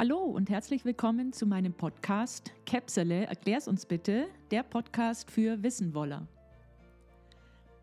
[0.00, 6.26] Hallo und herzlich willkommen zu meinem Podcast Käpsele, erklär's uns bitte, der Podcast für Wissenwoller.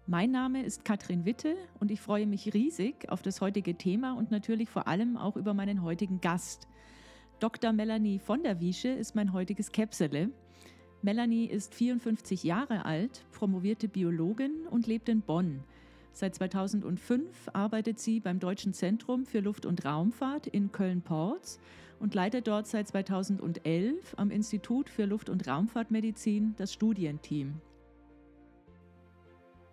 [0.07, 4.31] Mein Name ist Katrin Witte und ich freue mich riesig auf das heutige Thema und
[4.31, 6.67] natürlich vor allem auch über meinen heutigen Gast.
[7.39, 7.71] Dr.
[7.71, 10.31] Melanie von der Wiesche ist mein heutiges Käpsele.
[11.03, 15.63] Melanie ist 54 Jahre alt, promovierte Biologin und lebt in Bonn.
[16.13, 21.59] Seit 2005 arbeitet sie beim Deutschen Zentrum für Luft- und Raumfahrt in Köln-Porz
[21.99, 27.61] und leitet dort seit 2011 am Institut für Luft- und Raumfahrtmedizin das Studienteam.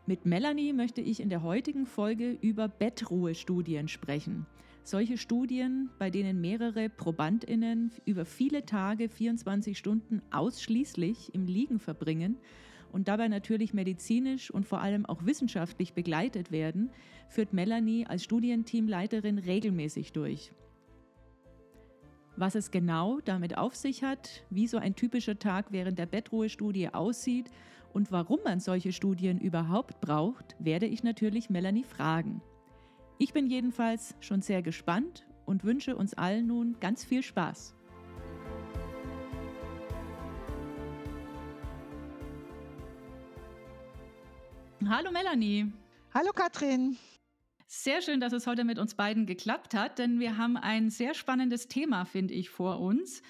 [0.07, 4.47] Mit Melanie möchte ich in der heutigen Folge über Bettruhestudien sprechen.
[4.83, 12.37] Solche Studien, bei denen mehrere Probandinnen über viele Tage, 24 Stunden ausschließlich im Liegen verbringen
[12.93, 16.91] und dabei natürlich medizinisch und vor allem auch wissenschaftlich begleitet werden,
[17.31, 20.53] führt Melanie als Studienteamleiterin regelmäßig durch.
[22.37, 26.89] Was es genau damit auf sich hat, wie so ein typischer Tag während der Bettruhestudie
[26.89, 27.49] aussieht
[27.93, 32.43] und warum man solche Studien überhaupt braucht, werde ich natürlich Melanie fragen.
[33.19, 37.77] Ich bin jedenfalls schon sehr gespannt und wünsche uns allen nun ganz viel Spaß.
[44.89, 45.73] Hallo Melanie.
[46.13, 46.97] Hallo Katrin.
[47.67, 51.15] Sehr schön, dass es heute mit uns beiden geklappt hat, denn wir haben ein sehr
[51.15, 53.23] spannendes Thema, finde ich, vor uns.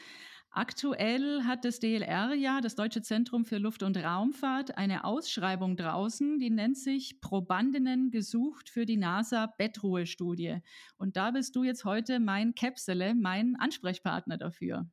[0.57, 6.39] Aktuell hat das DLR ja, das Deutsche Zentrum für Luft- und Raumfahrt, eine Ausschreibung draußen,
[6.39, 10.61] die nennt sich Probandinnen gesucht für die NASA Bettruhestudie.
[10.97, 14.87] Und da bist du jetzt heute mein Käpsele, mein Ansprechpartner dafür.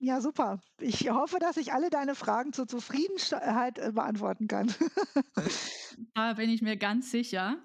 [0.00, 0.60] Ja, super.
[0.80, 4.74] Ich hoffe, dass ich alle deine Fragen zur Zufriedenheit äh, beantworten kann.
[6.14, 7.58] da bin ich mir ganz sicher.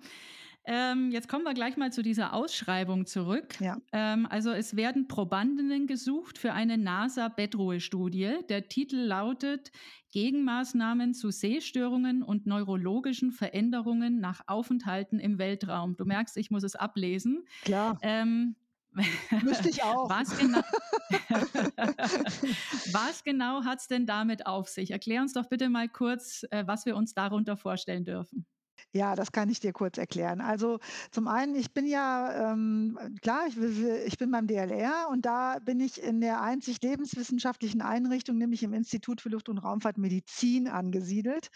[0.68, 3.60] Ähm, jetzt kommen wir gleich mal zu dieser Ausschreibung zurück.
[3.60, 3.78] Ja.
[3.92, 8.38] Ähm, also es werden Probandinnen gesucht für eine NASA-Bettruhe-Studie.
[8.50, 9.72] Der Titel lautet
[10.12, 15.98] Gegenmaßnahmen zu Sehstörungen und neurologischen Veränderungen nach Aufenthalten im Weltraum.
[15.98, 17.44] Du merkst, ich muss es ablesen.
[17.64, 18.00] Klar.
[18.02, 18.56] Ähm,
[19.44, 20.10] Müsste ich auch.
[20.10, 20.62] Was genau,
[22.94, 24.92] was genau hat es denn damit auf sich?
[24.92, 28.46] Erklär uns doch bitte mal kurz, äh, was wir uns darunter vorstellen dürfen.
[28.96, 30.40] Ja, das kann ich dir kurz erklären.
[30.40, 30.80] Also
[31.12, 35.82] zum einen, ich bin ja, ähm, klar, ich, ich, bin beim DLR und da bin
[35.82, 41.50] ich in der einzig lebenswissenschaftlichen Einrichtung, nämlich im Institut für Luft- und Raumfahrt Medizin angesiedelt.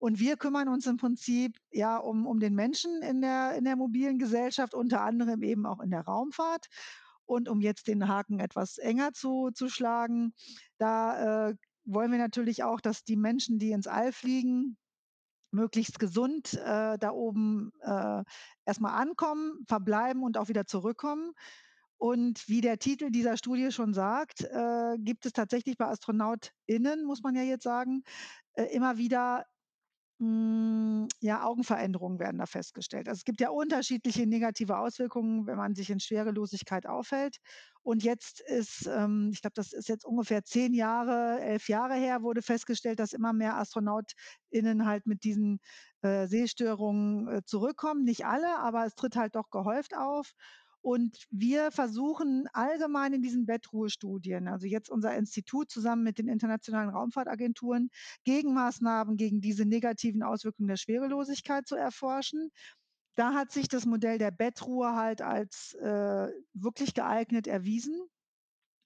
[0.00, 3.76] Und wir kümmern uns im Prinzip ja um, um den Menschen in der, in der
[3.76, 6.66] mobilen Gesellschaft, unter anderem eben auch in der Raumfahrt.
[7.26, 10.34] Und um jetzt den Haken etwas enger zu, zu schlagen,
[10.78, 11.54] da äh,
[11.84, 14.76] wollen wir natürlich auch, dass die Menschen, die ins All fliegen,
[15.52, 18.22] möglichst gesund äh, da oben äh,
[18.64, 21.32] erstmal ankommen, verbleiben und auch wieder zurückkommen.
[21.98, 27.22] Und wie der Titel dieser Studie schon sagt, äh, gibt es tatsächlich bei AstronautInnen, muss
[27.22, 28.02] man ja jetzt sagen,
[28.54, 29.46] äh, immer wieder
[31.20, 33.08] ja, Augenveränderungen werden da festgestellt.
[33.08, 37.38] Also es gibt ja unterschiedliche negative Auswirkungen, wenn man sich in Schwerelosigkeit aufhält.
[37.82, 42.22] Und jetzt ist, ähm, ich glaube, das ist jetzt ungefähr zehn Jahre, elf Jahre her,
[42.22, 45.58] wurde festgestellt, dass immer mehr AstronautInnen halt mit diesen
[46.02, 48.04] äh, Sehstörungen äh, zurückkommen.
[48.04, 50.32] Nicht alle, aber es tritt halt doch gehäuft auf.
[50.82, 56.90] Und wir versuchen allgemein in diesen Bettruhestudien, also jetzt unser Institut zusammen mit den internationalen
[56.90, 57.88] Raumfahrtagenturen,
[58.24, 62.50] Gegenmaßnahmen gegen diese negativen Auswirkungen der Schwerelosigkeit zu erforschen.
[63.14, 68.00] Da hat sich das Modell der Bettruhe halt als äh, wirklich geeignet erwiesen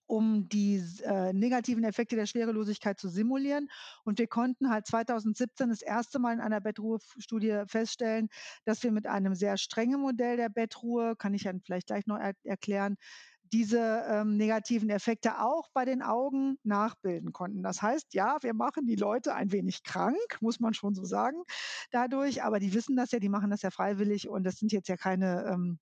[0.07, 3.69] um die äh, negativen Effekte der Schwerelosigkeit zu simulieren.
[4.05, 8.29] Und wir konnten halt 2017 das erste Mal in einer Bettruhe-Studie feststellen,
[8.65, 12.19] dass wir mit einem sehr strengen Modell der Bettruhe, kann ich ja vielleicht gleich noch
[12.19, 12.97] er erklären,
[13.53, 17.63] diese ähm, negativen Effekte auch bei den Augen nachbilden konnten.
[17.63, 21.43] Das heißt, ja, wir machen die Leute ein wenig krank, muss man schon so sagen,
[21.91, 24.89] dadurch, aber die wissen das ja, die machen das ja freiwillig und das sind jetzt
[24.89, 25.79] ja keine ähm,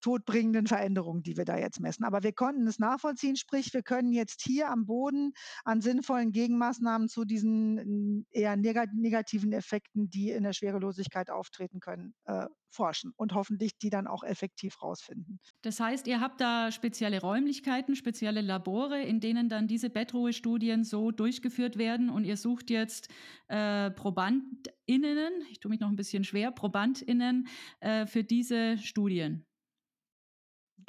[0.00, 2.04] todbringenden Veränderungen, die wir da jetzt messen.
[2.04, 5.32] Aber wir konnten es nachvollziehen, sprich, wir können jetzt hier am Boden
[5.64, 12.14] an sinnvollen Gegenmaßnahmen zu diesen äh, eher negativen Effekten, die in der Schwerelosigkeit auftreten können,
[12.24, 15.40] äh, forschen und hoffentlich die dann auch effektiv rausfinden.
[15.62, 21.10] Das heißt, ihr habt da spezielle Räumlichkeiten, spezielle Labore, in denen dann diese Bettruhe-Studien so
[21.10, 23.08] durchgeführt werden und ihr sucht jetzt
[23.48, 27.48] äh, ProbandInnen, ich tue mich noch ein bisschen schwer, ProbandInnen
[27.80, 29.46] äh, für diese Studien.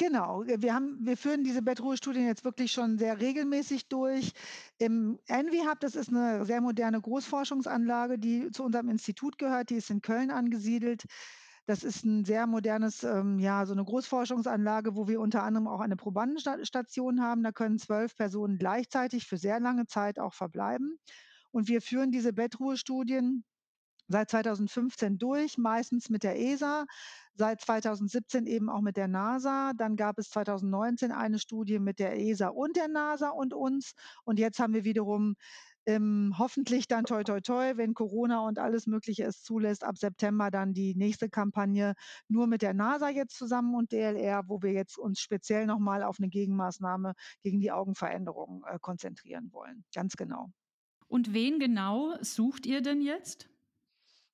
[0.02, 4.32] Genau, wir haben, wir führen diese Bettruhestudien jetzt wirklich schon sehr regelmäßig durch.
[4.80, 9.92] Im Envy das ist eine sehr moderne Großforschungsanlage, die zu unserem Institut gehört, die ist
[9.92, 11.04] in Köln angesiedelt.
[11.68, 15.82] Das ist ein sehr modernes, ähm, ja, so eine Großforschungsanlage, wo wir unter anderem auch
[15.82, 17.44] eine Probandenstation haben.
[17.44, 20.98] Da können zwölf Personen gleichzeitig für sehr lange Zeit auch verbleiben.
[21.52, 23.44] Und wir führen diese Bettruhestudien
[24.12, 26.86] seit 2015 durch, meistens mit der ESA,
[27.34, 29.72] seit 2017 eben auch mit der NASA.
[29.76, 33.94] Dann gab es 2019 eine Studie mit der ESA und der NASA und uns.
[34.24, 35.36] Und jetzt haben wir wiederum
[35.86, 40.52] ähm, hoffentlich dann toi toi toi, wenn Corona und alles Mögliche es zulässt, ab September
[40.52, 41.96] dann die nächste Kampagne
[42.28, 46.18] nur mit der NASA jetzt zusammen und DLR, wo wir jetzt uns speziell nochmal auf
[46.20, 49.84] eine Gegenmaßnahme gegen die Augenveränderungen äh, konzentrieren wollen.
[49.94, 50.52] Ganz genau.
[51.08, 53.51] Und wen genau sucht ihr denn jetzt?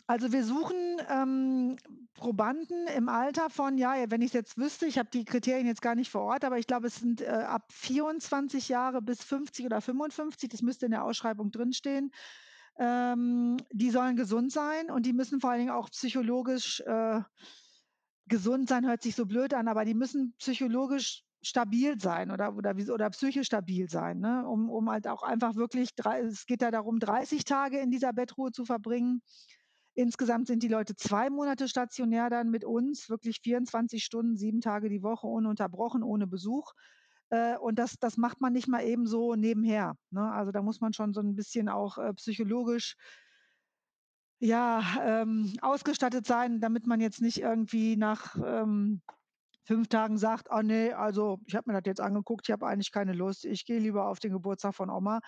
[0.09, 1.75] Also wir suchen ähm,
[2.13, 5.81] Probanden im Alter von, ja, wenn ich es jetzt wüsste, ich habe die Kriterien jetzt
[5.81, 9.65] gar nicht vor Ort, aber ich glaube, es sind äh, ab 24 Jahre bis 50
[9.65, 12.12] oder 55, das müsste in der Ausschreibung drinstehen.
[12.80, 17.19] Ähm, die sollen gesund sein und die müssen vor allen Dingen auch psychologisch äh,
[18.27, 22.75] gesund sein, hört sich so blöd an, aber die müssen psychologisch stabil sein oder, oder,
[22.94, 24.48] oder psychisch stabil sein, ne?
[24.48, 25.89] um, um halt auch einfach wirklich,
[26.21, 29.21] es geht da darum, 30 Tage in dieser Bettruhe zu verbringen
[29.97, 34.89] Insgesamt sind die Leute zwei Monate stationär dann mit uns, wirklich 24 Stunden, sieben Tage
[34.89, 36.73] die Woche, ununterbrochen, ohne Besuch.
[37.29, 39.95] Äh, und das, das macht man nicht mal eben so nebenher.
[40.11, 40.31] Ne?
[40.31, 42.95] Also da muss man schon so ein bisschen auch äh, psychologisch
[44.38, 49.01] ja, ähm, ausgestattet sein, damit man jetzt nicht irgendwie nach ähm,
[49.68, 52.92] fünf Tagen sagt, oh nee, also ich habe mir das jetzt angeguckt, ich habe eigentlich
[52.92, 55.19] keine Lust, ich gehe lieber auf den Geburtstag von Oma,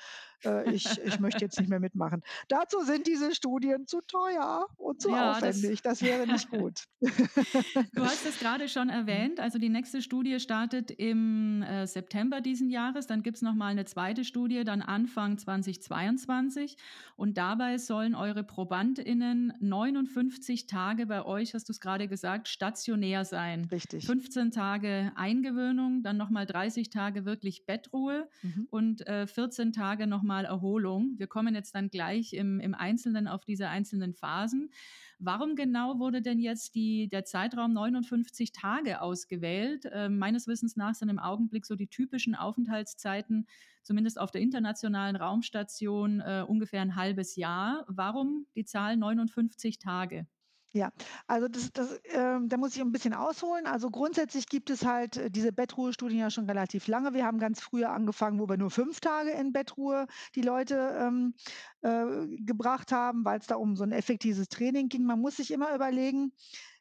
[0.45, 2.21] äh, ich, ich möchte jetzt nicht mehr mitmachen.
[2.47, 6.85] Dazu sind diese Studien zu teuer und zu ja, aufwendig, das, das, wäre nicht gut.
[7.01, 12.69] du hast es gerade schon erwähnt, also die nächste Studie startet im äh, September diesen
[12.69, 16.77] Jahres, dann gibt es nochmal eine zweite Studie, dann Anfang 2022
[17.17, 23.25] und dabei sollen eure ProbandInnen 59 Tage bei euch, hast du es gerade gesagt, stationär
[23.25, 23.65] sein.
[23.65, 24.07] Richtig.
[24.29, 28.67] 15 Tage Eingewöhnung, dann nochmal 30 Tage wirklich Bettruhe mhm.
[28.69, 31.15] und äh, 14 Tage nochmal Erholung.
[31.17, 34.69] Wir kommen jetzt dann gleich im, im Einzelnen auf diese einzelnen Phasen.
[35.17, 39.85] Warum genau wurde denn jetzt die, der Zeitraum 59 Tage ausgewählt?
[39.85, 43.47] Äh, meines Wissens nach sind im Augenblick so die typischen Aufenthaltszeiten,
[43.81, 47.83] zumindest auf der internationalen Raumstation, äh, ungefähr ein halbes Jahr.
[47.87, 50.27] Warum die Zahl 59 Tage?
[50.71, 50.91] Ja,
[51.25, 53.65] also das, das, ähm, da muss ich ein bisschen ausholen.
[53.65, 57.15] Also grundsätzlich gibt es halt äh, diese Bettruhestudien ja schon relativ lange.
[57.15, 60.05] Wir haben ganz früher angefangen, wo wir nur fünf Tage in Bettruhe
[60.35, 61.33] die Leute ähm,
[61.81, 65.05] äh, gebracht haben, weil es da um so ein effektives Training ging.
[65.05, 66.33] Man muss sich immer überlegen,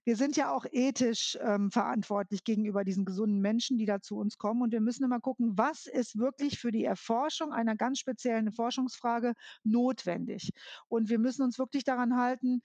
[0.04, 4.38] wir sind ja auch ethisch ähm, verantwortlich gegenüber diesen gesunden Menschen, die da zu uns
[4.38, 4.62] kommen.
[4.62, 9.34] Und wir müssen immer gucken, was ist wirklich für die Erforschung einer ganz speziellen Forschungsfrage
[9.64, 10.52] notwendig.
[10.88, 12.62] Und wir müssen uns wirklich daran halten,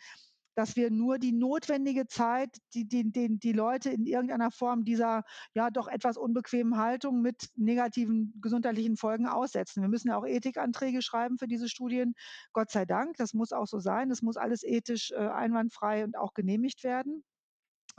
[0.56, 5.24] dass wir nur die notwendige Zeit, die, die, die, die Leute in irgendeiner Form dieser
[5.54, 9.82] ja doch etwas unbequemen Haltung mit negativen gesundheitlichen Folgen aussetzen.
[9.82, 12.14] Wir müssen ja auch Ethikanträge schreiben für diese Studien.
[12.54, 14.10] Gott sei Dank, das muss auch so sein.
[14.10, 17.24] Das muss alles ethisch äh, einwandfrei und auch genehmigt werden.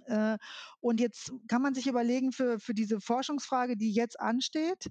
[0.06, 0.38] Äh,
[0.80, 4.90] und jetzt kann man sich überlegen für, für diese Forschungsfrage, die jetzt ansteht,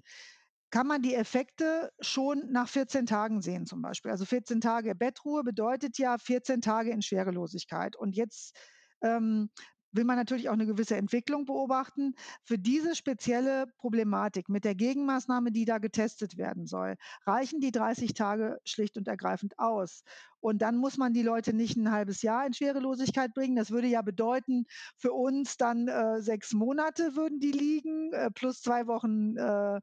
[0.74, 4.10] kann man die Effekte schon nach 14 Tagen sehen zum Beispiel.
[4.10, 7.94] Also 14 Tage Bettruhe bedeutet ja 14 Tage in Schwerelosigkeit.
[7.94, 8.56] Und jetzt
[9.00, 9.50] ähm,
[9.92, 12.14] will man natürlich auch eine gewisse Entwicklung beobachten.
[12.42, 18.12] Für diese spezielle Problematik mit der Gegenmaßnahme, die da getestet werden soll, reichen die 30
[18.14, 20.02] Tage schlicht und ergreifend aus.
[20.40, 23.54] Und dann muss man die Leute nicht ein halbes Jahr in Schwerelosigkeit bringen.
[23.54, 28.60] Das würde ja bedeuten, für uns dann äh, sechs Monate würden die liegen, äh, plus
[28.60, 29.80] zwei Wochen äh,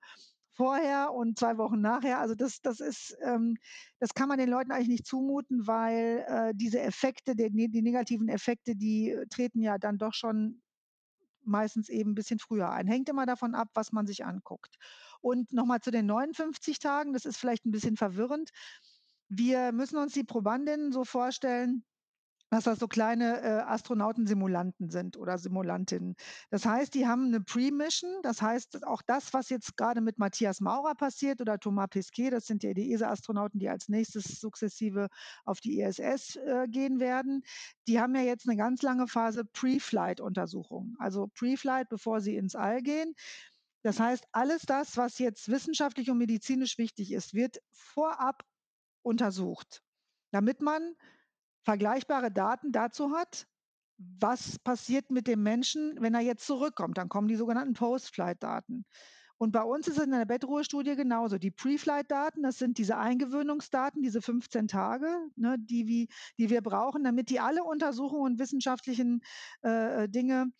[0.53, 2.19] vorher und zwei Wochen nachher.
[2.19, 3.57] Also das, das ist, ähm,
[3.99, 8.29] das kann man den Leuten eigentlich nicht zumuten, weil äh, diese Effekte, die, die negativen
[8.29, 10.61] Effekte, die treten ja dann doch schon
[11.43, 12.87] meistens eben ein bisschen früher ein.
[12.87, 14.75] Hängt immer davon ab, was man sich anguckt.
[15.21, 18.51] Und nochmal zu den 59 Tagen, das ist vielleicht ein bisschen verwirrend.
[19.29, 21.83] Wir müssen uns die Probandinnen so vorstellen,
[22.51, 26.15] dass das so kleine äh, Astronautensimulanten sind oder Simulantinnen.
[26.49, 30.59] Das heißt, die haben eine Pre-Mission, das heißt, auch das, was jetzt gerade mit Matthias
[30.59, 35.07] Maurer passiert oder Thomas Pesquet, das sind ja die ESA-Astronauten, die als nächstes sukzessive
[35.45, 37.41] auf die ISS äh, gehen werden,
[37.87, 40.95] die haben ja jetzt eine ganz lange Phase Pre-Flight-Untersuchung.
[40.99, 43.15] Also Pre-Flight, bevor sie ins All gehen.
[43.81, 48.43] Das heißt, alles das, was jetzt wissenschaftlich und medizinisch wichtig ist, wird vorab
[49.03, 49.81] untersucht,
[50.31, 50.95] damit man
[51.63, 53.47] vergleichbare Daten dazu hat,
[53.97, 56.97] was passiert mit dem Menschen, wenn er jetzt zurückkommt.
[56.97, 58.85] Dann kommen die sogenannten Post-Flight-Daten.
[59.37, 61.39] Und bei uns ist es in der Bettruhestudie genauso.
[61.39, 67.03] Die Pre-Flight-Daten, das sind diese Eingewöhnungsdaten, diese 15 Tage, ne, die, wie, die wir brauchen,
[67.03, 69.21] damit die alle Untersuchungen und wissenschaftlichen
[69.63, 70.51] äh, Dinge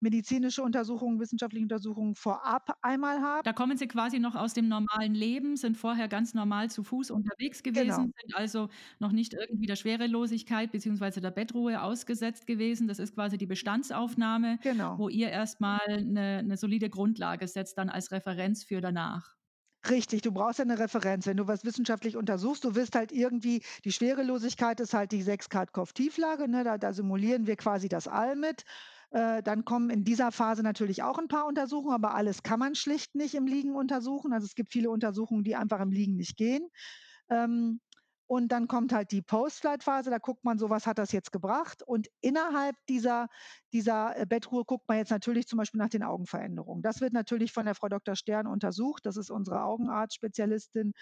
[0.00, 3.42] medizinische Untersuchungen, wissenschaftliche Untersuchungen vorab einmal haben.
[3.44, 7.10] Da kommen Sie quasi noch aus dem normalen Leben, sind vorher ganz normal zu Fuß
[7.10, 7.96] unterwegs gewesen, genau.
[8.20, 11.20] sind also noch nicht irgendwie der Schwerelosigkeit bzw.
[11.20, 12.88] der Bettruhe ausgesetzt gewesen.
[12.88, 14.98] Das ist quasi die Bestandsaufnahme, genau.
[14.98, 19.40] wo ihr erstmal eine, eine solide Grundlage setzt, dann als Referenz für danach.
[19.88, 21.26] Richtig, du brauchst ja eine Referenz.
[21.26, 25.48] Wenn du was wissenschaftlich untersuchst, du wirst halt irgendwie, die Schwerelosigkeit ist halt die 6
[25.48, 26.64] Grad Kopftieflage, ne?
[26.64, 28.64] da, da simulieren wir quasi das All mit.
[29.10, 32.74] Äh, dann kommen in dieser Phase natürlich auch ein paar Untersuchungen, aber alles kann man
[32.74, 34.32] schlicht nicht im Liegen untersuchen.
[34.32, 36.68] Also es gibt viele Untersuchungen, die einfach im Liegen nicht gehen.
[37.28, 37.80] Ähm,
[38.30, 41.82] und dann kommt halt die Post-Flight-Phase, da guckt man so, was hat das jetzt gebracht.
[41.82, 43.26] Und innerhalb dieser,
[43.72, 46.80] dieser äh, Bettruhe guckt man jetzt natürlich zum Beispiel nach den Augenveränderungen.
[46.80, 48.14] Das wird natürlich von der Frau Dr.
[48.14, 49.04] Stern untersucht.
[49.04, 50.92] Das ist unsere Augenarzt-Spezialistin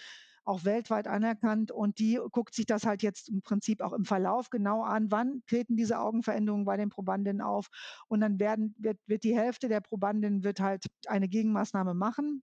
[0.43, 4.49] auch weltweit anerkannt und die guckt sich das halt jetzt im Prinzip auch im Verlauf
[4.49, 7.67] genau an, wann treten diese Augenveränderungen bei den Probandinnen auf
[8.07, 12.41] und dann werden, wird, wird die Hälfte der Probandinnen wird halt eine Gegenmaßnahme machen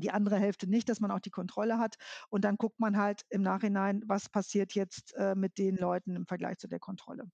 [0.00, 1.96] die andere Hälfte nicht, dass man auch die Kontrolle hat.
[2.28, 6.26] Und dann guckt man halt im Nachhinein, was passiert jetzt äh, mit den Leuten im
[6.26, 7.24] Vergleich zu der Kontrolle.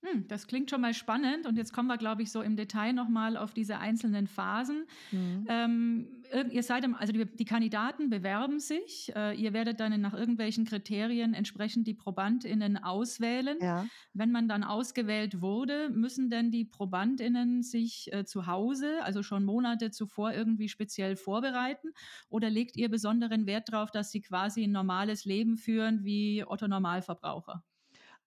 [0.00, 2.92] Hm, das klingt schon mal spannend und jetzt kommen wir, glaube ich, so im Detail
[2.92, 4.84] nochmal auf diese einzelnen Phasen.
[5.10, 5.46] Mhm.
[5.48, 6.08] Ähm,
[6.52, 11.34] ihr seid, also die, die, Kandidaten bewerben sich, äh, ihr werdet dann nach irgendwelchen Kriterien
[11.34, 13.58] entsprechend die ProbandInnen auswählen.
[13.60, 13.86] Ja.
[14.12, 19.44] Wenn man dann ausgewählt wurde, müssen denn die ProbandInnen sich äh, zu Hause, also schon
[19.44, 21.88] Monate zuvor irgendwie speziell vorbereiten
[22.28, 26.68] oder legt ihr besonderen Wert darauf, dass sie quasi ein normales Leben führen wie Otto
[26.68, 27.64] Normalverbraucher?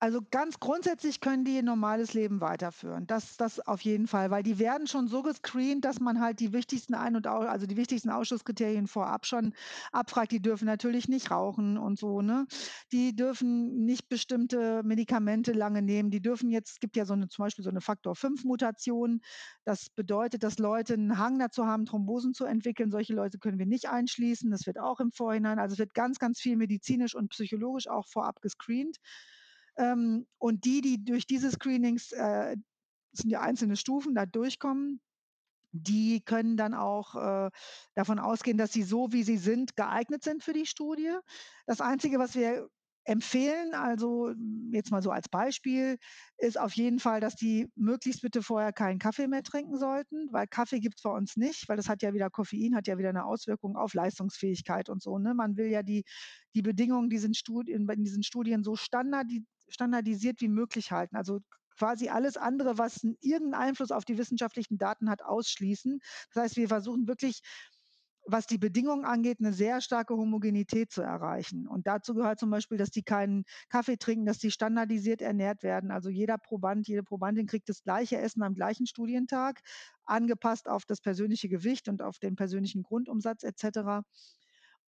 [0.03, 3.05] Also ganz grundsätzlich können die ihr normales Leben weiterführen.
[3.05, 6.53] Das, das auf jeden Fall, weil die werden schon so gescreent, dass man halt die
[6.53, 9.53] wichtigsten Ein- und Au also die wichtigsten Ausschusskriterien vorab schon
[9.91, 10.31] abfragt.
[10.31, 12.47] Die dürfen natürlich nicht rauchen und so, ne?
[12.91, 16.09] Die dürfen nicht bestimmte Medikamente lange nehmen.
[16.09, 19.21] Die dürfen jetzt, es gibt ja so eine, zum Beispiel so eine Faktor 5 Mutation.
[19.65, 22.89] Das bedeutet, dass Leute einen Hang dazu haben, Thrombosen zu entwickeln.
[22.89, 24.49] Solche Leute können wir nicht einschließen.
[24.49, 28.07] Das wird auch im Vorhinein, also es wird ganz, ganz viel medizinisch und psychologisch auch
[28.07, 28.97] vorab gescreent.
[29.81, 32.55] Ähm, und die, die durch diese Screenings, äh,
[33.13, 35.01] sind ja einzelne Stufen, da durchkommen,
[35.73, 37.49] die können dann auch äh,
[37.95, 41.11] davon ausgehen, dass sie so, wie sie sind, geeignet sind für die Studie.
[41.65, 42.67] Das Einzige, was wir
[43.03, 44.31] empfehlen, also
[44.71, 45.97] jetzt mal so als Beispiel,
[46.37, 50.45] ist auf jeden Fall, dass die möglichst bitte vorher keinen Kaffee mehr trinken sollten, weil
[50.47, 53.09] Kaffee gibt es bei uns nicht, weil das hat ja wieder Koffein, hat ja wieder
[53.09, 55.17] eine Auswirkung auf Leistungsfähigkeit und so.
[55.17, 55.33] Ne?
[55.33, 56.03] Man will ja die,
[56.53, 61.15] die Bedingungen diesen Studien, in diesen Studien so standardisieren standardisiert wie möglich halten.
[61.15, 61.39] Also
[61.77, 65.99] quasi alles andere, was irgendeinen Einfluss auf die wissenschaftlichen Daten hat, ausschließen.
[66.33, 67.41] Das heißt, wir versuchen wirklich
[68.25, 71.67] was die Bedingungen angeht, eine sehr starke Homogenität zu erreichen.
[71.67, 75.91] Und dazu gehört zum Beispiel, dass die keinen Kaffee trinken, dass die standardisiert ernährt werden.
[75.91, 79.61] Also jeder Proband, jede Probandin kriegt das gleiche Essen am gleichen Studientag,
[80.03, 84.03] angepasst auf das persönliche Gewicht und auf den persönlichen Grundumsatz etc.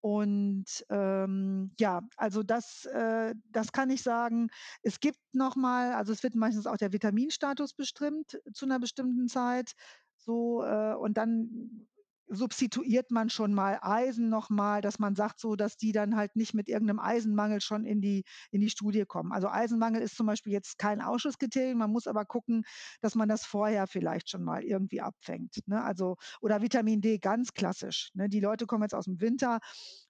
[0.03, 4.49] Und ähm, ja, also das, äh, das kann ich sagen.
[4.81, 9.71] Es gibt nochmal, also es wird meistens auch der Vitaminstatus bestimmt zu einer bestimmten Zeit.
[10.17, 11.87] So, äh, und dann
[12.35, 16.53] substituiert man schon mal Eisen nochmal, dass man sagt so, dass die dann halt nicht
[16.53, 19.31] mit irgendeinem Eisenmangel schon in die, in die Studie kommen.
[19.31, 22.63] Also Eisenmangel ist zum Beispiel jetzt kein Ausschusskriterium, man muss aber gucken,
[23.01, 25.59] dass man das vorher vielleicht schon mal irgendwie abfängt.
[25.67, 25.81] Ne?
[25.83, 28.11] Also, oder Vitamin D, ganz klassisch.
[28.13, 28.29] Ne?
[28.29, 29.59] Die Leute kommen jetzt aus dem Winter.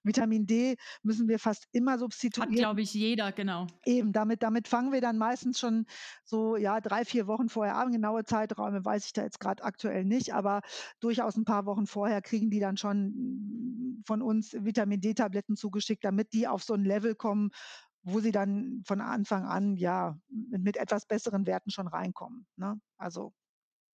[0.02, 2.50] Vitamin D müssen wir fast immer substituieren.
[2.50, 3.66] Hat, glaube ich, jeder, genau.
[3.84, 5.86] Eben, damit, damit fangen wir dann meistens schon
[6.24, 7.92] so, ja, drei, vier Wochen vorher an.
[7.92, 10.62] Genaue Zeiträume weiß ich da jetzt gerade aktuell nicht, aber
[11.00, 16.04] durchaus ein paar Wochen vorher vorher kriegen die dann schon von uns Vitamin D-Tabletten zugeschickt,
[16.04, 17.50] damit die auf so ein Level kommen,
[18.02, 22.46] wo sie dann von Anfang an ja mit etwas besseren Werten schon reinkommen.
[22.56, 22.78] Ne?
[22.98, 23.32] Also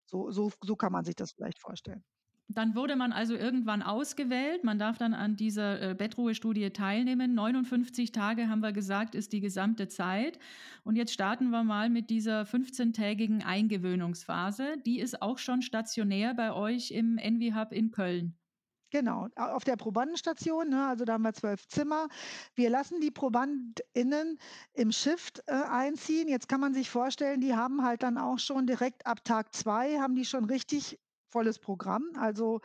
[0.07, 2.05] so, so, so kann man sich das vielleicht vorstellen.
[2.53, 4.65] Dann wurde man also irgendwann ausgewählt.
[4.65, 7.33] Man darf dann an dieser äh, Bettruhe-Studie teilnehmen.
[7.35, 10.41] 59 Tage haben wir gesagt, ist die gesamte Zeit.
[10.83, 14.79] Und jetzt starten wir mal mit dieser 15-tägigen Eingewöhnungsphase.
[14.85, 18.37] Die ist auch schon stationär bei euch im Envy Hub in Köln.
[18.93, 22.09] Genau, auf der Probandenstation, ne, also da haben wir zwölf Zimmer.
[22.57, 24.39] Wir lassen die ProbandInnen
[24.73, 26.27] im Shift äh, einziehen.
[26.27, 30.01] Jetzt kann man sich vorstellen, die haben halt dann auch schon direkt ab Tag zwei,
[30.01, 30.99] haben die schon richtig
[31.31, 32.05] volles Programm.
[32.17, 32.61] Also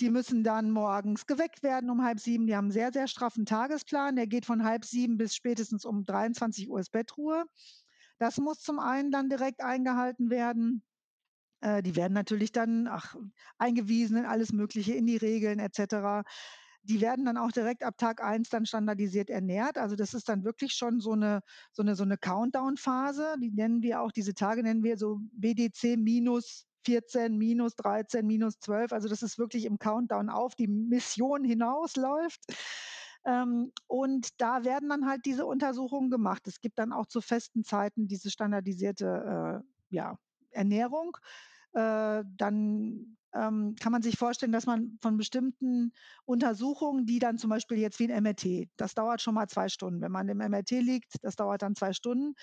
[0.00, 2.46] die müssen dann morgens geweckt werden um halb sieben.
[2.46, 4.16] Die haben einen sehr, sehr straffen Tagesplan.
[4.16, 7.44] Der geht von halb sieben bis spätestens um 23 Uhr ist Bettruhe.
[8.18, 10.82] Das muss zum einen dann direkt eingehalten werden.
[11.60, 13.16] Äh, die werden natürlich dann ach,
[13.58, 16.26] eingewiesen in alles Mögliche, in die Regeln etc.
[16.82, 19.78] Die werden dann auch direkt ab Tag 1 dann standardisiert ernährt.
[19.78, 23.36] Also das ist dann wirklich schon so eine, so eine, so eine Countdown-Phase.
[23.40, 28.58] Die nennen wir auch, diese Tage nennen wir so BDC minus 14, minus 13, minus
[28.60, 28.92] 12.
[28.92, 32.40] Also das ist wirklich im Countdown auf die Mission hinausläuft.
[33.24, 36.46] Ähm, und da werden dann halt diese Untersuchungen gemacht.
[36.46, 40.16] Es gibt dann auch zu festen Zeiten diese standardisierte äh, ja,
[40.50, 41.16] Ernährung.
[41.72, 45.92] Äh, dann ähm, kann man sich vorstellen, dass man von bestimmten
[46.24, 50.00] Untersuchungen, die dann zum Beispiel jetzt wie ein MRT, das dauert schon mal zwei Stunden.
[50.00, 52.34] Wenn man im MRT liegt, das dauert dann zwei Stunden.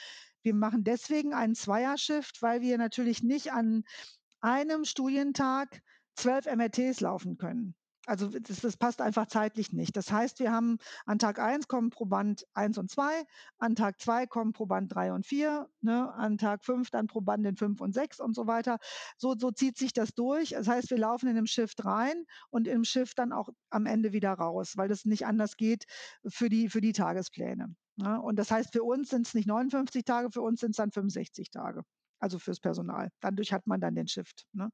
[0.44, 3.84] Wir machen deswegen einen Zweiershift, weil wir natürlich nicht an
[4.42, 5.82] einem Studientag
[6.16, 7.76] zwölf MRTs laufen können.
[8.08, 9.98] Also das, das, passt einfach zeitlich nicht.
[9.98, 13.04] Das heißt, wir haben an Tag 1 kommen Proband 1 und 2,
[13.58, 17.82] an Tag 2 kommen Proband 3 und 4, ne, an Tag 5 dann Probandin 5
[17.82, 18.78] und 6 und so weiter.
[19.18, 20.52] So, so zieht sich das durch.
[20.52, 24.14] Das heißt, wir laufen in einem Shift rein und im Shift dann auch am Ende
[24.14, 25.84] wieder raus, weil das nicht anders geht
[26.26, 27.76] für die, für die Tagespläne.
[27.98, 28.22] Ne?
[28.22, 30.92] Und das heißt, für uns sind es nicht 59 Tage, für uns sind es dann
[30.92, 31.84] 65 Tage.
[32.20, 33.10] Also fürs Personal.
[33.20, 34.46] Dadurch hat man dann den Shift.
[34.54, 34.70] Ne?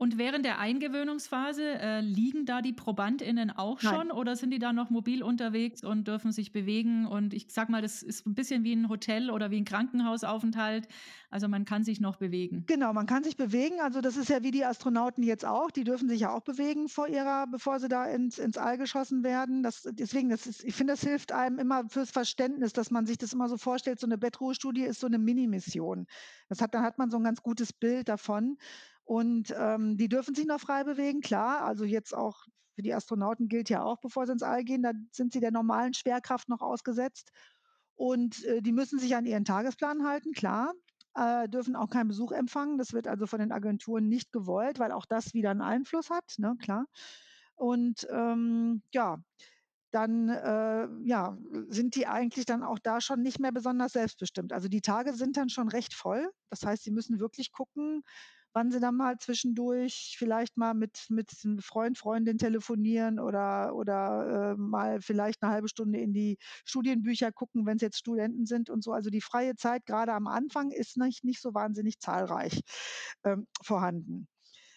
[0.00, 4.10] Und während der Eingewöhnungsphase äh, liegen da die ProbandInnen auch schon Nein.
[4.12, 7.04] oder sind die da noch mobil unterwegs und dürfen sich bewegen?
[7.04, 10.86] Und ich sag mal, das ist ein bisschen wie ein Hotel oder wie ein Krankenhausaufenthalt.
[11.30, 12.62] Also man kann sich noch bewegen.
[12.68, 13.80] Genau, man kann sich bewegen.
[13.80, 15.72] Also das ist ja wie die Astronauten jetzt auch.
[15.72, 19.24] Die dürfen sich ja auch bewegen vor ihrer, bevor sie da ins, ins All geschossen
[19.24, 19.64] werden.
[19.64, 23.18] Das, deswegen, das ist, ich finde, das hilft einem immer fürs Verständnis, dass man sich
[23.18, 23.98] das immer so vorstellt.
[23.98, 26.06] So eine Bettruhestudie ist so eine Mini-Mission.
[26.48, 28.58] Das hat, dann hat man so ein ganz gutes Bild davon.
[29.08, 31.64] Und ähm, die dürfen sich noch frei bewegen, klar.
[31.64, 34.92] Also jetzt auch für die Astronauten gilt ja auch, bevor sie ins All gehen, da
[35.12, 37.30] sind sie der normalen Schwerkraft noch ausgesetzt.
[37.94, 40.74] Und äh, die müssen sich an ihren Tagesplan halten, klar.
[41.14, 42.76] Äh, dürfen auch keinen Besuch empfangen.
[42.76, 46.34] Das wird also von den Agenturen nicht gewollt, weil auch das wieder einen Einfluss hat,
[46.36, 46.84] ne, klar.
[47.54, 49.22] Und ähm, ja,
[49.90, 51.38] dann äh, ja,
[51.68, 54.52] sind die eigentlich dann auch da schon nicht mehr besonders selbstbestimmt.
[54.52, 56.30] Also die Tage sind dann schon recht voll.
[56.50, 58.02] Das heißt, sie müssen wirklich gucken,
[58.58, 64.56] wann sie dann mal zwischendurch vielleicht mal mit, mit einem Freund, Freundin telefonieren oder, oder
[64.56, 68.68] äh, mal vielleicht eine halbe Stunde in die Studienbücher gucken, wenn es jetzt Studenten sind
[68.68, 68.90] und so.
[68.90, 72.62] Also die freie Zeit gerade am Anfang ist nicht, nicht so wahnsinnig zahlreich
[73.22, 74.26] ähm, vorhanden.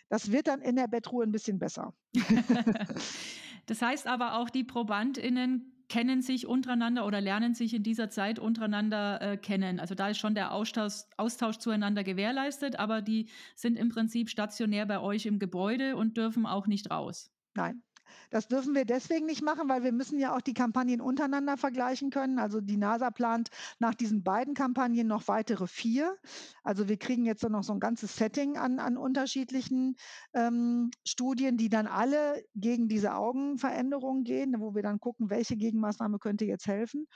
[0.09, 1.95] Das wird dann in der Bettruhe ein bisschen besser.
[3.65, 8.39] das heißt aber auch, die ProbandInnen kennen sich untereinander oder lernen sich in dieser Zeit
[8.39, 9.77] untereinander äh, kennen.
[9.77, 14.85] Also da ist schon der Austausch, Austausch zueinander gewährleistet, aber die sind im Prinzip stationär
[14.85, 17.29] bei euch im Gebäude und dürfen auch nicht raus.
[17.55, 17.83] Nein,
[18.29, 22.09] das dürfen wir deswegen nicht machen, weil wir müssen ja auch die Kampagnen untereinander vergleichen
[22.09, 22.39] können.
[22.39, 26.17] Also die NASA plant nach diesen beiden Kampagnen noch weitere vier.
[26.63, 29.95] Also wir kriegen jetzt noch so ein ganzes Setting an, an unterschiedlichen
[30.33, 36.19] ähm, Studien, die dann alle gegen diese Augenveränderungen gehen, wo wir dann gucken, welche Gegenmaßnahme
[36.19, 37.07] könnte jetzt helfen.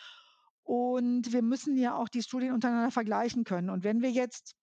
[0.64, 3.70] Und wir müssen ja auch die Studien untereinander vergleichen können.
[3.70, 4.56] Und wenn wir jetzt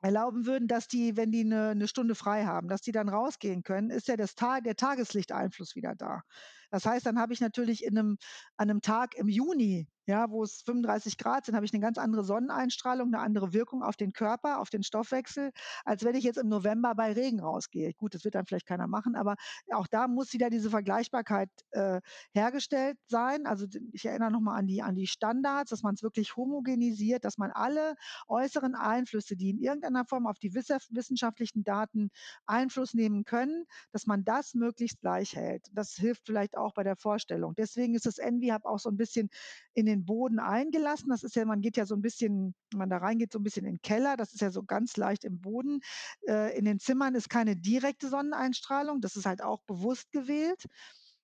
[0.00, 3.62] erlauben würden, dass die, wenn die eine, eine Stunde frei haben, dass die dann rausgehen
[3.62, 6.22] können, ist ja das Tag, der Tageslichteinfluss wieder da.
[6.70, 8.18] Das heißt, dann habe ich natürlich in einem,
[8.56, 11.98] an einem Tag im Juni ja, wo es 35 Grad sind, habe ich eine ganz
[11.98, 15.50] andere Sonneneinstrahlung, eine andere Wirkung auf den Körper, auf den Stoffwechsel,
[15.84, 17.92] als wenn ich jetzt im November bei Regen rausgehe.
[17.92, 19.36] Gut, das wird dann vielleicht keiner machen, aber
[19.70, 22.00] auch da muss wieder diese Vergleichbarkeit äh,
[22.32, 23.46] hergestellt sein.
[23.46, 27.36] Also ich erinnere nochmal an die, an die Standards, dass man es wirklich homogenisiert, dass
[27.36, 27.94] man alle
[28.28, 32.08] äußeren Einflüsse, die in irgendeiner Form auf die wissenschaftlichen Daten
[32.46, 35.66] Einfluss nehmen können, dass man das möglichst gleich hält.
[35.72, 37.54] Das hilft vielleicht auch bei der Vorstellung.
[37.56, 39.30] Deswegen ist das Envy-Hub auch so ein bisschen
[39.74, 41.08] in den Boden eingelassen.
[41.10, 43.42] Das ist ja, man geht ja so ein bisschen, wenn man da reingeht, so ein
[43.42, 44.16] bisschen in den Keller.
[44.16, 45.80] Das ist ja so ganz leicht im Boden.
[46.26, 49.00] Äh, in den Zimmern ist keine direkte Sonneneinstrahlung.
[49.00, 50.66] Das ist halt auch bewusst gewählt.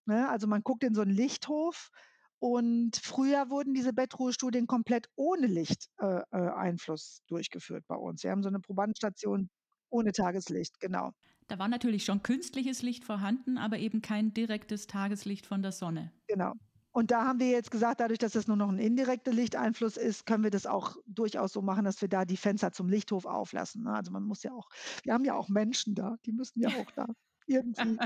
[0.07, 0.29] Ne?
[0.29, 1.90] Also man guckt in so einen Lichthof.
[2.38, 8.23] Und früher wurden diese Bettruhestudien komplett ohne Lichteinfluss äh, äh durchgeführt bei uns.
[8.23, 9.49] Wir haben so eine Probandenstation
[9.88, 11.12] ohne Tageslicht, genau.
[11.46, 16.12] Da war natürlich schon künstliches Licht vorhanden, aber eben kein direktes Tageslicht von der Sonne.
[16.26, 16.54] Genau.
[16.92, 20.26] Und da haben wir jetzt gesagt, dadurch, dass es nur noch ein indirekter Lichteinfluss ist,
[20.26, 23.83] können wir das auch durchaus so machen, dass wir da die Fenster zum Lichthof auflassen.
[23.83, 23.92] Ne?
[23.92, 24.68] Also man muss ja auch,
[25.02, 27.07] wir haben ja auch Menschen da, die müssen ja auch da
[27.46, 27.98] irgendwie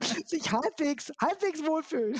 [0.26, 2.14] sich halbwegs, halbwegs wohlfühlen.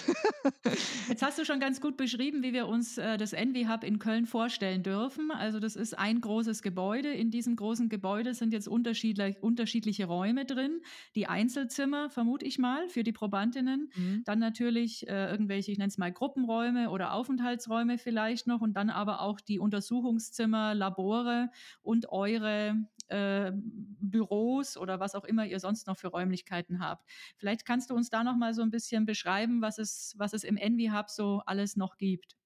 [1.09, 3.99] Jetzt hast du schon ganz gut beschrieben, wie wir uns äh, das Envy Hub in
[3.99, 5.31] Köln vorstellen dürfen.
[5.31, 7.13] Also das ist ein großes Gebäude.
[7.13, 10.81] In diesem großen Gebäude sind jetzt unterschiedlich, unterschiedliche Räume drin.
[11.15, 13.91] Die Einzelzimmer, vermute ich mal, für die Probandinnen.
[13.95, 14.23] Mhm.
[14.25, 18.61] Dann natürlich äh, irgendwelche, ich nenne es mal Gruppenräume oder Aufenthaltsräume vielleicht noch.
[18.61, 21.51] Und dann aber auch die Untersuchungszimmer, Labore
[21.83, 22.77] und eure
[23.09, 27.09] äh, Büros oder was auch immer ihr sonst noch für Räumlichkeiten habt.
[27.37, 30.45] Vielleicht kannst du uns da noch mal so ein bisschen beschreiben, was es, was es
[30.45, 32.37] im Envy Hub so alles noch gibt.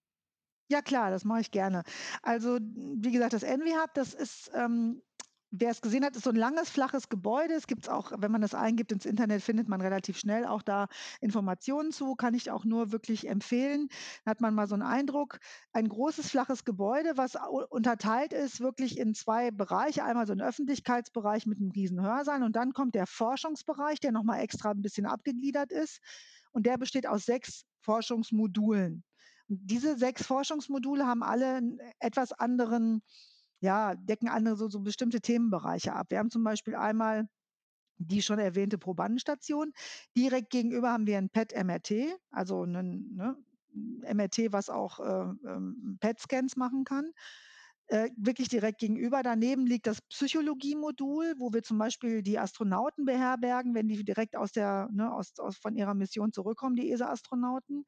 [0.69, 1.83] Ja klar, das mache ich gerne.
[2.23, 5.03] Also wie gesagt, das Envy Hub, das ist ähm,
[5.53, 7.55] Wer es gesehen hat, ist so ein langes, flaches Gebäude.
[7.55, 10.87] Es gibt auch, wenn man das eingibt ins Internet, findet man relativ schnell auch da
[11.21, 12.15] Informationen zu.
[12.15, 13.89] Kann ich auch nur wirklich empfehlen.
[14.25, 15.41] Da hat man mal so einen Eindruck.
[15.73, 17.37] Ein großes, flaches Gebäude, was
[17.69, 20.05] unterteilt ist wirklich in zwei Bereiche.
[20.05, 24.41] Einmal so ein Öffentlichkeitsbereich mit einem riesen Hörsaal und dann kommt der Forschungsbereich, der nochmal
[24.41, 25.99] extra ein bisschen abgegliedert ist.
[26.53, 29.03] Und der besteht aus sechs Forschungsmodulen.
[29.49, 33.03] Und diese sechs Forschungsmodule haben alle einen etwas anderen
[33.61, 36.07] ja, decken andere so, so bestimmte Themenbereiche ab.
[36.11, 37.29] Wir haben zum Beispiel einmal
[37.99, 39.73] die schon erwähnte Probandenstation.
[40.17, 43.37] Direkt gegenüber haben wir ein PET-MRT, also ein ne,
[43.75, 47.13] MRT, was auch äh, ähm, PET-Scans machen kann.
[47.89, 49.23] Äh, wirklich direkt gegenüber.
[49.23, 54.53] Daneben liegt das Psychologie-Modul, wo wir zum Beispiel die Astronauten beherbergen, wenn die direkt aus
[54.53, 57.85] der, ne, aus, aus, von ihrer Mission zurückkommen, die ESA-Astronauten,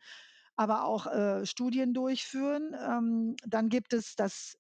[0.56, 2.74] aber auch äh, Studien durchführen.
[2.78, 4.58] Ähm, dann gibt es das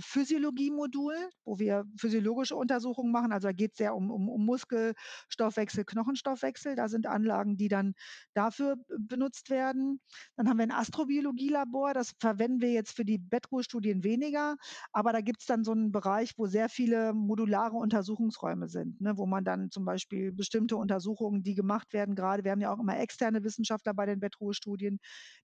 [0.00, 1.14] Physiologie-Modul,
[1.44, 3.32] wo wir physiologische Untersuchungen machen.
[3.32, 6.76] Also da geht es sehr um, um, um Muskelstoffwechsel, Knochenstoffwechsel.
[6.76, 7.94] Da sind Anlagen, die dann
[8.34, 10.00] dafür benutzt werden.
[10.36, 11.94] Dann haben wir ein Astrobiologie-Labor.
[11.94, 14.56] Das verwenden wir jetzt für die Bettruhestudien weniger.
[14.92, 19.16] Aber da gibt es dann so einen Bereich, wo sehr viele modulare Untersuchungsräume sind, ne,
[19.16, 22.80] wo man dann zum Beispiel bestimmte Untersuchungen, die gemacht werden, gerade, wir haben ja auch
[22.80, 24.98] immer externe Wissenschaftler bei den Bettruhestudien,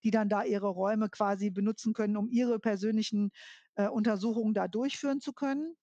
[0.04, 3.30] die dann da ihre Räume quasi benutzen können, um ihre persönlichen
[3.78, 5.76] äh, Untersuchungen da durchführen zu können.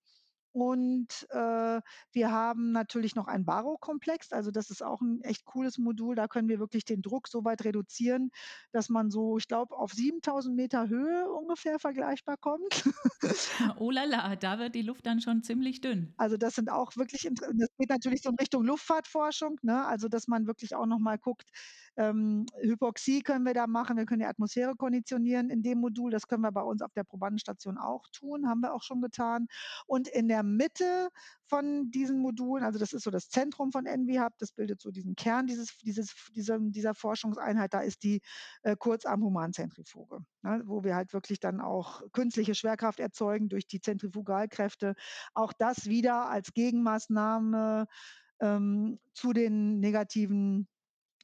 [0.56, 1.82] Und äh,
[2.14, 4.32] wir haben natürlich noch einen Barokomplex.
[4.32, 6.16] Also das ist auch ein echt cooles Modul.
[6.16, 8.32] Da können wir wirklich den Druck so weit reduzieren,
[8.72, 12.90] dass man so, ich glaube, auf 7000 Meter Höhe ungefähr vergleichbar kommt.
[13.80, 16.14] oh la la, da wird die Luft dann schon ziemlich dünn.
[16.16, 19.60] Also das sind auch wirklich, das geht natürlich so in Richtung Luftfahrtforschung.
[19.62, 19.86] Ne?
[19.86, 21.50] Also dass man wirklich auch nochmal guckt,
[21.98, 26.12] ähm, Hypoxie können wir da machen, wir können die Atmosphäre konditionieren in dem Modul.
[26.12, 29.48] Das können wir bei uns auf der Probandenstation auch tun, haben wir auch schon getan.
[29.86, 31.10] Und in der Mitte
[31.48, 35.16] von diesen Modulen, also das ist so das Zentrum von EnviHub, das bildet so diesen
[35.16, 38.22] Kern dieses, dieses, dieser, dieser Forschungseinheit, da ist die
[38.64, 44.96] äh, Kurzarm-Humanzentrifuge, ne, wo wir halt wirklich dann auch künstliche Schwerkraft erzeugen durch die Zentrifugalkräfte.
[45.34, 47.88] Auch das wieder als Gegenmaßnahme
[48.40, 50.68] ähm, zu den negativen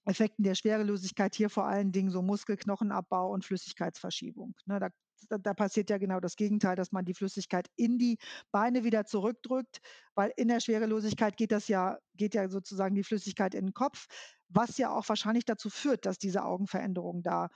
[0.06, 4.56] Effekten der Schwerelosigkeit hier vor allen Dingen so Muskelknochenabbau und Flüssigkeitsverschiebung.
[4.66, 4.90] Ne, da,
[5.30, 8.18] da, passiert ja genau das Gegenteil, dass man die Flüssigkeit in die
[8.52, 9.80] Beine wieder zurückdrückt,
[10.16, 14.08] weil in der Schwerelosigkeit geht das ja, geht ja sozusagen die Flüssigkeit in den Kopf,
[14.50, 17.50] was ja auch wahrscheinlich dazu führt, dass diese Augenveränderung da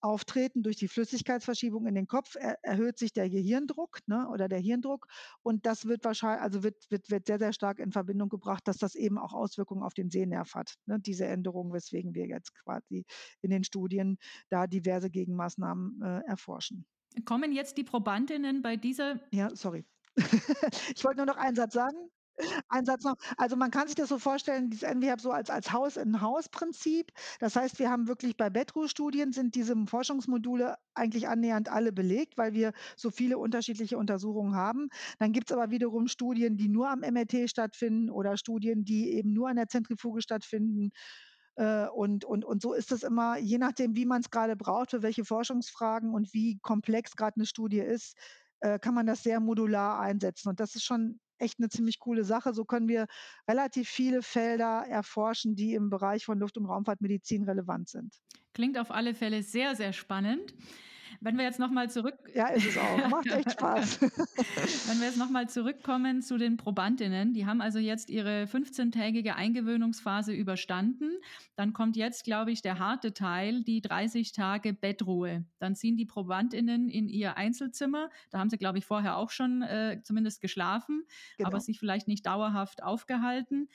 [0.00, 4.58] auftreten durch die Flüssigkeitsverschiebung in den Kopf, er, erhöht sich der Gehirndruck ne, oder der
[4.58, 5.06] Hirndruck.
[5.42, 8.78] Und das wird wahrscheinlich, also wird, wird, wird sehr, sehr stark in Verbindung gebracht, dass
[8.78, 10.74] das eben auch Auswirkungen auf den Sehnerv hat.
[10.86, 13.04] Ne, diese Änderung, weswegen wir jetzt quasi
[13.42, 16.86] in den Studien da diverse Gegenmaßnahmen äh, erforschen.
[17.24, 19.20] Kommen jetzt die Probandinnen bei dieser.
[19.32, 19.84] Ja, sorry.
[20.94, 21.96] ich wollte nur noch einen Satz sagen.
[22.68, 23.16] Ein Satz noch.
[23.36, 27.12] Also man kann sich das so vorstellen, dieses NWHAB so als, als Haus-in-Haus-Prinzip.
[27.38, 32.54] Das heißt, wir haben wirklich bei Bettruhe-Studien sind diese Forschungsmodule eigentlich annähernd alle belegt, weil
[32.54, 34.88] wir so viele unterschiedliche Untersuchungen haben.
[35.18, 39.32] Dann gibt es aber wiederum Studien, die nur am MRT stattfinden oder Studien, die eben
[39.32, 40.92] nur an der Zentrifuge stattfinden.
[41.60, 44.92] Äh, und, und, und so ist es immer, je nachdem, wie man es gerade braucht,
[44.92, 48.16] für welche Forschungsfragen und wie komplex gerade eine Studie ist,
[48.60, 50.48] äh, kann man das sehr modular einsetzen.
[50.48, 52.54] Und das ist schon echt eine ziemlich coole Sache.
[52.54, 53.06] So können wir
[53.46, 58.14] relativ viele Felder erforschen, die im Bereich von Luft- und Raumfahrtmedizin relevant sind.
[58.54, 60.54] Klingt auf alle Fälle sehr, sehr spannend.
[61.22, 62.14] Wenn wir jetzt nochmal zurück.
[62.34, 63.08] Ja, ist es auch.
[63.08, 64.00] Macht echt Spaß.
[64.00, 70.32] Wenn wir jetzt nochmal zurückkommen zu den Probandinnen, die haben also jetzt ihre 15-tägige Eingewöhnungsphase
[70.32, 71.10] überstanden.
[71.56, 75.44] Dann kommt jetzt, glaube ich, der harte Teil, die 30 Tage Bettruhe.
[75.58, 78.08] Dann ziehen die Probandinnen in ihr Einzelzimmer.
[78.30, 81.04] Da haben sie, glaube ich, vorher auch schon äh, zumindest geschlafen,
[81.36, 81.48] genau.
[81.48, 83.68] aber sich vielleicht nicht dauerhaft aufgehalten.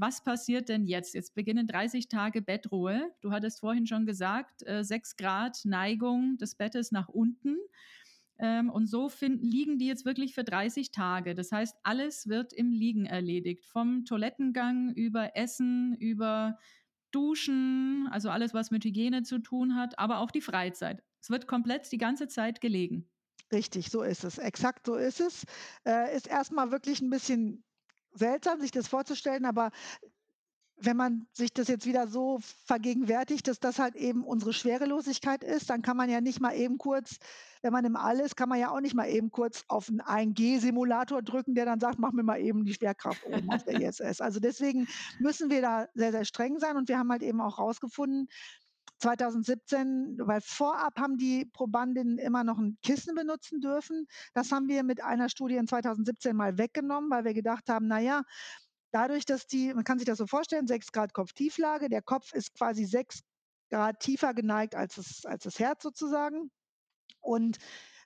[0.00, 1.12] Was passiert denn jetzt?
[1.14, 3.10] Jetzt beginnen 30 Tage Bettruhe.
[3.20, 7.56] Du hattest vorhin schon gesagt, äh, 6 Grad Neigung des Bettes nach unten.
[8.38, 11.34] Ähm, und so finden, liegen die jetzt wirklich für 30 Tage.
[11.34, 13.66] Das heißt, alles wird im Liegen erledigt.
[13.66, 16.60] Vom Toilettengang über Essen, über
[17.10, 21.02] Duschen, also alles, was mit Hygiene zu tun hat, aber auch die Freizeit.
[21.20, 23.10] Es wird komplett die ganze Zeit gelegen.
[23.50, 24.38] Richtig, so ist es.
[24.38, 25.44] Exakt so ist es.
[25.84, 27.64] Äh, ist erstmal wirklich ein bisschen
[28.14, 29.70] seltsam, sich das vorzustellen, aber
[30.80, 35.70] wenn man sich das jetzt wieder so vergegenwärtigt, dass das halt eben unsere Schwerelosigkeit ist,
[35.70, 37.18] dann kann man ja nicht mal eben kurz,
[37.62, 40.00] wenn man im All ist, kann man ja auch nicht mal eben kurz auf einen
[40.00, 44.20] 1G-Simulator drücken, der dann sagt, mach mir mal eben die Schwerkraft oben auf der ISS.
[44.20, 44.86] Also deswegen
[45.18, 48.28] müssen wir da sehr, sehr streng sein und wir haben halt eben auch rausgefunden,
[48.98, 54.06] 2017, weil vorab haben die Probandinnen immer noch ein Kissen benutzen dürfen.
[54.34, 58.00] Das haben wir mit einer Studie in 2017 mal weggenommen, weil wir gedacht haben, na
[58.00, 58.22] ja,
[58.90, 62.54] dadurch, dass die, man kann sich das so vorstellen, 6 Grad Kopftieflage, der Kopf ist
[62.54, 63.20] quasi 6
[63.70, 66.50] Grad tiefer geneigt als das, als das Herz sozusagen.
[67.20, 67.58] Und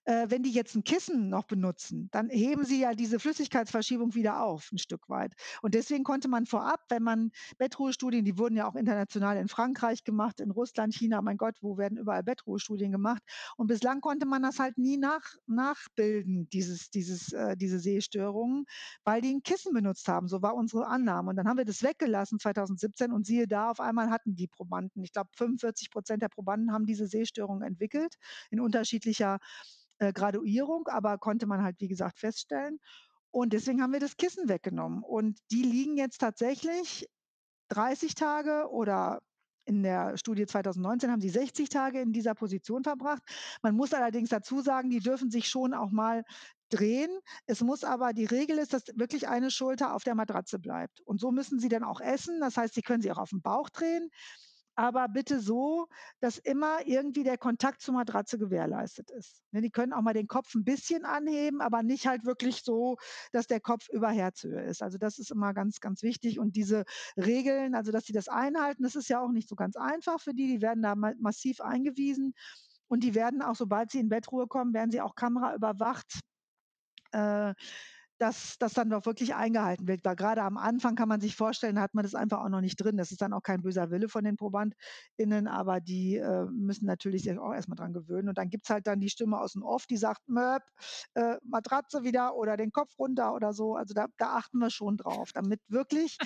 [0.05, 4.43] äh, wenn die jetzt ein Kissen noch benutzen, dann heben sie ja diese Flüssigkeitsverschiebung wieder
[4.43, 5.35] auf, ein Stück weit.
[5.62, 10.05] Und deswegen konnte man vorab, wenn man Bettruhestudien, die wurden ja auch international in Frankreich
[10.05, 13.23] gemacht, in Russland, China, mein Gott, wo werden überall Bettruhestudien gemacht?
[13.57, 18.65] Und bislang konnte man das halt nie nach, nachbilden, dieses, dieses, äh, diese Sehstörungen,
[19.05, 20.29] weil die ein Kissen benutzt haben.
[20.29, 21.31] So war unsere Annahme.
[21.31, 25.03] Und dann haben wir das weggelassen 2017 und siehe da, auf einmal hatten die Probanden,
[25.03, 28.17] ich glaube 45 Prozent der Probanden haben diese Sehstörung entwickelt
[28.51, 29.38] in unterschiedlicher
[30.03, 32.79] äh, Graduierung, aber konnte man halt, wie gesagt, feststellen.
[33.31, 35.03] Und deswegen haben wir das Kissen weggenommen.
[35.03, 37.09] Und die liegen jetzt tatsächlich
[37.69, 39.21] 30 Tage oder
[39.65, 43.23] in der Studie 2019 haben sie 60 Tage in dieser Position verbracht.
[43.62, 46.25] Man muss allerdings dazu sagen, die dürfen sich schon auch mal
[46.69, 47.11] drehen.
[47.47, 51.01] Es muss aber, die Regel ist, dass wirklich eine Schulter auf der Matratze bleibt.
[51.03, 52.41] Und so müssen sie dann auch essen.
[52.41, 54.11] Das heißt, sie können sie auch auf den Bauch drehen
[54.75, 55.87] aber bitte so,
[56.21, 59.43] dass immer irgendwie der Kontakt zur Matratze gewährleistet ist.
[59.51, 62.97] Ne, die können auch mal den Kopf ein bisschen anheben, aber nicht halt wirklich so,
[63.33, 64.83] dass der Kopf über Herzhöhe ist.
[64.83, 66.39] Also das ist immer ganz, ganz wichtig.
[66.39, 66.85] Und diese
[67.17, 70.35] Regeln, also dass sie das einhalten, das ist ja auch nicht so ganz einfach für
[70.35, 70.47] die.
[70.47, 72.35] Die werden da massiv eingewiesen.
[72.89, 76.21] Und die werden auch, sobald sie in Bettruhe kommen, werden sie auch kameraüberwacht.
[77.13, 77.55] Äh,
[78.23, 80.05] dass das dann doch wirklich eingehalten wird.
[80.05, 82.77] Weil gerade am Anfang kann man sich vorstellen, hat man das einfach auch noch nicht
[82.77, 82.97] drin.
[82.97, 87.25] Das ist dann auch kein böser Wille von den ProbandInnen, aber die äh, müssen natürlich
[87.25, 88.29] sich auch erstmal dran gewöhnen.
[88.29, 90.63] Und dann gibt es halt dann die Stimme aus dem Off, die sagt, Möp,
[91.15, 93.75] äh, Matratze wieder oder den Kopf runter oder so.
[93.75, 96.17] Also da, da achten wir schon drauf, damit wirklich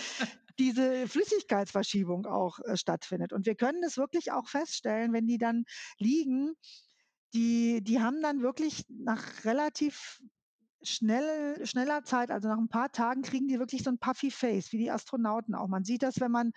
[0.59, 3.33] diese Flüssigkeitsverschiebung auch äh, stattfindet.
[3.33, 5.65] Und wir können das wirklich auch feststellen, wenn die dann
[5.99, 6.53] liegen,
[7.33, 10.21] die, die haben dann wirklich nach relativ
[10.83, 14.73] schnell, schneller Zeit, also nach ein paar Tagen kriegen die wirklich so ein puffy Face,
[14.73, 15.69] wie die Astronauten auch.
[15.69, 16.53] Man sieht das, wenn man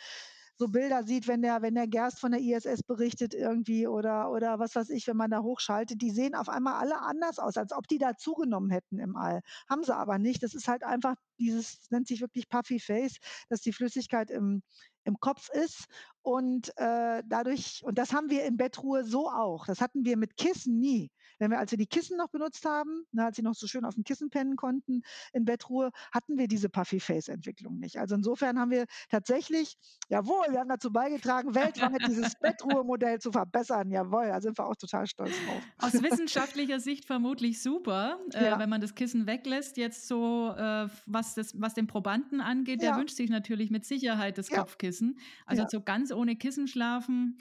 [0.60, 4.60] so Bilder sieht, wenn der, wenn der Gerst von der ISS berichtet irgendwie oder, oder
[4.60, 7.72] was weiß ich, wenn man da hochschaltet, die sehen auf einmal alle anders aus, als
[7.72, 9.42] ob die da zugenommen hätten im All.
[9.70, 10.44] Haben sie aber nicht.
[10.44, 14.62] Das ist halt einfach dieses, nennt sich wirklich Puffy Face, dass die Flüssigkeit im,
[15.06, 15.86] im Kopf ist
[16.24, 19.66] und äh, dadurch, und das haben wir in Bettruhe so auch.
[19.66, 21.10] Das hatten wir mit Kissen nie.
[21.40, 23.86] Wenn wir, als wir die Kissen noch benutzt haben, na, als sie noch so schön
[23.86, 25.02] auf dem Kissen pennen konnten
[25.34, 27.98] in Bettruhe, hatten wir diese Puffy-Face-Entwicklung nicht.
[27.98, 29.78] Also insofern haben wir tatsächlich,
[30.10, 33.90] jawohl, wir haben dazu beigetragen, weltweit dieses Bettruhe-Modell zu verbessern.
[33.92, 35.62] Jawohl, da sind wir auch total stolz drauf.
[35.78, 38.60] Aus wissenschaftlicher Sicht vermutlich super, äh, ja.
[38.60, 39.78] wenn man das Kissen weglässt.
[39.78, 44.38] Jetzt so, äh, was, das, was den Probanden angeht, der wünscht sich natürlich mit Sicherheit
[44.38, 44.60] das ja.
[44.60, 45.18] Kopfkissen.
[45.46, 47.38] Also so ganz ohne Kissen schlafen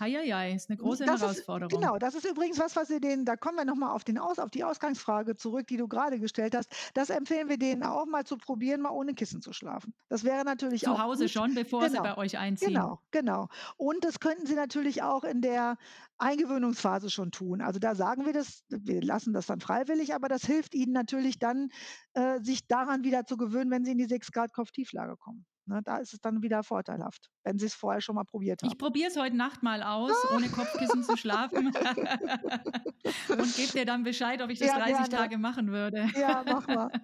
[0.00, 1.70] Heieiei, ist eine große das Herausforderung.
[1.70, 4.38] Ist, genau, das ist übrigens was, was wir denen, da kommen wir nochmal auf, Aus,
[4.38, 6.70] auf die Ausgangsfrage zurück, die du gerade gestellt hast.
[6.94, 9.94] Das empfehlen wir denen auch mal zu probieren, mal ohne Kissen zu schlafen.
[10.08, 10.96] Das wäre natürlich zu auch.
[10.96, 11.30] Zu Hause gut.
[11.30, 11.92] schon, bevor genau.
[11.92, 12.68] sie bei euch einziehen.
[12.68, 13.48] Genau, genau.
[13.76, 15.76] Und das könnten sie natürlich auch in der
[16.18, 17.60] Eingewöhnungsphase schon tun.
[17.60, 21.38] Also da sagen wir das, wir lassen das dann freiwillig, aber das hilft ihnen natürlich
[21.38, 21.70] dann,
[22.14, 25.46] äh, sich daran wieder zu gewöhnen, wenn sie in die 6 Grad Kopftieflage kommen.
[25.68, 28.70] Ne, da ist es dann wieder vorteilhaft, wenn Sie es vorher schon mal probiert haben.
[28.70, 31.66] Ich probiere es heute Nacht mal aus, ohne Kopfkissen zu schlafen.
[33.28, 35.08] Und gebe dir dann Bescheid, ob ich das ja, 30 gerne.
[35.10, 36.08] Tage machen würde.
[36.18, 36.90] Ja, mach mal.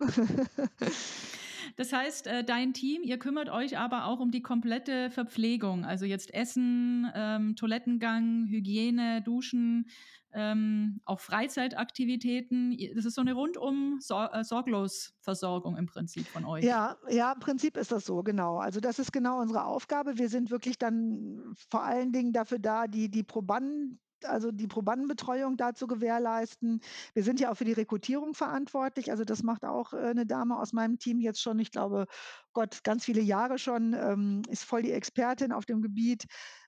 [1.76, 6.04] Das heißt, äh, dein Team, ihr kümmert euch aber auch um die komplette Verpflegung, also
[6.04, 9.88] jetzt Essen, ähm, Toilettengang, Hygiene, Duschen,
[10.34, 12.76] ähm, auch Freizeitaktivitäten.
[12.94, 16.64] Das ist so eine rundum Sor äh, Sorglosversorgung im Prinzip von euch.
[16.64, 18.58] Ja, ja, im Prinzip ist das so, genau.
[18.58, 20.18] Also das ist genau unsere Aufgabe.
[20.18, 25.56] Wir sind wirklich dann vor allen Dingen dafür da, die, die Probanden also die Probandenbetreuung
[25.56, 26.80] da zu gewährleisten.
[27.12, 29.10] Wir sind ja auch für die Rekrutierung verantwortlich.
[29.10, 32.06] Also das macht auch äh, eine Dame aus meinem Team jetzt schon, ich glaube,
[32.52, 36.24] Gott, ganz viele Jahre schon, ähm, ist voll die Expertin auf dem Gebiet.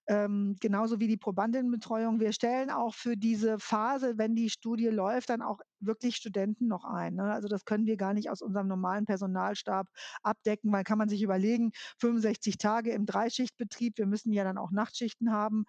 [0.09, 2.21] Ähm, genauso wie die Probandinnenbetreuung.
[2.21, 6.85] Wir stellen auch für diese Phase, wenn die Studie läuft, dann auch wirklich Studenten noch
[6.85, 7.15] ein.
[7.17, 7.33] Ne?
[7.33, 9.89] Also das können wir gar nicht aus unserem normalen Personalstab
[10.23, 14.71] abdecken, weil kann man sich überlegen, 65 Tage im Dreischichtbetrieb, wir müssen ja dann auch
[14.71, 15.65] Nachtschichten haben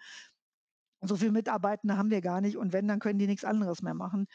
[1.01, 3.93] So viel Mitarbeitende haben wir gar nicht und wenn, dann können die nichts anderes mehr
[3.93, 4.27] machen.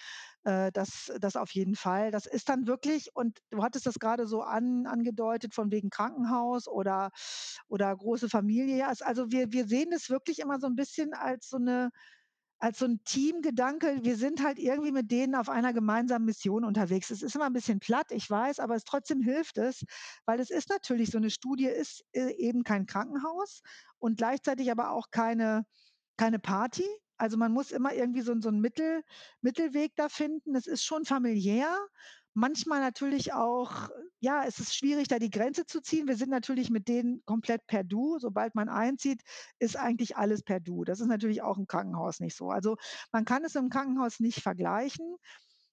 [0.45, 2.11] Äh, das das auf jeden Fall.
[2.11, 6.67] Das ist dann wirklich und du hattest das gerade so an angedeutet von wegen Krankenhaus
[6.69, 7.11] oder
[7.69, 8.87] oder große Familie.
[8.89, 11.91] Also wir wir sehen es wirklich immer so ein bisschen als so eine
[12.59, 14.01] als so 'n Teamgedanke.
[14.05, 17.11] Wir sind halt irgendwie mit denen auf einer gemeinsamen Mission unterwegs.
[17.11, 19.83] Es ist immer 'n bisschen platt, ich weiß, aber es trotzdem hilft es,
[20.27, 23.61] weil es ist natürlich so 'ne Studie ist, äh, eben kein Krankenhaus
[23.99, 25.65] und gleichzeitig aber auch keine
[26.19, 26.85] keine Party.
[27.23, 29.03] Also, man muss immer irgendwie so so 'n Mittel
[29.43, 30.57] Mittelweg da finden.
[30.57, 31.77] Es ist schon familiär,
[32.35, 36.09] manchmal natürlich auch ja, es ist schwierig, da die Grenze zu ziehen.
[36.09, 38.19] Wir sind natürlich mit denen komplett per Du.
[38.19, 39.23] Sobald man einzieht,
[39.61, 40.85] ist eigentlich alles per Du.
[40.85, 42.51] Das ist natürlich auch im Krankenhaus nicht so.
[42.51, 42.77] Also,
[43.13, 45.17] man kann es im Krankenhaus nicht vergleichen,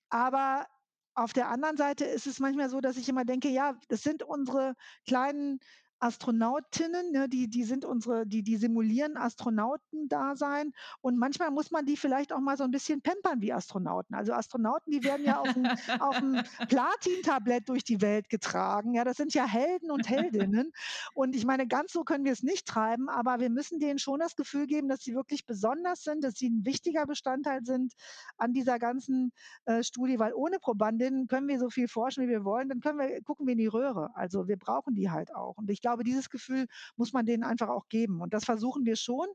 [0.10, 0.68] aber
[1.16, 4.24] auf der anderen Seite ist es manchmal so, dass ich immer denke: „Ja, das sind
[4.24, 4.76] unsere
[5.08, 5.60] kleinen
[6.00, 11.98] Astronautinnen, ne, die die sind unsere die die simulieren Astronautendasein und manchmal muss man die
[11.98, 14.16] vielleicht auch mal so 'n bisschen pampern wie Astronauten.
[14.16, 18.94] Also, Astronauten, die werden ja auf'm auf'm Platintablett durch die Welt getragen.
[18.94, 20.72] Ja, das sind ja Helden und Heldinnen.
[21.14, 24.20] Und ich meine, ganz so können wir es nicht treiben, aber wir müssen denen schon
[24.20, 27.94] das Gefühl geben, dass sie wirklich besonders sind, dass sie 'n wichtiger Bestandteil sind
[28.38, 29.32] an dieser ganzen,
[29.66, 33.00] äh, Studie, weil ohne Probandinnen können wir so viel forschen, wie wir wollen, dann können
[33.00, 34.12] wir gucken wir in die Röhre.
[34.16, 35.58] Also, wir brauchen die halt auch.
[35.58, 38.22] Und ich glaube, dieses Gefühl muss man denen einfach auch geben.
[38.22, 39.28] Und das versuchen wir schon.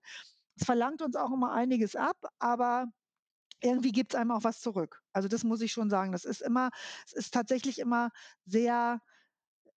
[0.59, 2.87] Es verlangt uns auch immer einiges ab, aber
[3.63, 5.01] irgendwie gibt's einem auch was zurück.
[5.15, 6.13] Also, das muss ich schon sagen.
[6.13, 6.71] Das ist immer
[7.07, 8.11] es ist tatsächlich immer
[8.47, 9.01] sehr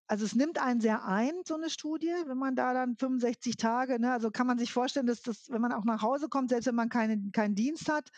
[0.10, 4.00] also, es nimmt einen sehr ein, so 'ne Studie, wenn man da dann 65 Tage
[4.00, 6.68] ne, also, kann man sich vorstellen, dass das wenn man auch nach Hause kommt, selbst
[6.68, 8.10] wenn man keinen keinen Dienst hat,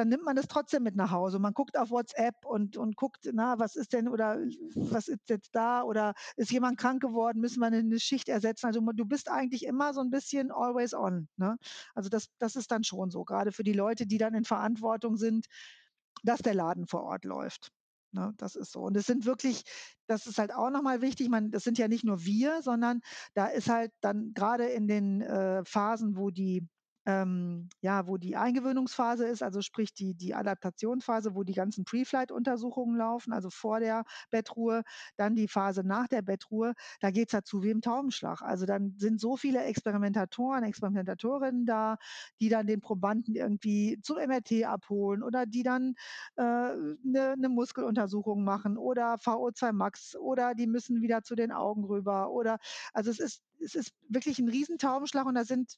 [0.00, 1.38] dann nimmt man das trotzdem mit nach Hause.
[1.38, 4.38] Man guckt auf WhatsApp und und guckt, na, was ist denn oder
[4.74, 8.66] was ist jetzt da oder ist jemand krank geworden, müssen wir 'ne 'ne Schicht ersetzen?
[8.66, 11.56] Also, du bist eigentlich immer so 'n bisschen always on, ne?
[11.94, 15.16] Also, das das ist dann schon so, grade für die Leute, die dann in Verantwortung
[15.16, 15.46] sind,
[16.24, 17.70] dass der Laden vor Ort läuft,
[18.12, 18.32] ne?
[18.38, 18.82] Das ist so.
[18.82, 19.64] Und es sind wirklich
[20.08, 23.00] das ist halt auch noch mal wichtig, man das sind ja nicht nur wir, sondern
[23.34, 26.68] da ist halt dann grade in den, äh, Phasen, wo die
[27.06, 32.96] ähm, ja, wo die Eingewöhnungsphase ist, also sprich die die Adaptationsphase, wo die ganzen Pre-Flight-Untersuchungen
[32.96, 34.82] laufen, also vor der Bettruhe,
[35.16, 38.42] dann die Phase nach der Bettruhe, da geht's ja zu wie im Taubenschlag.
[38.42, 41.96] Also, dann sind so viele Experimentatoren, Experimentatorinnen da,
[42.40, 45.94] die dann den Probanden irgendwie zum MRT abholen oder die dann,
[46.36, 51.84] äh, 'ne 'ne Muskeluntersuchung machen oder VO2 Max oder die müssen wieder zu den Augen
[51.84, 52.58] rüber oder
[52.92, 55.76] also, es ist es ist wirklich 'n Riesentaubenschlag und da sind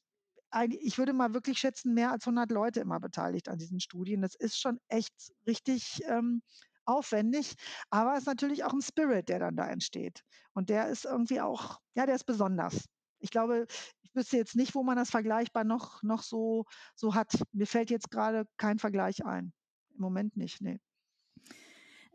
[0.69, 4.21] ich würde mal wirklich schätzen, mehr als 100 Leute immer beteiligt an diesen Studien.
[4.21, 5.13] Das ist schon echt
[5.47, 6.41] richtig, ähm,
[6.85, 7.55] aufwendig,
[7.89, 10.21] aber ist natürlich auch 'n Spirit, der dann da entsteht.
[10.53, 12.85] Und der ist irgendwie auch ja, der ist besonders.
[13.19, 13.67] Ich glaube,
[14.01, 17.31] ich wüsste jetzt nicht, wo man das vergleichbar noch noch so so hat.
[17.53, 19.53] Mir fällt jetzt grade kein Vergleich ein.
[19.95, 20.79] Im Moment nicht, ne.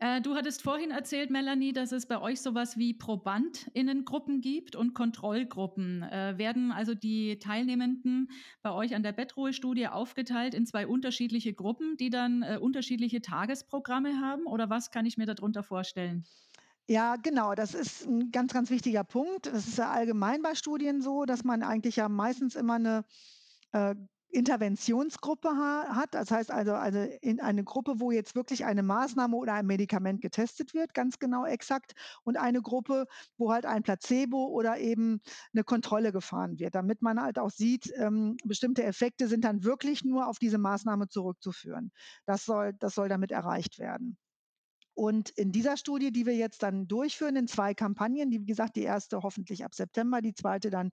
[0.01, 4.75] Äh, du hattest vorhin erzählt, Melanie, dass es bei euch so was wie Probandinnengruppen gibt
[4.77, 6.03] und Kontrollgruppen.
[6.03, 8.29] Äh, werden also die Teilnehmenden
[8.61, 14.21] bei euch an der Bettruhestudie aufgeteilt in 2 unterschiedliche Gruppen, die dann, äh, unterschiedliche Tagesprogramme
[14.21, 16.25] haben oder was kann ich mir da drunter vorstellen?
[16.87, 19.45] Ja, genau, das ist 'n ganz, ganz wichtiger Punkt.
[19.45, 23.05] Das ist ja allgemein bei Studien so, dass man eigentlich ja meistens immer 'ne,
[23.73, 23.95] äh,
[24.31, 26.13] Interventionsgruppe ha hat.
[26.13, 30.21] Das heißt also also in eine Gruppe, wo jetzt wirklich eine Maßnahme oder ein Medikament
[30.21, 33.05] getestet wird, ganz genau exakt, und eine Gruppe,
[33.37, 35.19] wo halt ein Placebo oder eben
[35.53, 40.03] 'ne Kontrolle gefahren wird, damit man halt auch sieht, ähm, bestimmte Effekte sind dann wirklich
[40.05, 41.91] nur auf diese Maßnahme zurückzuführen.
[42.25, 44.17] Das soll das soll damit erreicht werden.
[44.95, 48.75] Und in dieser Studie, die wir jetzt dann durchführen in 2 Kampagnen, die wie gesagt,
[48.77, 49.23] die 1.
[49.23, 50.69] hoffentlich ab September, die 2.
[50.71, 50.91] dann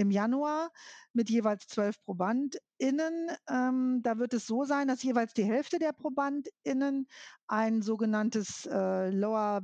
[0.00, 0.70] im Januar
[1.12, 3.30] mit jeweils 12 ProbandInnen.
[3.48, 7.06] Ähm, da wird es so sein, dass jeweils die Hälfte der ProbandInnen
[7.46, 9.60] ein sogenanntes, äh, Lower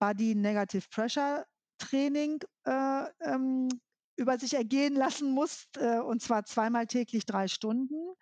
[0.00, 1.44] Body Negative Pressure
[1.78, 3.68] Training, äh, ähm,
[4.16, 8.14] über sich ergehen lassen muss, äh, und zwar zweimal täglich 3 Stunden.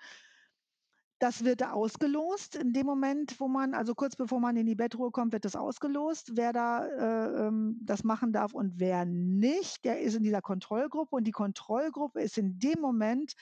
[1.20, 2.54] Das wird ausgelost.
[2.54, 5.56] In dem Moment, wo man also kurz bevor man in die Bettruhe kommt, wird das
[5.56, 10.42] ausgelost, wer da, äh, ähm, das machen darf und wer nicht, der ist in dieser
[10.42, 13.34] Kontrollgruppe und die Kontrollgruppe ist in dem Moment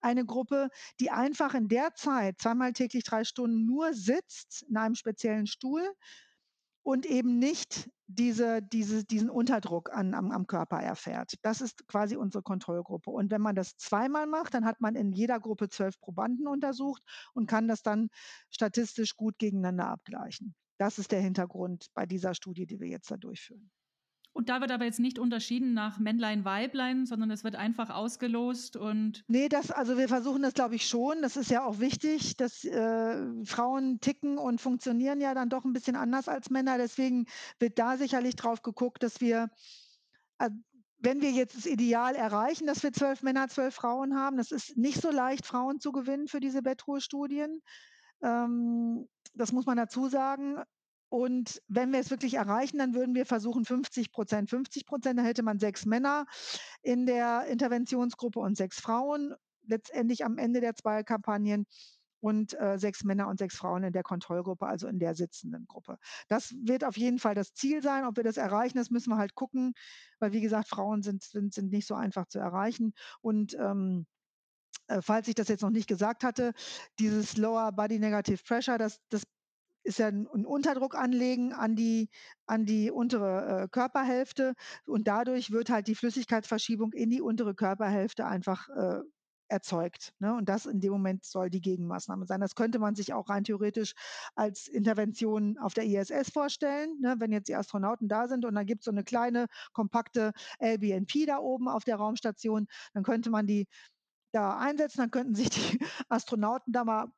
[0.00, 4.94] eine Gruppe, die einfach in der Zeit zweimal täglich 3 Stunden nur sitzt in einem
[4.94, 5.86] speziellen Stuhl
[6.82, 11.34] und eben nicht diese diese diesen Unterdruck an am am Körper erfährt.
[11.42, 13.10] Das ist quasi unsere Kontrollgruppe.
[13.10, 17.02] Und wenn man das zweimal macht, dann hat man in jeder Gruppe 12 Probanden untersucht
[17.34, 18.08] und kann das dann
[18.50, 20.54] statistisch gut gegeneinander abgleichen.
[20.78, 23.70] Das ist der Hintergrund bei dieser Studie, die wir jetzt da durchführen.
[24.38, 28.76] Und da wird aber jetzt nicht unterschieden nach Männlein, Weiblein, sondern es wird einfach ausgelost
[28.76, 29.24] und.
[29.26, 31.22] Nee, das, also wir versuchen das, glaube ich, schon.
[31.22, 35.72] Das ist ja auch wichtig, dass äh, Frauen ticken und funktionieren ja dann doch ein
[35.72, 36.78] bisschen anders als Männer.
[36.78, 37.26] Deswegen
[37.58, 39.50] wird da sicherlich drauf geguckt, dass wir,
[40.38, 40.50] äh,
[41.00, 44.76] wenn wir jetzt das Ideal erreichen, dass wir zwölf Männer, zwölf Frauen haben, das ist
[44.76, 47.60] nicht so leicht, Frauen zu gewinnen für diese Bettruhestudien.
[48.22, 50.62] Ähm, das muss man dazu sagen.
[51.08, 54.50] Und wenn wir es wirklich erreichen, dann würden wir versuchen 50 Prozent.
[54.50, 56.26] 50 Prozent, dann hätte man sechs Männer
[56.82, 59.34] in der Interventionsgruppe und sechs Frauen.
[59.66, 61.66] Letztendlich am Ende der zwei Kampagnen
[62.20, 65.98] und äh, sechs Männer und sechs Frauen in der Kontrollgruppe, also in der sitzenden Gruppe.
[66.28, 68.04] Das wird auf jeden Fall das Ziel sein.
[68.04, 69.74] Ob wir das erreichen, das müssen wir halt gucken,
[70.18, 72.92] weil wie gesagt, Frauen sind, sind, sind nicht so einfach zu erreichen.
[73.20, 74.06] Und ähm,
[74.88, 76.52] äh, falls ich das jetzt noch nicht gesagt hatte,
[76.98, 79.22] dieses Lower Body Negative Pressure, das, das
[79.84, 82.08] ist ja ein, ein Unterdruck anlegen an die,
[82.46, 84.54] an die untere äh, Körperhälfte
[84.86, 89.00] und dadurch wird halt die Flüssigkeitsverschiebung in die untere Körperhälfte einfach äh,
[89.48, 90.12] erzeugt.
[90.18, 90.34] Ne?
[90.34, 92.40] Und das in dem Moment soll die Gegenmaßnahme sein.
[92.40, 93.94] Das könnte man sich auch rein theoretisch
[94.34, 97.16] als Intervention auf der ISS vorstellen, ne?
[97.18, 101.26] wenn jetzt die Astronauten da sind und dann gibt es so eine kleine, kompakte LBNP
[101.26, 103.66] da oben auf der Raumstation, dann könnte man die
[104.32, 107.08] da einsetzen, dann könnten sich die Astronauten da mal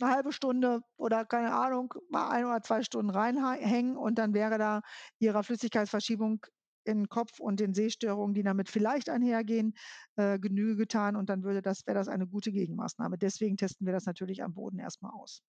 [0.00, 4.58] eine halbe Stunde oder keine Ahnung, mal ein oder zwei Stunden reinhängen und dann wäre
[4.58, 4.82] da
[5.18, 6.44] ihrer Flüssigkeitsverschiebung
[6.84, 9.74] in den Kopf und den Sehstörungen, die damit vielleicht einhergehen,
[10.16, 13.18] äh, Genüge getan und dann würde das, wäre das eine gute Gegenmaßnahme.
[13.18, 15.42] Deswegen testen wir das natürlich am Boden erstmal aus.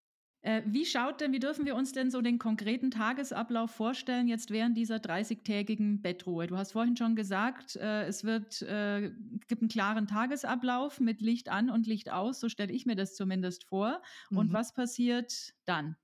[0.46, 4.52] Äh, wie schaut denn, wie dürfen wir uns denn so den konkreten Tagesablauf vorstellen, jetzt
[4.52, 6.46] während dieser 30-tägigen Bettruhe?
[6.46, 9.12] Du hast vorhin schon gesagt, äh, es wird, äh,
[9.48, 13.16] gibt einen klaren Tagesablauf mit Licht an und Licht aus, so stelle ich mir das
[13.16, 14.04] zumindest vor.
[14.30, 14.38] Mhm.
[14.38, 15.96] Und was passiert dann?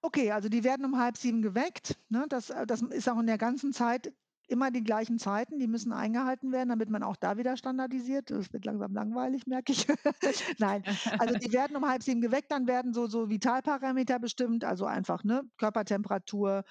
[0.00, 1.98] Okay, also die werden um halb sieben geweckt.
[2.08, 2.24] Ne?
[2.30, 4.14] Das, das ist auch in der ganzen Zeit
[4.48, 8.30] immer die gleichen Zeiten, die müssen eingehalten werden, damit man auch da wieder standardisiert.
[8.30, 9.86] Das wird langsam langweilig, merke ich.
[10.58, 10.84] Nein,
[11.18, 15.24] also die werden um halb sieben geweckt, dann werden so, so Vitalparameter bestimmt, also einfach
[15.24, 16.64] ne, Körpertemperatur,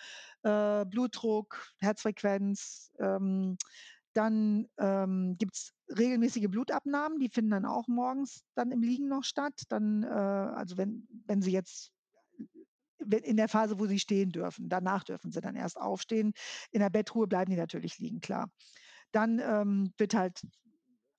[0.43, 2.91] äh, Blutdruck, Herzfrequenz.
[2.99, 3.57] Ähm,
[4.13, 9.25] dann ähm, gibt es regelmäßige Blutabnahmen, die finden dann auch morgens dann im Liegen noch
[9.25, 9.63] statt.
[9.67, 11.91] Dann, äh, also wenn, wenn sie jetzt
[13.11, 14.69] in der Phase, wo sie stehen dürfen.
[14.69, 16.33] Danach dürfen sie dann erst aufstehen.
[16.71, 18.49] In der Bettruhe bleiben die natürlich liegen, klar.
[19.11, 20.41] Dann ähm, wird halt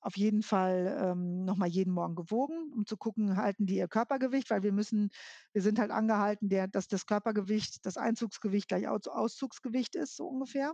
[0.06, 4.50] auf jeden Fall ähm, nochmal jeden Morgen gewogen, um zu gucken, halten die ihr Körpergewicht,
[4.50, 5.10] weil wir müssen,
[5.52, 10.28] wir sind halt angehalten, der, dass das Körpergewicht, das Einzugsgewicht gleich Aus Auszugsgewicht ist, so
[10.28, 10.72] ungefähr.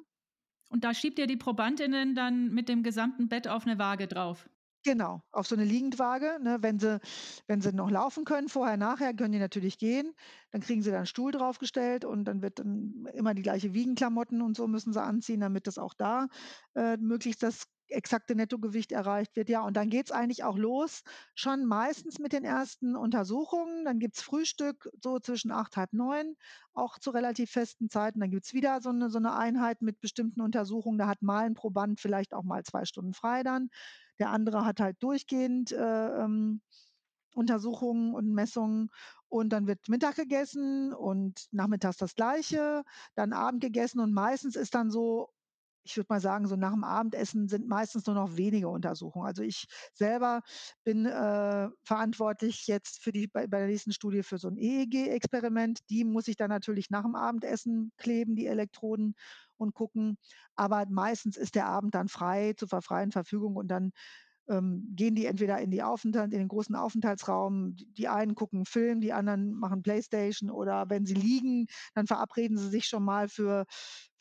[0.68, 4.50] Und da schiebt ihr die Probandinnen dann mit dem gesamten Bett auf eine Waage drauf?
[4.84, 6.58] Genau, auf so eine Liegendwaage, ne?
[6.60, 6.98] Wenn sie
[7.46, 10.12] wenn sie noch laufen können, vorher, nachher, können die natürlich gehen.
[10.50, 14.42] Dann kriegen sie da 'n Stuhl draufgestellt und dann wird dann immer die gleiche Wiegenklamotten
[14.42, 16.26] und so müssen sie anziehen, damit das auch da,
[16.74, 19.50] äh, möglichst das exakte Nettogewicht erreicht wird.
[19.50, 21.02] Ja, und dann geht es eigentlich auch los,
[21.34, 23.84] schon meistens mit den ersten Untersuchungen.
[23.84, 26.34] Dann gibt es Frühstück so zwischen acht, halb neun,
[26.72, 28.18] auch zu relativ festen Zeiten.
[28.20, 30.96] Dann gibt es wieder so eine, so eine Einheit mit bestimmten Untersuchungen.
[30.98, 33.68] Da hat mal ein Proband vielleicht auch mal zwei Stunden frei dann.
[34.18, 36.60] Der andere hat halt durchgehend äh, ähm,
[37.34, 38.90] Untersuchungen und Messungen
[39.28, 42.82] und dann wird Mittag gegessen und nachmittags das gleiche,
[43.14, 45.30] dann Abend gegessen und meistens ist dann so
[45.84, 49.26] ich würde mal sagen, so nach dem Abendessen sind meistens nur noch wenige Untersuchungen.
[49.26, 50.42] Also ich selber
[50.84, 55.80] bin äh, verantwortlich jetzt für die bei, bei der nächsten Studie für so ein EEG-Experiment.
[55.90, 59.14] Die muss ich dann natürlich nach dem Abendessen kleben, die Elektroden
[59.62, 60.18] und gucken.
[60.56, 63.92] Aber meistens ist der Abend dann frei zur freien Verfügung und dann
[64.48, 67.76] ähm, gehen die entweder in die Aufenthalt, in den großen Aufenthaltsraum.
[67.76, 72.68] Die einen gucken Film, die anderen machen Playstation oder wenn sie liegen, dann verabreden sie
[72.68, 73.64] sich schon mal für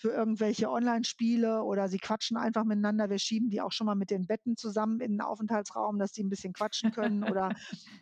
[0.01, 3.11] für irgendwelche Online-Spiele oder sie quatschen einfach miteinander.
[3.11, 6.23] Wir schieben die auch schon mal mit den Betten zusammen in den Aufenthaltsraum, dass die
[6.23, 7.23] ein bisschen quatschen können.
[7.23, 7.53] Oder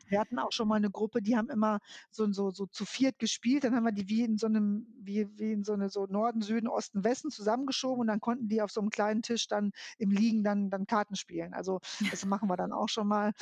[0.07, 1.79] wir hatten auch schon mal eine Gruppe, die haben immer
[2.09, 3.65] so, so, so zu viert gespielt.
[3.65, 6.41] Dann haben wir die wie in so einem, wie, wie in so eine so Norden,
[6.41, 10.11] Süden, Osten, Westen zusammengeschoben und dann konnten die auf so einem kleinen Tisch dann im
[10.11, 11.53] Liegen dann, dann Karten spielen.
[11.53, 11.81] Also
[12.11, 13.33] das machen wir dann auch schon mal.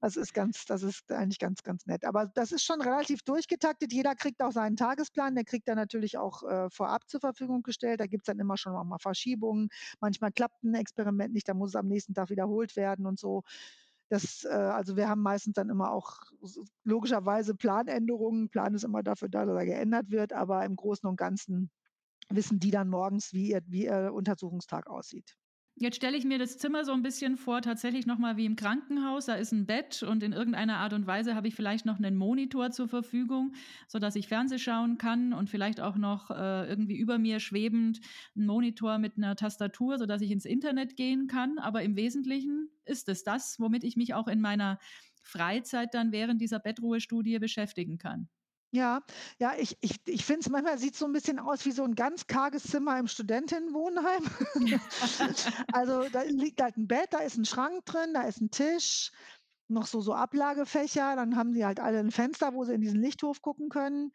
[0.00, 2.06] Das ist ganz, das ist eigentlich ganz, ganz nett.
[2.06, 3.92] Aber das ist schon relativ durchgetaktet.
[3.92, 5.34] Jeder kriegt auch seinen Tagesplan.
[5.34, 8.00] Der kriegt dann natürlich auch äh, vorab zur Verfügung gestellt gestellt.
[8.00, 9.68] Da gibt es dann immer schon mal Verschiebungen.
[10.00, 13.42] Manchmal klappt ein Experiment nicht, da muss es am nächsten Tag wiederholt werden und so.
[14.08, 16.18] Das, äh, also wir haben meistens dann immer auch
[16.84, 18.48] logischerweise Planänderungen.
[18.48, 21.70] Plan ist immer dafür da, dass er geändert wird, aber im Großen und Ganzen
[22.28, 25.36] wissen die dann morgens, wie ihr, wie ihr Untersuchungstag aussieht.
[25.82, 29.24] Jetzt stelle ich mir das Zimmer so ein bisschen vor, tatsächlich nochmal wie im Krankenhaus.
[29.24, 32.18] Da ist ein Bett und in irgendeiner Art und Weise habe ich vielleicht noch einen
[32.18, 33.54] Monitor zur Verfügung,
[33.88, 38.00] sodass ich Fernseh schauen kann und vielleicht auch noch äh, irgendwie über mir schwebend
[38.36, 41.56] ein Monitor mit einer Tastatur, sodass ich ins Internet gehen kann.
[41.58, 44.78] Aber im Wesentlichen ist es das, womit ich mich auch in meiner
[45.22, 48.28] Freizeit dann während dieser Bettruhestudie beschäftigen kann.
[48.72, 49.02] Ja,
[49.38, 51.96] ja, ich ich ich finde es manchmal sieht so ein bisschen aus wie so ein
[51.96, 54.22] ganz karges Zimmer im Studentinnenwohnheim.
[55.72, 59.10] Also, da liegt halt ein Bett, da ist ein Schrank drin, da ist ein Tisch,
[59.68, 63.00] noch so so Ablagefächer, dann haben sie halt alle ein Fenster, wo sie in diesen
[63.00, 64.12] Lichthof gucken können.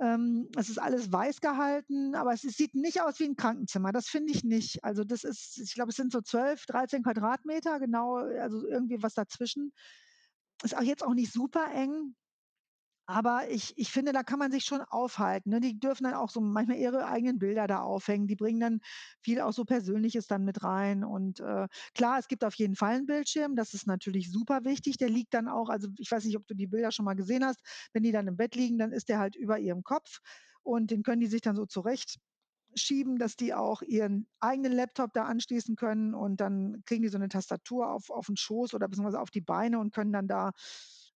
[0.00, 3.92] Ähm, es ist alles weiß gehalten, aber es es sieht nicht aus wie ein Krankenzimmer,
[3.92, 4.84] das finde ich nicht.
[4.84, 9.14] Also, das ist ich glaube, es sind so 12, 13 Quadratmeter, genau, also irgendwie was
[9.14, 9.72] dazwischen.
[10.62, 12.16] Ist auch jetzt auch nicht super eng.
[13.08, 15.60] Aber ich ich finde, da kann man sich schon aufhalten, ne?
[15.60, 18.26] Die dürfen dann auch so manchmal ihre eigenen Bilder da aufhängen.
[18.26, 18.80] Die bringen dann
[19.20, 22.96] viel auch so Persönliches dann mit rein und, äh, klar, es gibt auf jeden Fall
[22.96, 24.96] 'n Bildschirm, das ist natürlich super wichtig.
[24.96, 27.44] Der liegt dann auch also, ich weiß nicht, ob du die Bilder schon mal gesehen
[27.44, 27.60] hast.
[27.92, 30.18] Wenn die dann im Bett liegen, dann ist der halt über ihrem Kopf
[30.62, 35.24] und den können die sich dann so zurechtschieben, dass die auch ihren eigenen Laptop da
[35.24, 39.20] anschließen können und dann kriegen die so 'ne Tastatur auf auf 'n Schoß oder beziehungsweise
[39.20, 40.52] auf die Beine und können dann da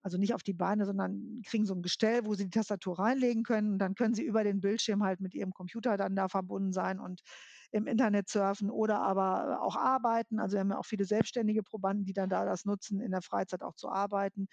[0.08, 3.44] also nicht auf die Beine, sondern kriegen so 'n Gestell, wo sie die Tastatur reinlegen
[3.44, 6.72] können und dann können sie über den Bildschirm halt mit ihrem Computer dann da verbunden
[6.74, 7.22] sein und
[7.72, 10.40] im Internet surfen oder aber auch arbeiten.
[10.40, 13.22] Also, wir haben ja auch viele selbstständige Probanden, die dann da das nutzen, in der
[13.22, 14.48] Freizeit auch zu arbeiten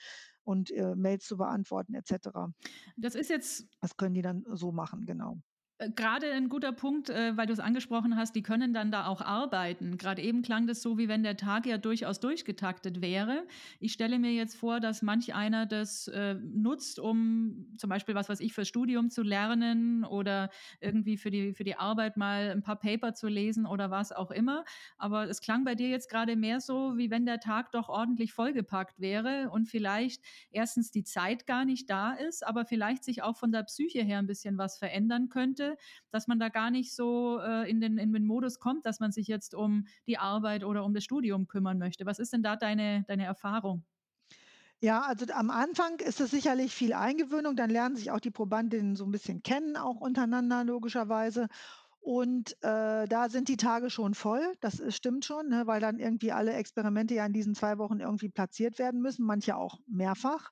[0.45, 2.51] und, äh, Mails zu beantworten et cetera.
[2.97, 5.41] Das ist jetzt Das können die dann so machen, genau.
[5.81, 9.21] Äh, grade 'n guter Punkt, äh, weil du's angesprochen hast, die können dann da auch
[9.21, 9.99] arbeiten.
[9.99, 13.45] Grad eben klang das so, wie wenn der Tag ja durchaus durchgetaktet wäre.
[13.81, 18.29] Ich stelle mir jetzt vor, dass manch einer das, äh, nutzt, um zum Beispiel, was
[18.29, 20.51] weiß ich, fürs Studium zu lernen oder
[20.81, 24.31] irgendwie für die für die Arbeit mal 'n paar Paper zu lesen oder was auch
[24.31, 24.65] immer.
[24.97, 28.33] Aber es klang bei dir jetzt grade mehr so, wie wenn der Tag doch ordentlich
[28.33, 33.37] vollgepackt wäre und vielleicht erstens die Zeit gar nicht da ist, aber vielleicht sich auch
[33.37, 35.64] von der Psyche her 'n bisschen was verändern könnte,
[36.11, 39.13] dass man da gar nicht so, äh, in den in den Modus kommt, dass man
[39.13, 42.07] sich jetzt um die Arbeit oder um das Studium kümmern möchte.
[42.07, 43.85] Was ist denn da deine deine Erfahrung?
[44.83, 48.97] Ja, also, am Anfang ist es sicherlich viel Eingewöhnung, dann lernen sich auch die Probandinnen
[48.97, 51.49] so 'n bisschen kennen, auch untereinander logischerweise.
[52.01, 55.99] Und, äh, da sind die Tage schon voll, das, äh, stimmt schon, ne, weil dann
[55.99, 60.51] irgendwie alle Experimente ja in diesen 2 Wochen irgendwie platziert werden müssen, manche auch mehrfach.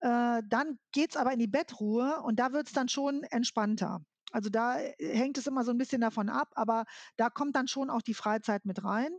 [0.00, 4.00] Äh, dann geht's aber in die Bettruhe und da wird's dann schon entspannter.
[4.30, 6.84] Also, da, äh, hängt es immer so 'n bisschen davon ab, aber
[7.16, 9.12] da kommt dann schon auch die Freizeit mit rein.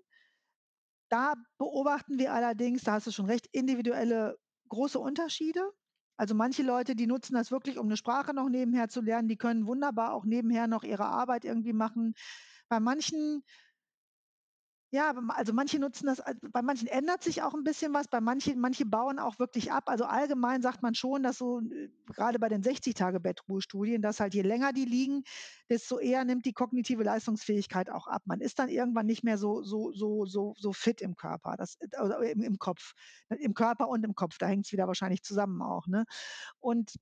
[1.11, 4.37] Da beobachten wir allerdings, da hast du schon recht, individuelle
[4.69, 5.59] große Unterschiede.
[6.15, 9.35] Also, manche Leute, die nutzen das wirklich, um 'ne Sprache noch nebenher zu lernen, die
[9.35, 12.13] können wunderbar auch nebenher noch ihre Arbeit irgendwie machen.
[12.69, 13.43] Bei manchen
[14.91, 18.21] ja, also, manche nutzen das al bei manchen ändert sich auch 'n bisschen was, bei
[18.21, 19.85] manchen manche bauen auch wirklich ab.
[19.89, 24.41] Also, allgemein sagt man schon, dass so, äh, grade bei den 60-Tage-Bettruhestudien, dass halt je
[24.43, 25.23] länger die liegen,
[25.69, 28.23] desto eher nimmt die kognitive Leistungsfähigkeit auch ab.
[28.25, 31.77] Man ist dann irgendwann nicht mehr so so so so so fit im Körper, das
[31.79, 32.93] äh, oder im im Kopf.
[33.29, 36.05] Im Körper und im Kopf, da hängt's wieder wahrscheinlich zusammen auch, ne?
[36.59, 36.95] Und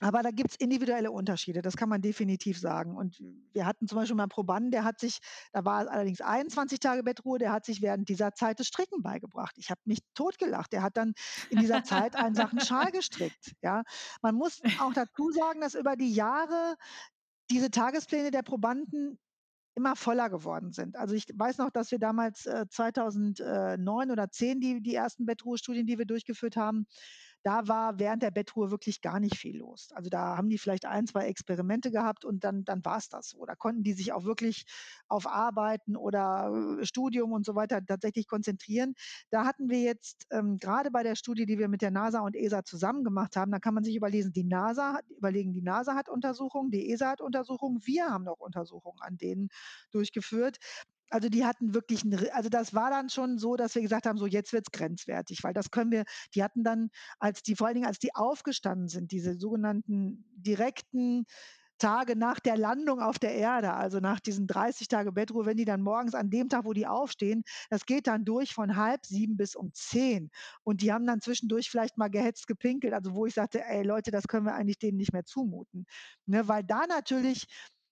[0.00, 2.96] aber da gibt's individuelle Unterschiede, das kann man definitiv sagen.
[2.96, 3.18] Und
[3.52, 5.18] wir hatten zum Beispiel mal 'n Probanden, der hat sich
[5.52, 9.56] da war allerdings 21 Tage Bettruhe, der hat sich während dieser Zeit das Stricken beigebracht.
[9.58, 10.72] Ich habe mich totgelacht.
[10.72, 11.14] Der hat dann
[11.50, 13.82] in dieser Zeit einen Sachenschal gestrickt, ja?
[14.22, 16.76] Man muss auch dazu sagen, dass über die Jahre
[17.50, 19.18] diese Tagespläne der Probanden
[19.76, 20.96] immer voller geworden sind.
[20.96, 25.86] Also, ich weiß noch, dass wir damals, äh, 2009 oder 10 die die ersten Bettruhestudien,
[25.86, 26.86] die wir durchgeführt haben
[27.42, 29.90] da war während der Bettruhe wirklich gar nicht viel los.
[29.94, 33.44] Also, da haben die vielleicht 1, 2 Experimente gehabt und dann dann war's das so.
[33.46, 34.64] Da konnten die sich auch wirklich
[35.08, 38.94] auf Arbeiten oder, äh, Studium und so weiter tatsächlich konzentrieren.
[39.30, 42.36] Da hatten wir jetzt, ähm, grade bei der Studie, die wir mit der NASA und
[42.36, 46.08] ESA zusammen gemacht haben, da kann man sich überlesen, die NASA überlegen, die NASA hat
[46.08, 49.48] Untersuchungen, die ESA hat Untersuchungen, wir haben noch Untersuchungen an denen
[49.90, 50.58] durchgeführt.
[51.12, 54.06] Also, die hatten wirklich 'n ri also, das war dann schon so, dass wir gesagt
[54.06, 56.04] haben: „So, jetzt wird's grenzwertig“, weil das können wir
[56.34, 61.24] die hatten dann, als die vor allen Dingen, als die aufgestanden sind, diese sogenannten direkten
[61.78, 65.64] Tage nach der Landung auf der Erde, also, nach diesen 30 Tage Bettruhe, wenn die
[65.64, 69.54] dann morgens an dem Tag, wo die aufstehen das geht dann durch von 6:30 bis
[69.56, 70.30] um 10.
[70.64, 74.10] Und die haben dann zwischendurch vielleicht mal gehetzt gepinkelt, also, wo ich sagte: „Ey Leute,
[74.10, 75.86] das können wir eigentlich denen nicht mehr zumuten“,
[76.26, 76.48] ne?
[76.48, 77.46] Weil da natürlich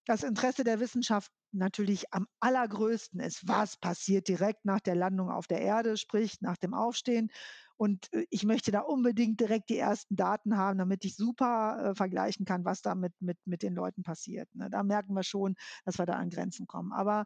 [0.07, 3.49] das Interesse der Wissenschaft natürlich am allergrößten ist.
[3.49, 7.31] Was passiert direkt nach der Landung auf der Erde, sprich nach dem Aufstehen?
[7.77, 11.95] Und, äh, ich möchte da unbedingt direkt die ersten Daten haben, damit ich super, äh,
[11.95, 14.69] vergleichen kann, was da mit mit mit den Leuten passiert, ne?
[14.71, 15.55] Da merken wir schon,
[15.85, 16.93] dass wir da an Grenzen kommen.
[16.93, 17.25] Aber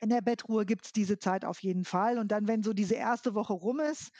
[0.00, 2.18] In der Bettruhe gibt's diese Zeit auf jeden Fall.
[2.18, 4.10] Und dann, wenn so diese erste Woche rum ist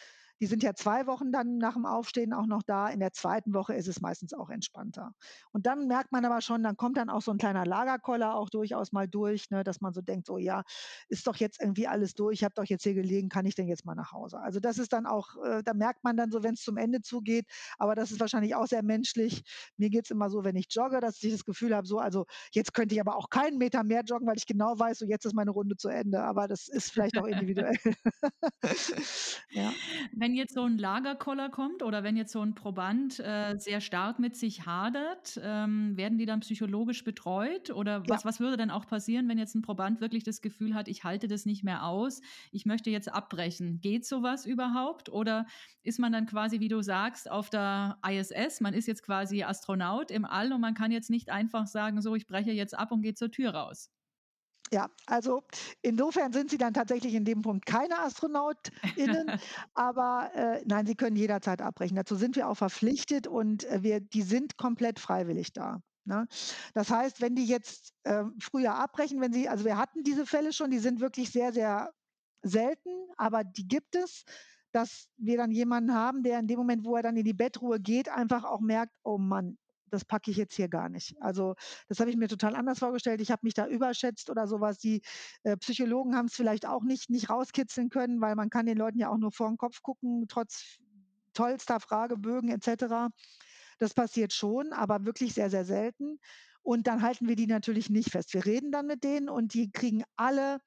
[0.41, 2.89] die sind ja 2 Wochen dann nach dem Aufstehen auch noch da.
[2.89, 5.13] In der zweiten Woche ist es meistens auch entspannter.
[5.53, 8.51] Und dann merkt man aber schon, dann kommt dann auch so ein kleiner Lagerkoller auch
[8.51, 10.63] durchaus mal durch, ne, dass man so denkt: „So, ja,
[11.09, 12.35] ist doch jetzt irgendwie alles durch.
[12.41, 13.29] Ich habe doch jetzt hier gelegen.
[13.29, 16.05] Kann ich denn jetzt mal nach Hause?“ Also, das ist dann auch äh, da merkt
[16.05, 17.47] man dann so, wenn es zum Ende zugeht,
[17.79, 19.43] aber das ist wahrscheinlich auch sehr menschlich.
[19.77, 22.25] Mir geht es immer so, wenn ich jogge, dass ich das Gefühl habe, so, also,
[22.53, 25.25] jetzt könnte ich aber auch keinen Meter mehr joggen, weil ich genau weiß, so jetzt
[25.25, 26.23] ist meine Runde zu Ende.
[26.23, 27.77] Aber das ist vielleicht auch individuell.
[29.53, 29.77] ja.
[30.27, 34.19] Wenn jetzt so ein Lagerkoller kommt oder wenn jetzt so ein Proband äh, sehr stark
[34.19, 37.71] mit sich hadert, ähm, werden die dann psychologisch betreut?
[37.71, 38.29] Oder was, ja.
[38.29, 41.29] was würde dann auch passieren, wenn jetzt ein Proband wirklich das Gefühl hat, ich halte
[41.29, 43.79] das nicht mehr aus, ich möchte jetzt abbrechen?
[43.81, 45.11] Geht sowas überhaupt?
[45.11, 45.47] Oder
[45.85, 50.11] ist man dann quasi, wie du sagst, auf der ISS, man ist jetzt quasi Astronaut
[50.11, 53.03] im All und man kann jetzt nicht einfach sagen, so, ich breche jetzt ab und
[53.03, 53.93] gehe zur Tür raus?
[54.73, 55.45] Ja, also
[55.81, 59.31] insofern sind sie dann tatsächlich in dem Punkt keine AstronautInnen,
[59.75, 61.97] aber äh, nein, sie können jederzeit abbrechen.
[61.97, 65.81] Dazu sind wir auch verpflichtet und äh, wir, die sind komplett freiwillig da.
[66.05, 66.27] Ne?
[66.75, 70.53] Das heißt, wenn die jetzt äh, früher abbrechen, wenn sie, also wir hatten diese Fälle
[70.53, 71.93] schon, die sind wirklich sehr, sehr
[72.43, 74.25] selten, aber die gibt es,
[74.73, 77.81] dass wir dann jemanden haben, der in dem Moment, wo er dann in die Bettruhe
[77.81, 79.59] geht, einfach auch merkt, oh Mann,
[79.97, 81.15] das packe ich jetzt hier gar nicht.
[81.21, 81.55] Also
[81.89, 83.23] das habe ich mir total anders vorgestellt.
[83.23, 84.77] Ich habe mich da überschätzt oder sowas.
[84.77, 85.01] Die
[85.43, 88.99] äh, Psychologen haben es vielleicht auch nicht, nicht rauskitzeln können, weil man kann den Leuten
[88.99, 90.77] ja auch nur vor den Kopf gucken, trotz
[91.33, 93.11] tollster Fragebögen etc.
[93.79, 96.19] Das passiert schon, aber wirklich sehr, sehr selten.
[96.63, 98.35] Und dann halten wir die natürlich nicht fest.
[98.35, 100.59] Wir reden dann mit denen und die kriegen alle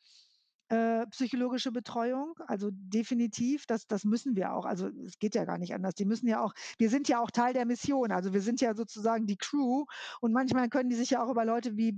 [0.70, 4.66] äh, psychologische Betreuung, also definitiv, das, das müssen wir auch.
[4.66, 5.96] Also es geht ja gar nicht anders.
[5.96, 8.76] Die müssen ja auch, wir sind ja auch Teil der Mission, also wir sind ja
[8.76, 9.86] sozusagen die Crew
[10.22, 11.98] und manchmal können die sich ja auch über Leute wie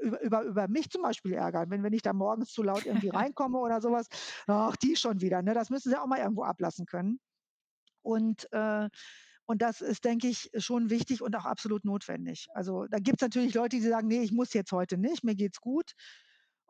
[0.00, 3.08] über, über, über mich zum Beispiel ärgern, wenn, wenn ich da morgens zu laut irgendwie
[3.10, 4.06] reinkomme oder sowas.
[4.46, 5.42] Ach, die schon wieder.
[5.42, 5.54] Ne?
[5.54, 7.20] Das müssen sie auch mal irgendwo ablassen können.
[8.02, 8.88] Und äh,
[9.44, 12.46] und das ist, denke ich, schon wichtig und auch absolut notwendig.
[12.54, 15.34] Also da gibt es natürlich Leute, die sagen, nee, ich muss jetzt heute nicht, mir
[15.34, 15.92] geht's gut.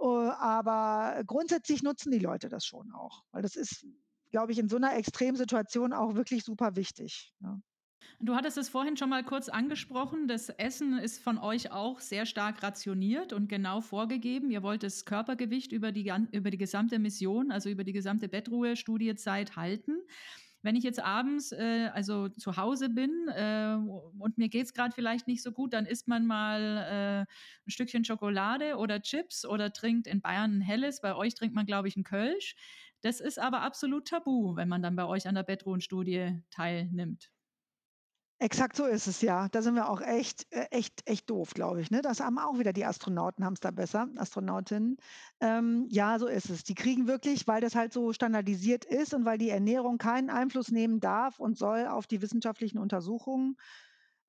[0.02, 3.86] Äh, aber grundsätzlich nutzen die Leute das schon auch, weil das ist,
[4.32, 7.32] glaube ich, in so einer Extremsituation auch wirklich super wichtig.
[7.40, 7.60] Ja.
[8.18, 10.26] Du hattest es vorhin schon mal kurz angesprochen.
[10.26, 14.50] Das Essen ist von euch auch sehr stark rationiert und genau vorgegeben.
[14.50, 19.56] Ihr wollt das Körpergewicht über die, über die gesamte Mission, also über die gesamte Bettruhe-Studiezeit
[19.56, 20.00] halten.
[20.62, 23.76] Wenn ich jetzt abends äh, also zu Hause bin äh,
[24.18, 27.20] und mir geht es gerade vielleicht nicht so gut, dann isst man mal äh,
[27.66, 31.00] ein Stückchen Schokolade oder Chips oder trinkt in Bayern ein helles.
[31.00, 32.54] Bei euch trinkt man, glaube ich, ein Kölsch.
[33.00, 37.30] Das ist aber absolut tabu, wenn man dann bei euch an der Bettruhenstudie teilnimmt.
[38.42, 39.48] Exakt so ist es ja.
[39.50, 41.92] Da sind wir auch echt, äh, echt, echt doof, glaube ich.
[41.92, 42.02] Ne?
[42.02, 44.96] Das haben auch wieder die Astronauten, haben es da besser, Astronautinnen.
[45.40, 46.64] Ähm, ja, so ist es.
[46.64, 50.72] Die kriegen wirklich, weil das halt so standardisiert ist und weil die Ernährung keinen Einfluss
[50.72, 53.54] nehmen darf und soll auf die wissenschaftlichen Untersuchungen,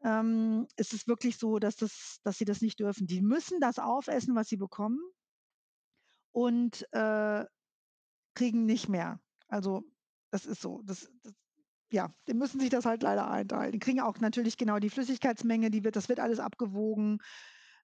[0.03, 3.07] ähm, ist es wirklich so, dass, das, dass sie das nicht dürfen.
[3.07, 4.99] Die müssen das aufessen, was sie bekommen
[6.32, 7.45] und äh,
[8.36, 9.20] kriegen nicht mehr.
[9.47, 9.82] Also
[10.30, 10.84] das ist so.
[10.84, 11.34] Das, das,
[11.94, 13.72] ja, die müssen sich das halt leider einteilen.
[13.72, 17.20] Die kriegen auch natürlich genau die Flüssigkeitsmenge, die wird, das wird alles abgewogen.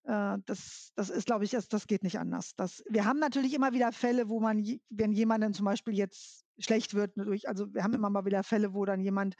[0.03, 2.55] Äh, das, das ist, glaube ich, das, das geht nicht anders.
[2.55, 6.95] Das, wir haben natürlich immer wieder Fälle, wo man, wenn jemand zum Beispiel jetzt schlecht
[6.95, 9.35] wird, durch, also wir haben immer mal wieder Fälle, wo dann jemand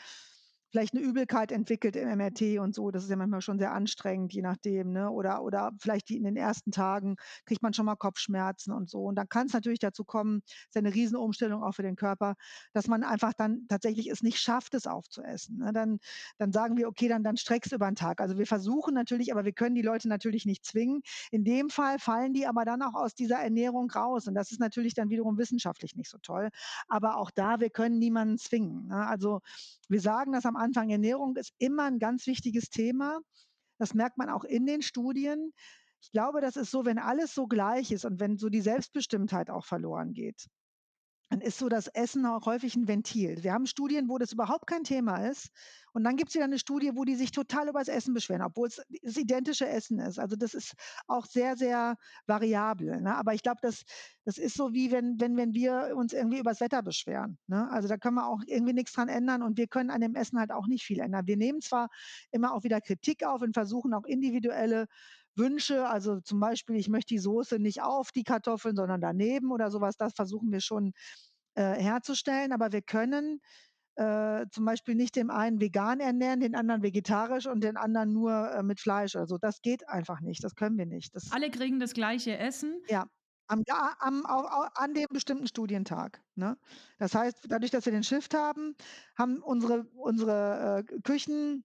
[0.72, 2.92] vielleicht eine Übelkeit entwickelt im MRT und so.
[2.92, 4.92] Das ist ja manchmal schon sehr anstrengend, je nachdem.
[4.92, 5.10] Ne?
[5.10, 7.16] Oder, oder vielleicht die in den ersten Tagen
[7.46, 9.04] kriegt man schon mal Kopfschmerzen und so.
[9.04, 12.36] Und dann kann es natürlich dazu kommen, das ist eine Riesenumstellung auch für den Körper,
[12.74, 15.58] dass man einfach dann tatsächlich es nicht schafft, es aufzuessen.
[15.58, 15.74] Ne?
[15.74, 16.00] Dann,
[16.38, 18.22] dann sagen wir, okay, dann, dann streckst über den Tag.
[18.22, 21.02] Also wir versuchen natürlich, aber wir können die Leute natürlich nicht zwingen.
[21.32, 24.28] In dem Fall fallen die aber dann auch aus dieser Ernährung raus.
[24.28, 26.50] Und das ist natürlich dann wiederum wissenschaftlich nicht so toll.
[26.88, 28.88] Aber auch da, wir können niemanden zwingen.
[28.88, 29.08] Ne?
[29.08, 29.42] Also
[29.88, 33.20] wir sagen das am Anfang, Ernährung ist immer ein ganz wichtiges Thema.
[33.80, 35.54] Das merkt man auch in den Studien.
[36.02, 39.50] Ich glaube, das ist so, wenn alles so gleich ist und wenn so die Selbstbestimmtheit
[39.50, 40.48] auch verloren geht,
[41.30, 43.44] dann ist so das Essen auch häufig ein Ventil.
[43.44, 45.50] Wir haben Studien, wo das überhaupt kein Thema ist.
[45.94, 48.42] Und dann gibt es wieder eine Studie, wo die sich total über das Essen beschweren,
[48.42, 50.20] obwohl es das identische Essen ist.
[50.20, 50.74] Also das ist
[51.08, 51.96] auch sehr, sehr
[52.28, 53.02] variabel.
[53.02, 53.16] Ne?
[53.16, 53.84] Aber ich glaube, das,
[54.26, 57.38] das ist so wie wenn, wenn, wenn wir uns irgendwie über das Wetter beschweren.
[57.48, 57.70] Ne?
[57.72, 60.40] Also da können wir auch irgendwie nichts dran ändern und wir können an dem Essen
[60.40, 61.28] halt auch nicht viel ändern.
[61.28, 61.90] Wir nehmen zwar
[62.32, 64.88] immer auch wieder Kritik auf und versuchen auch individuelle
[65.36, 69.72] Wünsche, also zum Beispiel, ich möchte die Soße nicht auf die Kartoffeln, sondern daneben oder
[69.72, 70.94] sowas, das versuchen wir schon
[71.56, 72.52] äh, herzustellen.
[72.52, 73.42] Aber wir können
[73.96, 78.52] äh, zum Beispiel nicht dem einen vegan ernähren, den anderen vegetarisch und den anderen nur
[78.52, 79.16] äh, mit Fleisch.
[79.16, 81.16] Also das geht einfach nicht, das können wir nicht.
[81.16, 82.82] Das Alle kriegen das gleiche Essen.
[82.88, 83.08] Ja.
[83.48, 83.64] Am
[84.00, 86.58] am au an dem bestimmten Studientag, ne?
[87.00, 88.76] Das heißt, dadurch, dass wir den Shift haben,
[89.18, 91.64] haben unsere unsere, äh, Küchen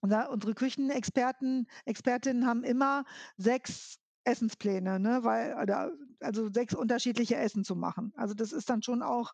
[0.00, 3.04] unser unsere Küchenexperten Expertinnen haben immer
[3.38, 5.54] 6 Essenspläne, ne, weil
[6.20, 8.12] also 6 unterschiedliche Essen zu machen.
[8.16, 9.32] Also, das ist dann schon auch,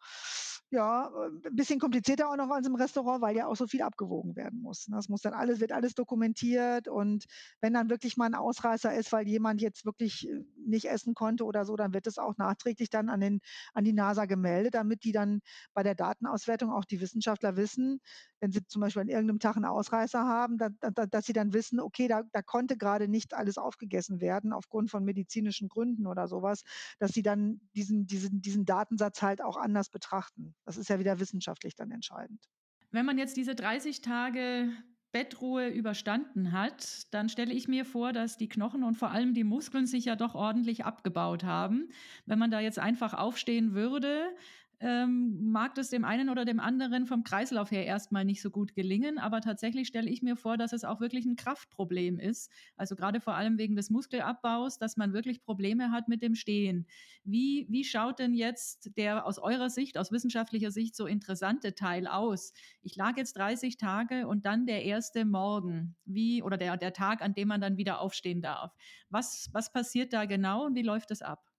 [0.70, 3.82] ja, äh, 'n bisschen komplizierter auch noch als im Restaurant, weil ja auch so viel
[3.82, 4.96] abgewogen werden muss, ne?
[4.96, 7.24] Das muss dann alles wird alles dokumentiert und
[7.60, 11.44] wenn dann wirklich mal 'n Ausreißer ist, weil jemand jetzt wirklich, äh, nicht essen konnte
[11.44, 13.40] oder so, dann wird das auch nachträglich dann an den
[13.74, 15.40] an die NASA gemeldet, damit die dann
[15.74, 18.00] bei der Datenauswertung auch die Wissenschaftler wissen,
[18.40, 21.32] wenn sie zum Beispiel an irgend 'nem Tag 'n Ausreißer haben, da da dass sie
[21.32, 26.06] dann wissen: „Okay, da da konnte grade nicht alles aufgegessen werden aufgrund von medizinischen Gründen“
[26.06, 26.62] oder so was,
[26.98, 30.54] dass sie dann diesen diesen diesen Datensatz halt auch anders betrachten.
[30.70, 32.48] Das ist ja wieder wissenschaftlich dann entscheidend.
[32.92, 34.70] Wenn man jetzt diese 30 Tage
[35.10, 39.42] Bettruhe überstanden hat, dann stelle ich mir vor, dass die Knochen und vor allem die
[39.42, 41.88] Muskeln sich ja doch ordentlich abgebaut haben.
[42.24, 44.32] Wenn man da jetzt einfach aufstehen würde,
[44.80, 48.74] ähm, mag das dem einen oder dem anderen vom Kreislauf her erstmal nicht so gut
[48.74, 49.18] gelingen.
[49.18, 52.50] Aber tatsächlich stelle ich mir vor, dass es auch wirklich ein Kraftproblem ist.
[52.76, 56.86] Also gerade vor allem wegen des Muskelabbaus, dass man wirklich Probleme hat mit dem Stehen.
[57.24, 62.06] Wie, wie schaut denn jetzt der aus eurer Sicht, aus wissenschaftlicher Sicht so interessante Teil
[62.06, 62.54] aus?
[62.80, 65.94] Ich lag jetzt 30 Tage und dann der erste Morgen.
[66.06, 68.74] Wie, oder der, der Tag, an dem man dann wieder aufstehen darf.
[69.10, 71.49] Was, was passiert da genau und wie läuft es ab?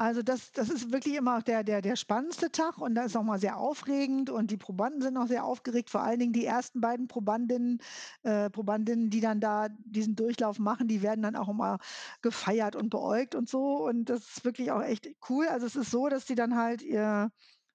[0.00, 3.22] Also, das das ist wirklich immer der der der spannendste Tag und da ist auch
[3.22, 6.80] mal sehr aufregend und die Probanden sind auch sehr aufgeregt, vor allen Dingen die ersten
[6.80, 7.78] beiden Probandinnen
[8.24, 11.78] äh, Probandinnen, die dann da diesen Durchlauf machen, die werden dann auch immer
[12.22, 15.46] gefeiert und beäugt und so und das ist wirklich auch echt cool.
[15.46, 17.28] Also, es ist so, dass die dann halt, äh,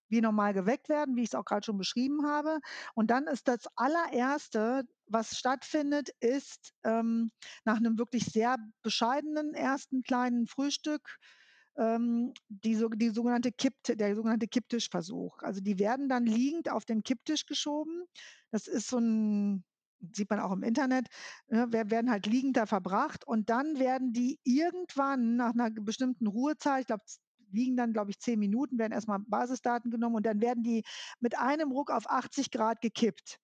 [0.10, 2.60] wie normal geweckt werden, wie ich's auch grad schon beschrieben habe.
[2.96, 7.32] Und dann ist das Allererste, was stattfindet, ist, ähm,
[7.66, 11.18] nach 'nem wirklich sehr bescheidenen ersten kleinen Frühstück
[11.78, 15.40] ähm, die so die sogenannte Kipp der sogenannte Kipptischversuch.
[15.44, 18.06] Also, die werden dann liegend auf den Kipptisch geschoben.
[18.52, 19.64] Das ist so 'n
[20.16, 21.08] sieht man auch im Internet,
[21.50, 26.28] ne, wer werden halt liegend da verbracht und dann werden die irgendwann nach 'ner bestimmten
[26.28, 27.04] Ruhezeit, ich glaube,
[27.52, 30.84] liegen dann, glaube ich, 10 Minuten, werden erst mal Basisdaten genommen und dann werden die
[31.20, 33.38] mit einem Ruck auf 80 Grad gekippt.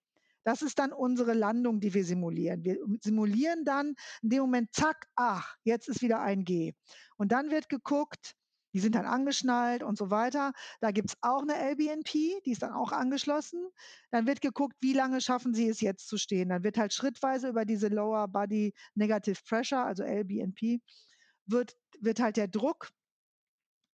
[0.45, 2.63] Das ist dann unsere Landung, die wir simulieren.
[2.63, 6.73] Wir simulieren dann in dem Moment, zack, ach, jetzt ist wieder 1G.
[7.17, 8.35] Und dann wird geguckt
[8.75, 10.51] die sind dann angeschnallt und so weiter.
[10.81, 13.69] Da gibt's auch 'ne LBNP, die ist dann auch angeschlossen.
[14.11, 16.49] Dann wird geguckt, wie lange schaffen sie es jetzt zu stehen.
[16.49, 20.81] Dann wird halt schrittweise über diese Lower Body Negative Pressure, also LBNP,
[21.45, 22.89] wird wird halt der Druck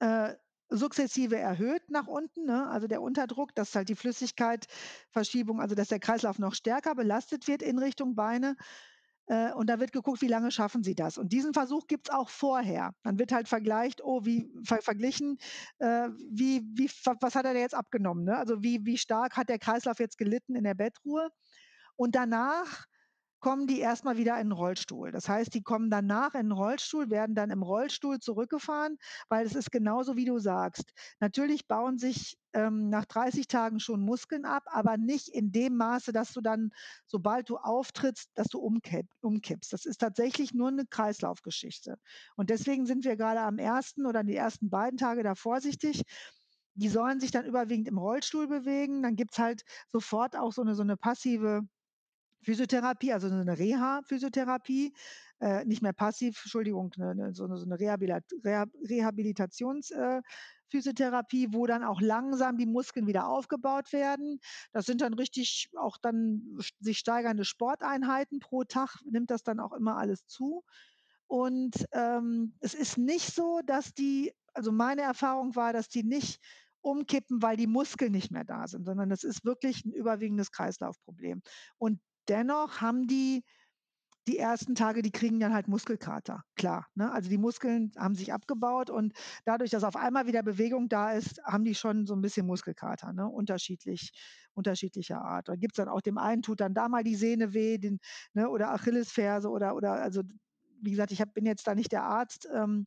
[0.00, 0.34] äh,
[0.70, 2.68] sukzessive erhöht nach unten, ne?
[2.68, 7.62] Also, der Unterdruck, dass halt die Flüssigkeit-Verschiebung also, dass der Kreislauf noch stärker belastet wird
[7.62, 8.56] in Richtung Beine.
[9.26, 11.18] Äh, und da wird geguckt, wie lange schaffen sie das.
[11.18, 12.92] Und diesen Versuch gibt's auch vorher.
[13.04, 15.38] Dann wird halt vergleicht oh, wie ver verglichen,
[15.78, 16.90] äh, wie wie
[17.20, 18.36] was hat er jetzt abgenommen, ne?
[18.36, 21.30] Also, wie wie stark hat der Kreislauf jetzt gelitten in der Bettruhe?
[21.96, 22.86] Und danach
[23.40, 25.10] kommen die erst mal wieder in 'n Rollstuhl.
[25.12, 28.96] Das heißt, die kommen danach in 'n Rollstuhl, werden dann im Rollstuhl zurückgefahren,
[29.28, 30.92] weil es ist genauso, wie du sagst.
[31.20, 36.12] Natürlich bauen sich, ähm, nach 30 Tagen schon Muskeln ab, aber nicht in dem Maße,
[36.12, 36.70] dass du dann,
[37.06, 39.72] sobald du auftrittst, dass du umkipp umkippst.
[39.72, 41.96] Das ist tatsächlich nur 'ne Kreislaufgeschichte.
[42.36, 44.06] Und deswegen sind wir grade am 1.
[44.06, 46.02] oder die ersten beiden Tage da vorsichtig.
[46.74, 49.02] Die sollen sich dann überwiegend im Rollstuhl bewegen.
[49.02, 51.62] Dann gibt's halt sofort auch so 'ne so 'ne passive
[52.42, 54.94] Physiotherapie, also so 'ne Reha-Physiotherapie,
[55.40, 60.22] äh, nicht mehr passiv, Entschuldigung, 'ne 'ne so so 'ne Rehabilat Reha Rehabilitations äh,
[61.52, 64.38] wo dann auch langsam die Muskeln wieder aufgebaut werden.
[64.72, 68.38] Das sind dann richtig auch dann sich steigernde Sporteinheiten.
[68.40, 70.62] Pro Tag nimmt das dann auch immer alles zu.
[71.28, 76.40] Und, ähm, es ist nicht so, dass die also, meine Erfahrung war, dass die nicht
[76.82, 81.42] umkippen, weil die Muskeln nicht mehr da sind, sondern das ist wirklich 'n überwiegendes Kreislaufproblem.
[81.78, 83.44] Und dennoch haben die
[84.28, 87.12] die ersten Tage die kriegen dann halt Muskelkater, klar, ne?
[87.12, 89.14] Also, die Muskeln haben sich abgebaut und
[89.46, 93.12] dadurch, dass auf einmal wieder Bewegung da ist, haben die schon so 'n bisschen Muskelkater,
[93.14, 94.12] ne, unterschiedlich
[94.54, 95.48] unterschiedlicher Art.
[95.48, 97.98] Da gibt's dann auch dem einen tut dann da mal die Sehne weh, den
[98.34, 100.22] ne, oder Achillesferse oder oder also,
[100.82, 102.86] wie gesagt, ich habe bin jetzt da nicht der Arzt, ähm,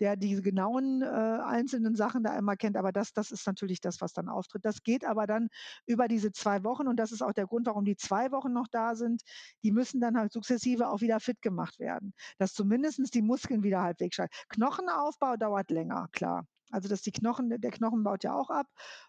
[0.00, 4.00] der diese genauen, äh, einzelnen Sachen da immer kennt, aber das das ist natürlich das,
[4.00, 4.64] was dann auftritt.
[4.64, 5.48] Das geht aber dann
[5.86, 8.66] über diese 2 Wochen und das ist auch der Grund, warum die 2 Wochen noch
[8.70, 9.22] da sind.
[9.64, 13.82] Die müssen dann halt sukzessive auch wieder fit gemacht werden, dass zumindestens die Muskeln wieder
[13.82, 16.46] halbwegs schal Knochenaufbau dauert länger, klar.
[16.72, 18.66] Also, dass die Knochen der Knochen baut ja auch ab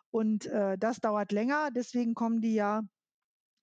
[0.10, 2.82] und, äh, das dauert länger, deswegen kommen die ja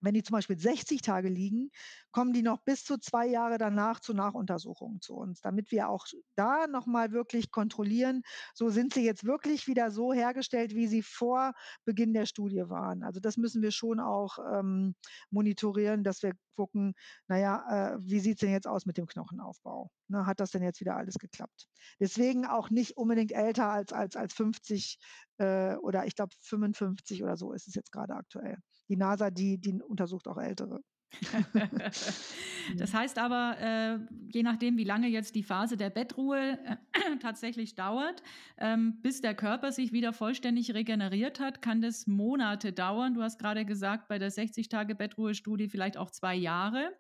[0.01, 1.71] wenn die zum Beispiel 60 Tage liegen,
[2.11, 6.07] kommen die noch bis zu zwei Jahre danach zu Nachuntersuchungen zu uns, damit wir auch
[6.37, 8.23] da nochmal wirklich kontrollieren,
[8.55, 11.53] so sind sie jetzt wirklich wieder so hergestellt, wie sie vor
[11.85, 13.03] Beginn der Studie waren.
[13.03, 14.95] Also das müssen wir schon auch ähm,
[15.31, 16.95] monitorieren, dass wir gucken,
[17.29, 19.91] naja, äh, wie sieht es denn jetzt aus mit dem Knochenaufbau?
[20.09, 21.69] Ne, hat das denn jetzt wieder alles geklappt?
[22.01, 24.99] Deswegen auch nicht unbedingt älter als, als, als 50
[25.39, 29.59] äh, oder ich glaube 55 oder so ist es jetzt gerade aktuell die NASA, die,
[29.59, 30.81] die untersucht auch Ältere.
[32.77, 33.99] das heißt aber, äh,
[34.33, 36.77] je nachdem, wie lange jetzt die Phase der Bettruhe äh,
[37.21, 38.23] tatsächlich dauert,
[38.59, 43.15] ähm, bis der Körper sich wieder vollständig regeneriert hat, kann das Monate dauern.
[43.15, 46.93] Du hast gerade gesagt, bei der 60-Tage-Bettruhe-Studie vielleicht auch zwei Jahre.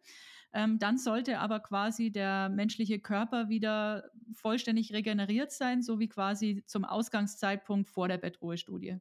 [0.55, 6.65] Ähm, dann sollte aber quasi der menschliche Körper wieder vollständig regeneriert sein, so wie quasi
[6.67, 8.97] zum Ausgangszeitpunkt vor der Bettruhestudie.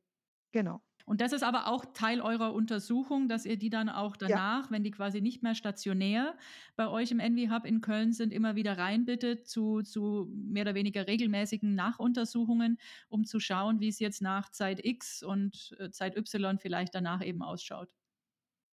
[0.52, 0.82] Genau.
[1.08, 4.72] Und das ist aber auch Teil eurer Untersuchung, dass ihr die dann auch danach, ja.
[4.72, 6.36] wenn die quasi nicht mehr stationär
[6.76, 10.76] bei euch im Envy Hub in Köln sind, immer wieder reinbittet zu, zu mehr oder
[10.76, 12.78] weniger regelmäßigen Nachuntersuchungen,
[13.08, 17.24] um zu schauen, wie es jetzt nach Zeit X und äh, Zeit Y vielleicht danach
[17.24, 17.88] eben ausschaut.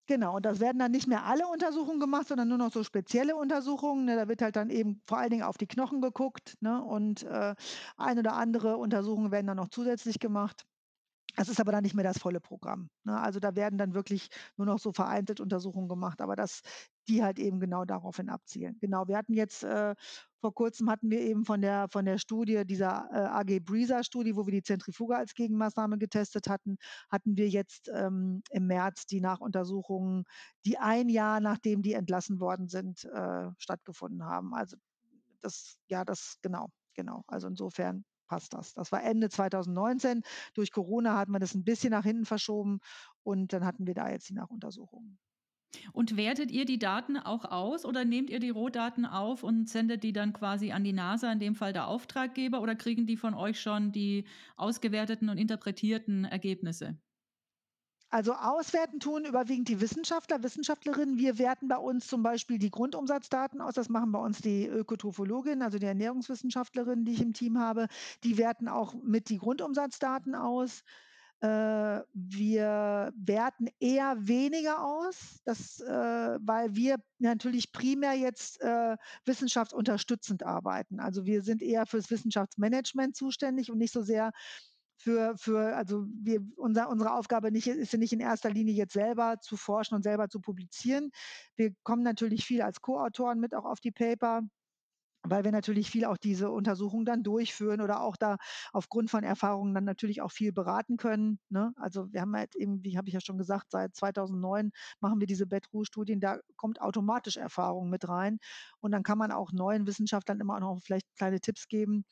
[0.08, 3.36] Genau, und das werden dann nicht mehr alle Untersuchungen gemacht, sondern nur noch so spezielle
[3.36, 4.06] Untersuchungen.
[4.06, 4.16] Ne?
[4.16, 6.84] Da wird halt dann eben vor allen Dingen auf die Knochen geguckt ne?
[6.84, 7.54] und äh,
[7.96, 10.66] ein oder andere Untersuchungen werden dann noch zusätzlich gemacht.
[11.36, 12.90] Das ist aber dann nicht mehr das volle Programm.
[13.04, 13.20] Ne?
[13.20, 16.62] Also da werden dann wirklich nur noch so vereinzelt Untersuchungen gemacht, aber das,
[17.08, 18.78] die halt eben genau daraufhin abzielen.
[18.80, 19.96] Genau, wir hatten jetzt äh,
[20.42, 24.36] vor kurzem hatten wir eben von der von der Studie dieser äh, AG Breezer Studie,
[24.36, 26.78] wo wir die Zentrifuge als Gegenmaßnahme getestet hatten,
[27.10, 30.26] hatten wir jetzt ähm, im März die Nachuntersuchungen,
[30.66, 34.54] die ein Jahr nachdem die entlassen worden sind, äh, stattgefunden haben.
[34.54, 34.78] Also
[35.42, 37.24] das, ja, das genau, genau.
[37.28, 38.74] Also insofern passt das.
[38.74, 40.22] Das war Ende 2019.
[40.54, 42.80] Durch Corona hat man das ein bisschen nach hinten verschoben
[43.24, 45.20] und dann hatten wir da jetzt die Nachuntersuchungen.
[45.94, 50.04] Und wertet ihr die Daten auch aus oder nehmt ihr die Rohdaten auf und sendet
[50.04, 53.34] die dann quasi an die NASA, in dem Fall der Auftraggeber, oder kriegen die von
[53.34, 56.98] euch schon die ausgewerteten und interpretierten Ergebnisse?
[58.14, 61.18] Also auswerten tun überwiegend die Wissenschaftler, Wissenschaftlerinnen.
[61.18, 63.74] Wir werten bei uns zum Beispiel die Grundumsatzdaten aus.
[63.74, 67.88] Das machen bei uns die Ökotrophologin, also die Ernährungswissenschaftlerin, die ich im Team habe.
[68.24, 70.84] Die werten auch mit die Grundumsatzdaten aus.
[71.42, 78.96] Äh, wir werten eher weniger aus, das, äh, weil wir natürlich primär jetzt äh,
[79.26, 81.00] wissenschaftsunterstützend arbeiten.
[81.00, 84.34] Also wir sind eher fürs Wissenschaftsmanagement zuständig und nicht so sehr
[85.04, 88.94] für, für also wir, unser, unsere Aufgabe nicht, ist ja nicht in erster Linie jetzt
[88.94, 91.12] selber zu forschen und selber zu publizieren.
[91.58, 94.44] Wir kommen natürlich viel als Co-Autoren mit auch auf die Paper
[95.26, 98.38] weil wir natürlich viel auch diese Untersuchungen dann durchführen oder auch da
[98.74, 101.40] aufgrund von Erfahrungen dann natürlich auch viel beraten können.
[101.50, 101.74] Ne?
[101.78, 105.28] Also wir haben halt eben, wie habe ich ja schon gesagt, seit 2009 machen wir
[105.28, 108.38] diese Bettruhe-Studien, da kommt automatisch Erfahrung mit rein
[108.80, 112.04] und dann kann man auch neuen Wissenschaftlern immer auch noch vielleicht kleine Tipps geben.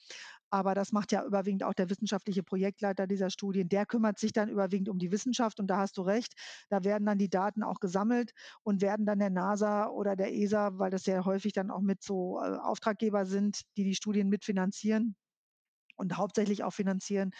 [0.51, 3.69] Aber das macht ja überwiegend auch der wissenschaftliche Projektleiter dieser Studien.
[3.69, 6.33] Der kümmert sich dann überwiegend um die Wissenschaft und da hast du recht,
[6.69, 8.31] da werden dann die Daten auch gesammelt
[8.63, 12.03] und werden dann der NASA oder der ESA, weil das ja häufig dann auch mit
[12.03, 15.15] so äh, Auftrag Auftraggeber sind, die die Studien mitfinanzieren
[15.95, 17.31] und hauptsächlich auch finanzieren,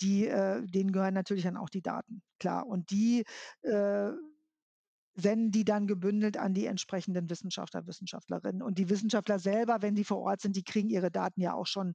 [0.00, 2.66] die, äh, denen gehören natürlich dann auch die Daten, klar.
[2.66, 3.24] Und die
[3.62, 4.10] äh,
[5.14, 8.62] senden die dann gebündelt an die entsprechenden Wissenschaftler, Wissenschaftlerinnen.
[8.62, 11.66] Und die Wissenschaftler selber, wenn sie vor Ort sind, die kriegen ihre Daten ja auch
[11.66, 11.94] schon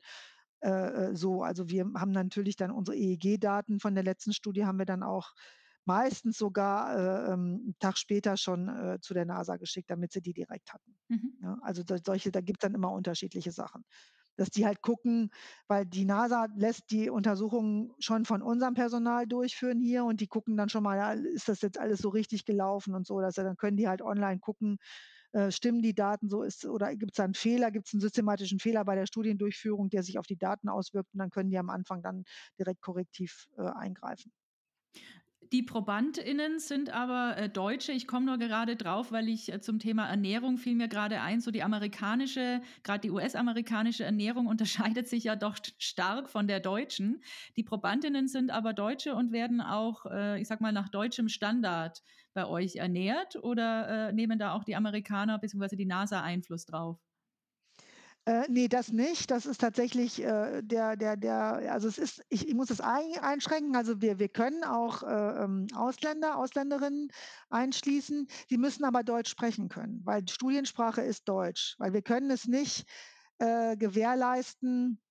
[0.62, 0.70] äh,
[1.12, 1.44] äh so.
[1.44, 5.32] Also wir haben natürlich dann unsere EEG-Daten von der letzten Studie haben wir dann auch
[5.86, 10.22] meistens sogar äh, ähm, einen Tag später schon äh, zu der NASA geschickt, damit sie
[10.22, 10.98] die direkt hatten.
[11.08, 11.38] Mhm.
[11.42, 13.86] Ja, also da, solche, da gibt es dann immer unterschiedliche Sachen.
[14.36, 15.32] Dass die halt gucken,
[15.68, 20.58] weil die NASA lässt die Untersuchungen schon von unserem Personal durchführen hier und die gucken
[20.58, 23.58] dann schon mal, ja, ist das jetzt alles so richtig gelaufen und so, dass dann
[23.58, 24.78] können die halt online gucken,
[25.34, 28.60] äh, stimmen die Daten so ist oder gibt es einen Fehler, gibt es einen systematischen
[28.60, 31.70] Fehler bei der Studiendurchführung, der sich auf die Daten auswirkt und dann können die am
[31.70, 32.24] Anfang dann
[32.58, 34.32] direkt korrektiv äh, eingreifen.
[35.54, 37.94] Die ProbandInnen sind aber äh, Deutsche.
[37.94, 41.40] Ich komme nur gerade drauf, weil ich äh, zum Thema Ernährung fiel mir gerade ein,
[41.40, 47.24] so die amerikanische, gerade die US-amerikanische Ernährung unterscheidet sich ja doch stark von der deutschen.
[47.56, 52.04] Die ProbandInnen sind aber Deutsche und werden auch, äh, ich sag mal, nach deutschem Standard
[52.38, 55.76] bei euch ernährt oder äh, nehmen da auch die Amerikaner bzw.
[55.76, 57.00] die NASA Einfluss drauf?
[58.26, 59.32] Äh, nee, das nicht.
[59.32, 63.18] Das ist tatsächlich äh, der, der, der, also es ist, ich, ich muss es ein,
[63.22, 63.76] einschränken.
[63.76, 67.10] Also wir, wir können auch äh, ähm, Ausländer, Ausländerinnen
[67.50, 68.28] einschließen.
[68.48, 71.74] Sie müssen aber Deutsch sprechen können, weil Studiensprache ist Deutsch.
[71.80, 72.86] Weil wir können es nicht
[73.40, 75.02] äh, gewährleisten,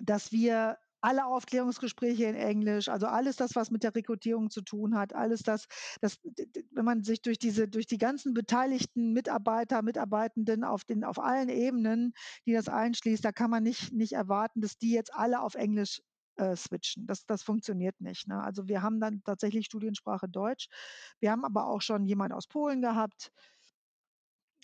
[0.00, 4.96] dass wir alle Aufklärungsgespräche in Englisch, also alles das, was mit der Rekrutierung zu tun
[4.96, 5.66] hat, alles das,
[6.00, 6.18] das
[6.72, 11.48] wenn man sich durch diese, durch die ganzen beteiligten Mitarbeiter, Mitarbeitenden auf den, auf allen
[11.48, 12.12] Ebenen,
[12.46, 16.00] die das einschließt, da kann man nicht, nicht erwarten, dass die jetzt alle auf Englisch
[16.36, 17.06] äh, switchen.
[17.06, 18.26] Das, das funktioniert nicht.
[18.28, 18.42] Ne?
[18.42, 20.68] Also wir haben dann tatsächlich Studiensprache Deutsch.
[21.20, 23.30] Wir haben aber auch schon jemand aus Polen gehabt,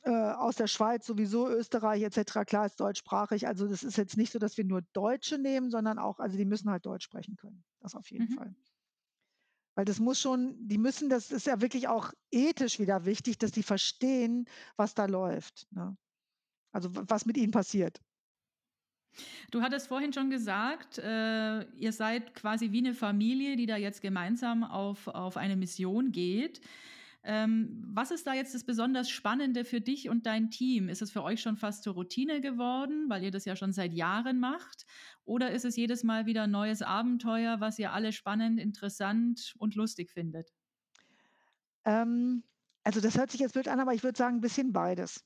[0.07, 2.45] äh, aus der Schweiz sowieso, Österreich etc.
[2.47, 3.49] Klar ist deutschsprachig.
[3.49, 6.45] Also das ist jetzt nicht so, dass wir nur Deutsche nehmen, sondern auch, also die
[6.45, 7.65] müssen halt Deutsch sprechen können.
[7.81, 8.37] Das auf jeden mhm.
[8.37, 8.55] Fall.
[9.75, 13.51] Weil das muss schon, die müssen, das ist ja wirklich auch ethisch wieder wichtig, dass
[13.51, 15.67] die verstehen, was da läuft.
[15.73, 15.97] Ne?
[16.71, 18.01] Also was mit ihnen passiert.
[19.51, 24.03] Du hattest vorhin schon gesagt, äh, ihr seid quasi wie eine Familie, die da jetzt
[24.03, 26.61] gemeinsam auf, auf eine Mission geht.
[27.29, 30.89] Ähm, was ist da jetzt das besonders Spannende für dich und dein Team?
[30.89, 33.93] Ist es für euch schon fast zur Routine geworden, weil ihr das ja schon seit
[33.93, 34.87] Jahren macht?
[35.25, 39.75] Oder ist es jedes Mal wieder ein neues Abenteuer, was ihr alle spannend, interessant und
[39.75, 40.53] lustig findet?
[41.85, 42.45] Ähm,
[42.85, 45.25] also das hört sich jetzt blöd an, aber ich würde sagen, ein bisschen beides.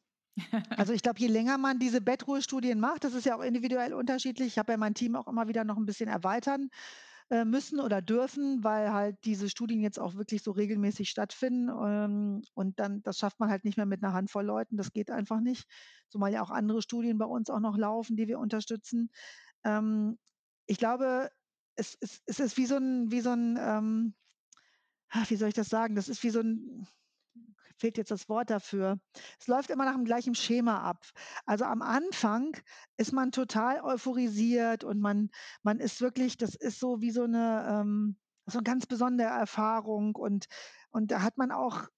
[0.71, 4.47] Also ich glaube, je länger man diese Bettruhestudien macht, das ist ja auch individuell unterschiedlich.
[4.47, 6.71] Ich habe ja mein Team auch immer wieder noch ein bisschen erweitern
[7.31, 11.69] äh, müssen oder dürfen, weil halt diese Studien jetzt auch wirklich so regelmäßig stattfinden.
[11.69, 14.77] Ähm, und dann, das schafft man halt nicht mehr mit einer Handvoll Leuten.
[14.77, 15.67] Das geht einfach nicht.
[16.09, 19.11] Zumal ja auch andere Studien bei uns auch noch laufen, die wir unterstützen.
[19.65, 20.19] Ähm,
[20.67, 21.31] ich glaube,
[21.77, 24.15] es, es, es ist wie so ein, wie so ein, ähm,
[25.29, 25.95] wie soll ich das sagen?
[25.95, 26.87] Das ist wie so ein,
[27.81, 29.01] fehlt jetzt das Wort dafür.
[29.41, 31.05] Es läuft immer nach dem gleichen Schema ab.
[31.47, 32.57] Also am Anfang
[32.97, 35.31] ist man total euphorisiert und man,
[35.63, 38.17] man ist wirklich, das ist so wie so eine, ähm,
[38.47, 40.47] so eine ganz besondere Erfahrung und,
[40.91, 41.89] und da hat man auch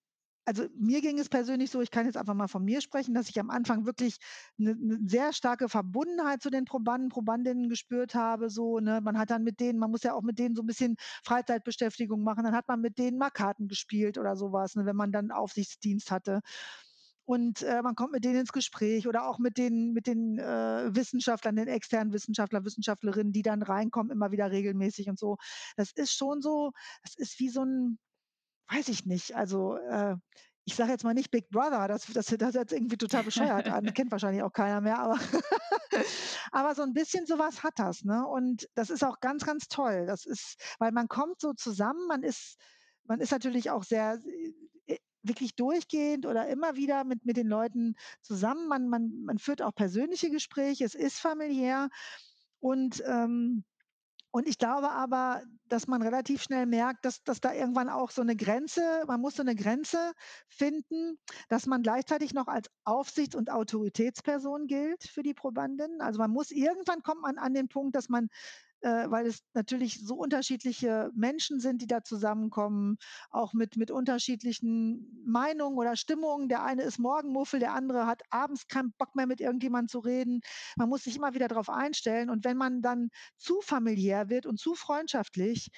[0.44, 3.28] also mir ging es persönlich so, ich kann jetzt einfach mal von mir sprechen, dass
[3.28, 4.16] ich am Anfang wirklich
[4.58, 8.50] eine, eine sehr starke Verbundenheit zu den Probanden, Probandinnen gespürt habe.
[8.50, 9.00] So, ne?
[9.00, 12.22] Man hat dann mit denen, man muss ja auch mit denen so ein bisschen Freizeitbeschäftigung
[12.22, 12.44] machen.
[12.44, 14.84] Dann hat man mit denen mal Karten gespielt oder sowas, ne?
[14.86, 16.40] wenn man dann Aufsichtsdienst hatte.
[17.24, 20.94] Und äh, man kommt mit denen ins Gespräch oder auch mit den, mit den äh,
[20.94, 25.36] Wissenschaftlern, den externen Wissenschaftler, Wissenschaftlerinnen, die dann reinkommen, immer wieder regelmäßig und so.
[25.76, 26.72] Das ist schon so,
[27.04, 27.98] das ist wie so ein,
[28.72, 30.16] weiß ich nicht, also äh,
[30.64, 33.84] ich sage jetzt mal nicht Big Brother, das, das, das hört irgendwie total bescheuert an,
[33.94, 35.18] kennt wahrscheinlich auch keiner mehr, aber,
[36.52, 38.26] aber so ein bisschen sowas hat das, ne?
[38.26, 40.06] Und das ist auch ganz, ganz toll.
[40.06, 42.56] Das ist, weil man kommt so zusammen, man ist,
[43.04, 44.20] man ist natürlich auch sehr
[44.86, 48.68] äh, wirklich durchgehend oder immer wieder mit, mit den Leuten zusammen.
[48.68, 51.88] Man, man, man führt auch persönliche Gespräche, es ist familiär
[52.60, 53.64] und ähm,
[54.32, 58.22] und ich glaube aber, dass man relativ schnell merkt, dass, dass da irgendwann auch so
[58.22, 60.12] eine Grenze, man muss so eine Grenze
[60.48, 61.18] finden,
[61.48, 66.00] dass man gleichzeitig noch als Aufsichts- und Autoritätsperson gilt für die Probanden.
[66.00, 68.28] Also man muss, irgendwann kommt man an den Punkt, dass man
[68.82, 72.96] äh, weil es natürlich so unterschiedliche Menschen sind, die da zusammenkommen,
[73.30, 76.48] auch mit, mit unterschiedlichen Meinungen oder Stimmungen.
[76.48, 80.40] Der eine ist Morgenmuffel, der andere hat abends keinen Bock mehr mit irgendjemandem zu reden.
[80.76, 82.30] Man muss sich immer wieder darauf einstellen.
[82.30, 85.70] Und wenn man dann zu familiär wird und zu freundschaftlich,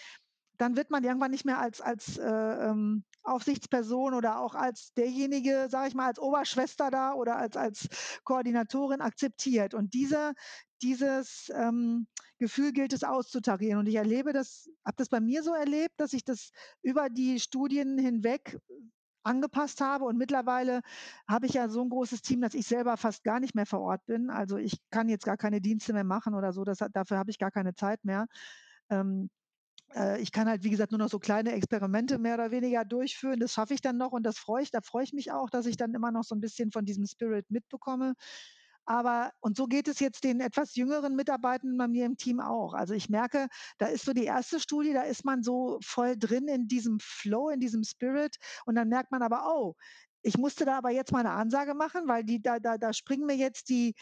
[0.59, 5.67] dann wird man irgendwann nicht mehr als, als äh, ähm, Aufsichtsperson oder auch als derjenige,
[5.69, 7.89] sage ich mal, als Oberschwester da oder als, als
[8.25, 9.75] Koordinatorin akzeptiert.
[9.75, 10.35] Und diese,
[10.85, 12.07] dieses ähm,
[12.39, 13.81] Gefühl gilt es auszutarieren.
[13.81, 16.51] Und ich erlebe das, habe das bei mir so erlebt, dass ich das
[16.83, 18.59] über die Studien hinweg
[19.23, 20.05] angepasst habe.
[20.05, 20.83] Und mittlerweile
[21.27, 23.81] habe ich ja so ein großes Team, dass ich selber fast gar nicht mehr vor
[23.81, 24.29] Ort bin.
[24.29, 26.65] Also ich kann jetzt gar keine Dienste mehr machen oder so.
[26.65, 28.27] Das, dafür habe ich gar keine Zeit mehr.
[28.91, 29.31] Ähm,
[29.95, 33.41] äh, ich kann halt, wie gesagt, nur noch so kleine Experimente mehr oder weniger durchführen.
[33.41, 35.67] Das schaffe ich dann noch und das freue ich, da freue ich mich auch, dass
[35.67, 38.15] ich dann immer noch so ein bisschen von diesem Spirit mitbekomme.
[38.87, 42.75] Aber, und so geht es jetzt den etwas jüngeren Mitarbeitern bei mir im Team auch.
[42.75, 46.49] Also ich merke, da ist so die erste Studie, da ist man so voll drin
[46.49, 48.37] in diesem Flow, in diesem Spirit.
[48.67, 49.75] Und dann merkt man aber, oh,
[50.23, 53.27] ich musste da aber jetzt mal eine Ansage machen, weil die, da, da, da springen
[53.27, 53.95] mir jetzt die,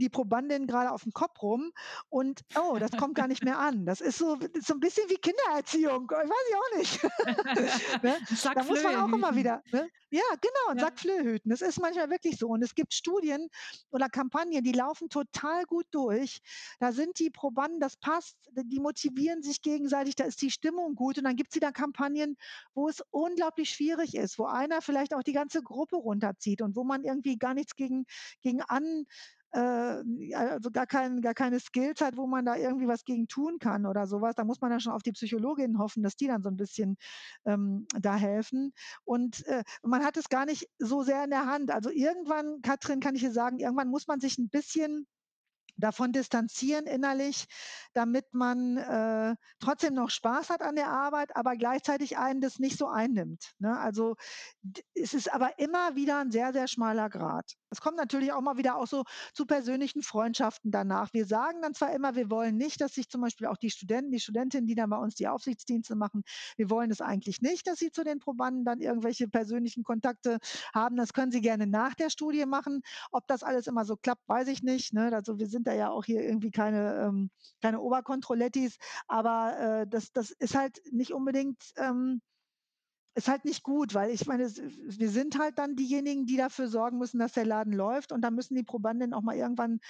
[0.00, 1.72] die Probandin gerade auf dem Kopf rum
[2.08, 3.86] und oh, das kommt gar nicht mehr an.
[3.86, 6.10] Das ist so, ist so ein bisschen wie Kindererziehung.
[6.10, 7.02] Ich weiß ich auch nicht.
[8.02, 8.16] ne?
[8.54, 9.62] Da muss man auch immer wieder.
[9.72, 9.88] Ne?
[10.12, 10.86] Ja, genau, und ja.
[10.86, 11.50] Sack Flöhüten.
[11.50, 12.48] Das ist manchmal wirklich so.
[12.48, 13.48] Und es gibt Studien
[13.90, 16.40] oder Kampagnen, die laufen total gut durch.
[16.80, 21.18] Da sind die Probanden, das passt, die motivieren sich gegenseitig, da ist die Stimmung gut.
[21.18, 22.36] Und dann gibt es wieder Kampagnen,
[22.74, 26.82] wo es unglaublich schwierig ist, wo einer vielleicht auch die ganze Gruppe runterzieht und wo
[26.82, 28.04] man irgendwie gar nichts gegen,
[28.42, 29.06] gegen an
[29.52, 33.58] äh, also gar, kein, gar keine Skills hat, wo man da irgendwie was gegen tun
[33.58, 34.34] kann oder sowas.
[34.36, 36.96] Da muss man dann schon auf die Psychologin hoffen, dass die dann so ein bisschen
[37.44, 38.72] ähm, da helfen.
[39.04, 41.70] Und äh, man hat es gar nicht so sehr in der Hand.
[41.70, 45.06] Also irgendwann, Katrin, kann ich dir sagen, irgendwann muss man sich ein bisschen
[45.76, 47.46] davon distanzieren innerlich,
[47.94, 52.78] damit man, äh, trotzdem noch Spaß hat an der Arbeit, aber gleichzeitig einen das nicht
[52.78, 53.78] so einnimmt, ne?
[53.78, 54.16] Also,
[54.94, 57.56] es ist aber immer wieder ein sehr, sehr schmaler Grat.
[57.70, 61.12] Es kommt natürlich auch mal wieder auch so zu persönlichen Freundschaften danach.
[61.12, 64.10] Wir sagen dann zwar immer, wir wollen nicht, dass sich zum Beispiel auch die Studenten,
[64.10, 66.22] die Studentinnen, die dann bei uns die Aufsichtsdienste machen,
[66.56, 70.38] wir wollen es eigentlich nicht, dass sie zu den Probanden dann irgendwelche persönlichen Kontakte
[70.74, 70.96] haben.
[70.96, 72.82] Das können sie gerne nach der Studie machen.
[73.12, 75.10] Ob das alles immer so klappt, weiß ich nicht, ne?
[75.14, 77.30] Also, wir sind da ja auch hier irgendwie keine, ähm
[77.62, 82.20] keine Oberkontrollettis, aber, äh, das das ist halt nicht unbedingt ähm,
[83.14, 86.98] ist halt nicht gut, weil ich meine, wir sind halt dann diejenigen, die dafür sorgen
[86.98, 89.80] müssen, dass der Laden läuft und dann müssen die Probandinnen auch mal irgendwann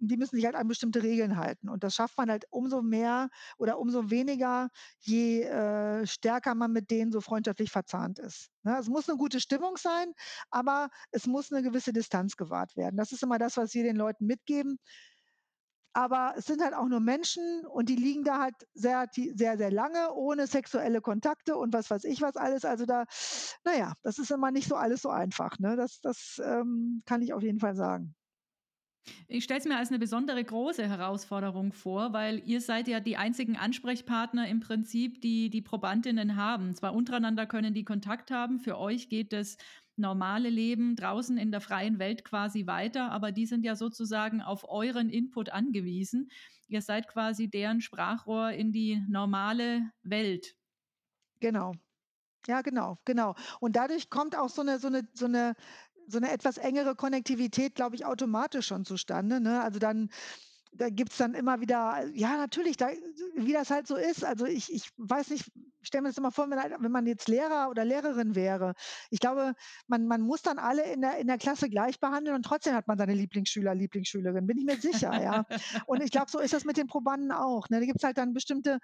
[0.00, 3.28] die müssen sich halt an bestimmte Regeln halten und das schafft man halt umso mehr
[3.56, 4.68] oder umso weniger,
[5.00, 8.76] je, äh, stärker man mit denen so freundschaftlich verzahnt ist, ne?
[8.80, 10.12] Es muss 'ne gute Stimmung sein,
[10.50, 12.96] aber es muss 'ne gewisse Distanz gewahrt werden.
[12.96, 14.78] Das ist immer das, was wir den Leuten mitgeben.
[15.94, 19.70] Aber es sind halt auch nur Menschen und die liegen da halt sehr sehr, sehr
[19.70, 22.64] lange ohne sexuelle Kontakte und was weiß ich was alles.
[22.64, 23.04] Also, da
[23.64, 25.76] na ja, das ist immer nicht so alles so einfach, ne?
[25.76, 28.14] Das das, ähm, kann ich auf jeden Fall sagen.
[29.28, 33.16] Ich stelle es mir als eine besondere große Herausforderung vor, weil ihr seid ja die
[33.16, 36.74] einzigen Ansprechpartner im Prinzip, die die Probandinnen haben.
[36.74, 39.56] Zwar untereinander können die Kontakt haben, für euch geht das
[39.96, 44.64] normale Leben draußen in der freien Welt quasi weiter, aber die sind ja sozusagen auf
[44.68, 46.28] euren Input angewiesen.
[46.68, 50.54] Ihr seid quasi deren Sprachrohr in die normale Welt.
[51.42, 51.72] Genau.
[52.46, 53.34] Ja, genau, genau.
[53.60, 55.54] Und dadurch kommt auch so 'ne so 'ne so 'ne
[56.08, 59.62] so 'ne etwas engere Konnektivität, glaube ich, automatisch schon zustande, ne?
[59.62, 60.10] Also, dann
[60.72, 62.90] da gibt's dann immer wieder ja, natürlich, da
[63.36, 64.24] wie das halt so ist.
[64.24, 67.06] Also, ich ich weiß nicht, ich stelle mir das immer vor, wenn halt wenn man
[67.06, 68.74] jetzt Lehrer oder Lehrerin wäre.
[69.10, 69.54] Ich glaube,
[69.86, 72.88] man man muss dann alle in der in der Klasse gleich behandeln und trotzdem hat
[72.88, 75.44] man seine Lieblingsschüler, Lieblingsschülerin, bin ich mir sicher, ja.
[75.86, 77.80] Und ich glaube, so ist das mit den Probanden auch, ne?
[77.80, 78.78] Da gibt's halt dann bestimmte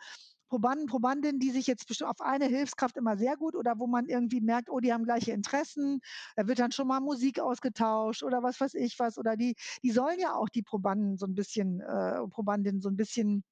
[0.48, 4.40] Probanden, Probandinnen, die sich jetzt auf eine Hilfskraft immer sehr gut oder wo man irgendwie
[4.40, 6.00] merkt, oh, die haben gleiche Interessen.
[6.36, 9.18] Da wird dann schon mal Musik ausgetauscht oder was weiß ich was.
[9.18, 12.96] Oder die die sollen ja auch die Probanden so 'n bisschen äh, Probandinnen so 'n
[12.96, 13.44] bisschen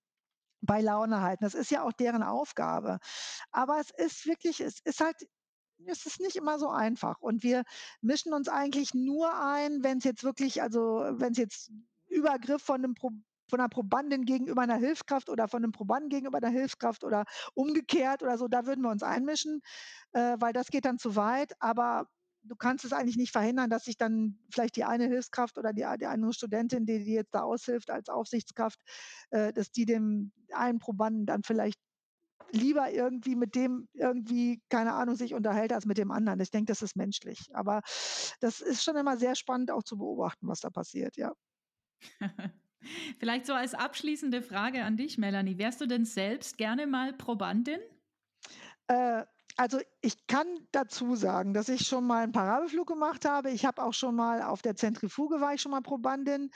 [0.62, 1.44] bei Laune halten.
[1.44, 2.98] Das ist ja auch deren Aufgabe.
[3.52, 5.16] Aber es ist wirklich es ist halt
[5.86, 7.20] es ist nicht immer so einfach.
[7.20, 7.64] Und wir
[8.02, 10.80] mischen uns eigentlich nur ein, wenn's jetzt wirklich also,
[11.18, 11.70] wenn's jetzt
[12.08, 13.10] Übergriff von 'nem Pro
[13.50, 18.22] von 'ner Probandin gegenüber 'ner Hilfskraft oder von 'nem Probanden gegenüber 'ner Hilfskraft oder umgekehrt
[18.24, 19.60] oder so, da würden wir uns einmischen,
[20.12, 21.54] äh, weil das geht dann zu weit.
[21.60, 22.08] Aber
[22.46, 25.86] du kannst es eigentlich nicht verhindern, dass sich dann vielleicht die eine Hilfskraft oder die
[26.00, 28.80] die andere Studentin, die dir jetzt da aushilft als Aufsichtskraft,
[29.30, 31.78] äh, dass die dem einen Probanden dann vielleicht
[32.52, 36.40] lieber irgendwie mit dem irgendwie, keine Ahnung, sich unterhält als mit dem anderen.
[36.40, 37.48] Ich denke, das ist menschlich.
[37.52, 37.82] Aber
[38.40, 41.32] das ist schon immer sehr spannend auch zu beobachten, was da passiert, ja.
[43.18, 45.58] Vielleicht so als abschließende Frage an dich, Melanie.
[45.58, 47.80] Wärst du denn selbst gerne mal Probandin?
[48.86, 49.24] Äh,
[49.56, 53.50] also, ich kann dazu sagen, dass ich schon mal 'n Parabelflug gemacht habe.
[53.50, 56.50] Ich habe auch schon mal auf der Zentrifuge war ich schon mal Probandin,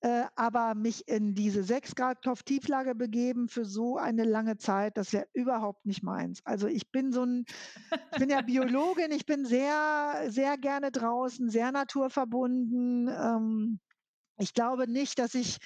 [0.00, 5.12] äh, aber mich in diese 6 Grad Kopftieflage begeben für so eine lange Zeit, das
[5.12, 6.40] wäre überhaupt nicht meins.
[6.44, 7.44] Also, ich bin so 'n
[8.10, 13.08] ich bin ja Biologin, ich bin sehr, sehr gerne draußen, sehr naturverbunden.
[13.08, 13.80] Ähm,
[14.40, 15.58] ich glaube nicht, dass ich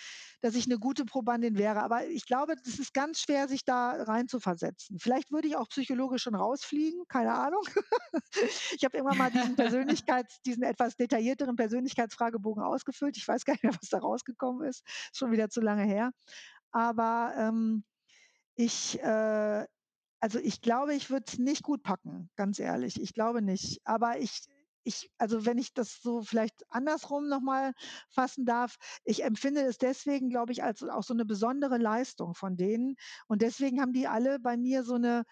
[0.42, 3.92] dass ich 'ne gute Probandin wäre, aber ich glaube, das ist ganz schwer, sich da
[4.04, 4.98] reinzuversetzen.
[4.98, 7.62] Vielleicht würde ich auch psychologisch schon rausfliegen, keine Ahnung.
[8.78, 13.16] Ich habe irgendwann mal diesen Persönlichkeits diesen etwas detaillierteren Persönlichkeitsfragebogen ausgefüllt.
[13.16, 14.82] Ich weiß gar nicht mehr, was da rausgekommen ist.
[14.86, 16.10] Ist schon wieder zu lange her.
[16.72, 17.84] Aber, ähm,
[18.56, 19.66] ich, äh
[20.20, 23.00] also, ich glaube, ich würde es nicht gut packen, ganz ehrlich.
[23.00, 23.80] Ich glaube nicht.
[23.84, 24.40] Aber ich
[24.84, 27.72] ich also, wenn ich das so vielleicht andersrum noch mal
[28.10, 32.56] fassen darf, ich empfinde es deswegen, glaube ich, als auch so 'ne besondere Leistung von
[32.56, 32.96] denen.
[33.28, 35.24] Und deswegen haben die alle bei mir so 'ne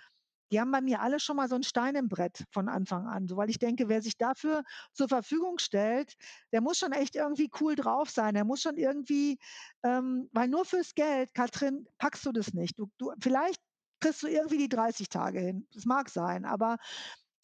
[0.53, 3.29] die haben bei mir alle schon mal so 'n Stein im Brett von Anfang an,
[3.29, 6.15] so weil ich denke, wer sich dafür zur Verfügung stellt,
[6.53, 8.35] der muss schon echt irgendwie cool drauf sein.
[8.35, 9.39] Der muss schon irgendwie
[9.85, 12.79] ähm, weil nur fürs Geld, Katrin, packst du das nicht.
[12.79, 13.61] Du du vielleicht
[14.01, 15.67] kriegst du irgendwie die 30 Tage hin.
[15.75, 16.79] Das mag sein, aber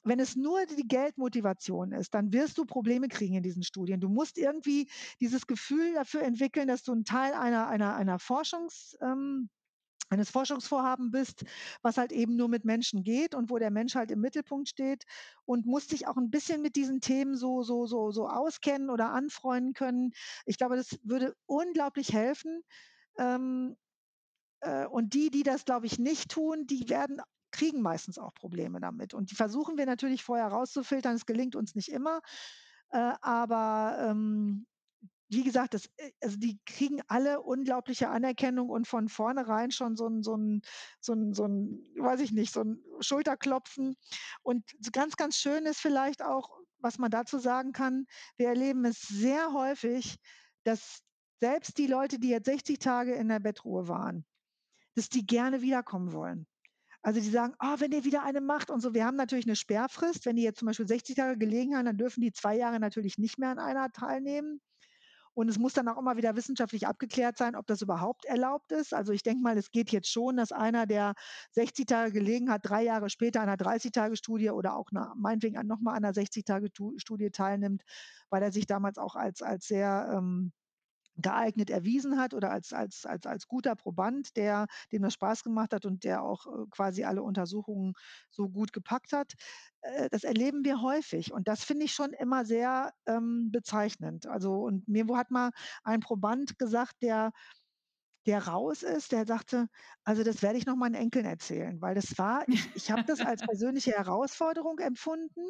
[0.09, 4.01] wenn es nur die Geldmotivation ist, dann wirst du Probleme kriegen in diesen Studien.
[4.01, 4.91] Du musst irgendwie
[5.21, 9.51] dieses Gefühl dafür entwickeln, dass du 'n Teil einer einer einer Forschungs ähm,
[10.11, 11.45] eines Forschungsvorhaben bist,
[11.83, 15.05] was halt eben nur mit Menschen geht und wo der Mensch halt im Mittelpunkt steht
[15.45, 19.11] und musst dich auch 'n bisschen mit diesen Themen so so so so auskennen oder
[19.13, 20.13] anfreunden können.
[20.47, 22.63] Ich glaube, das würde unglaublich helfen.
[23.19, 23.77] Ähm,
[24.61, 27.21] äh, und die, die das, glaube ich, nicht tun, die werden
[27.51, 29.15] kriegen meistens auch Probleme damit.
[29.15, 31.17] Und die versuchen wir natürlich vorher rauszufiltern.
[31.17, 32.21] Es gelingt uns nicht immer,
[32.91, 34.67] äh, aber, ähm
[35.31, 40.09] wie gesagt, das, äh, also die kriegen alle unglaubliche Anerkennung und von vornherein schon so
[40.09, 40.63] ein, so ein,
[41.01, 43.97] so ein, so ein, weiß ich nicht, so ein Schulterklopfen.
[44.43, 48.07] Und ganz, ganz schön ist vielleicht auch, was man dazu sagen kann,
[48.37, 50.17] wir erleben es sehr häufig,
[50.65, 51.01] dass
[51.41, 54.25] selbst die Leute, die jetzt 60 Tage in der Bettruhe waren,
[54.95, 56.47] dass die gerne wiederkommen wollen.
[57.09, 58.93] Also die sagen, oh, wenn ihr wieder eine macht und so.
[58.93, 60.27] Wir haben natürlich eine Sperrfrist.
[60.27, 63.17] Wenn die jetzt zum Beispiel 60 Tage gelegen haben, dann dürfen die zwei Jahre natürlich
[63.17, 64.61] nicht mehr an einer teilnehmen.
[65.33, 68.93] Und es muss dann auch immer wieder wissenschaftlich abgeklärt sein, ob das überhaupt erlaubt ist.
[68.93, 71.15] Also ich denke mal, es geht jetzt schon, dass einer, der
[71.53, 75.97] 60 Tage gelegen hat, drei Jahre später an einer 30-Tage-Studie oder auch eine, meinetwegen nochmal
[75.97, 77.85] an einer 60-Tage-Studie teilnimmt,
[78.29, 80.53] weil er sich damals auch als, als sehr ähm,
[81.21, 85.73] geeignet erwiesen hat oder als, als, als, als guter Proband, der, dem das Spaß gemacht
[85.73, 87.95] hat und der auch äh, quasi alle Untersuchungen
[88.31, 89.35] so gut gepackt hat.
[89.81, 94.27] Äh, das erleben wir häufig und das finde ich schon immer sehr ähm, bezeichnend.
[94.27, 95.51] Also und mir hat mal
[95.83, 97.33] ein Proband gesagt, der
[98.27, 99.69] der raus ist, der sagte,
[100.05, 103.21] also das werde ich noch meinen Enkeln erzählen, weil das war, ich, ich habe das
[103.21, 105.41] als persönliche Herausforderung empfunden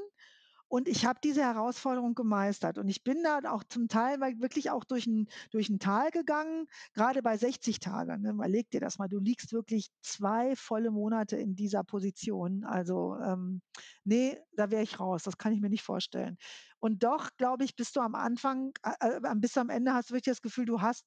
[0.69, 2.79] und ich habe diese Herausforderung gemeistert.
[2.79, 6.67] Und ich bin da auch zum Teil wirklich auch durch ein, durch ein Tal gegangen,
[6.93, 8.23] gerade bei 60 Tagen.
[8.23, 8.31] Ne?
[8.31, 12.65] Überleg dir das mal, du liegst wirklich zwei volle Monate in dieser Position.
[12.65, 13.63] Also ähm,
[14.05, 15.23] nee, da wäre ich raus.
[15.23, 16.37] Das kann ich mir nicht vorstellen.
[16.81, 20.33] Und doch, glaube ich, bist du am Anfang, äh, bis am Ende hast du wirklich
[20.33, 21.05] das Gefühl, du hast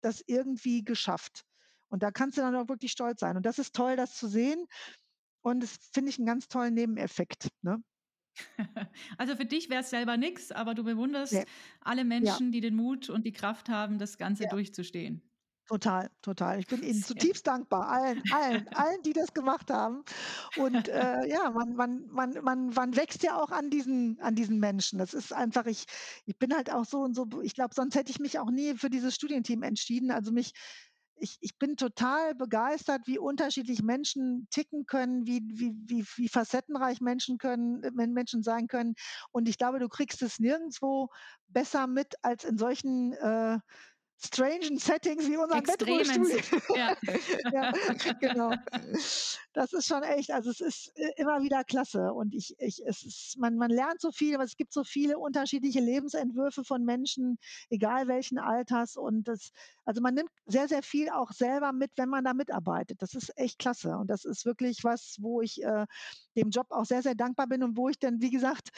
[0.00, 1.44] das irgendwie geschafft.
[1.88, 3.36] Und da kannst du dann auch wirklich stolz sein.
[3.36, 4.66] Und das ist toll, das zu sehen.
[5.42, 7.48] Und das finde ich einen ganz tollen Nebeneffekt.
[7.62, 7.82] Ne?
[9.18, 11.44] Also für dich wäre es selber nichts, aber du bewunderst ja.
[11.80, 12.52] alle Menschen, ja.
[12.52, 14.50] die den Mut und die Kraft haben, das Ganze ja.
[14.50, 15.22] durchzustehen.
[15.66, 16.58] Total, total.
[16.58, 20.04] Ich bin Ihnen zutiefst dankbar, allen, allen, allen, die das gemacht haben.
[20.56, 24.58] Und äh, ja, man, man, man, man, man wächst ja auch an diesen, an diesen
[24.58, 24.98] Menschen.
[24.98, 25.86] Das ist einfach, ich,
[26.26, 28.74] ich bin halt auch so und so, ich glaube, sonst hätte ich mich auch nie
[28.74, 30.10] für dieses Studienteam entschieden.
[30.10, 30.52] Also mich
[31.16, 37.00] ich, ich bin total begeistert, wie unterschiedlich Menschen ticken können, wie, wie, wie, wie facettenreich
[37.00, 38.94] Menschen können, äh, Menschen sein können.
[39.30, 41.08] Und ich glaube, du kriegst es nirgendwo
[41.48, 43.58] besser mit als in solchen äh,
[44.18, 46.40] strangen Settings wie unser Bettruhestuhl.
[46.76, 46.96] Ja.
[47.52, 47.72] ja,
[48.20, 48.52] genau.
[49.52, 53.04] Das ist schon echt, also es ist äh, immer wieder klasse und ich, ich, es
[53.04, 57.38] ist, man, man lernt so viel, aber es gibt so viele unterschiedliche Lebensentwürfe von Menschen,
[57.70, 59.52] egal welchen Alters und das,
[59.84, 63.02] also man nimmt sehr, sehr viel auch selber mit, wenn man da mitarbeitet.
[63.02, 65.86] Das ist echt klasse und das ist wirklich was, wo ich äh,
[66.36, 68.70] dem Job auch sehr, sehr dankbar bin und wo ich dann, wie gesagt,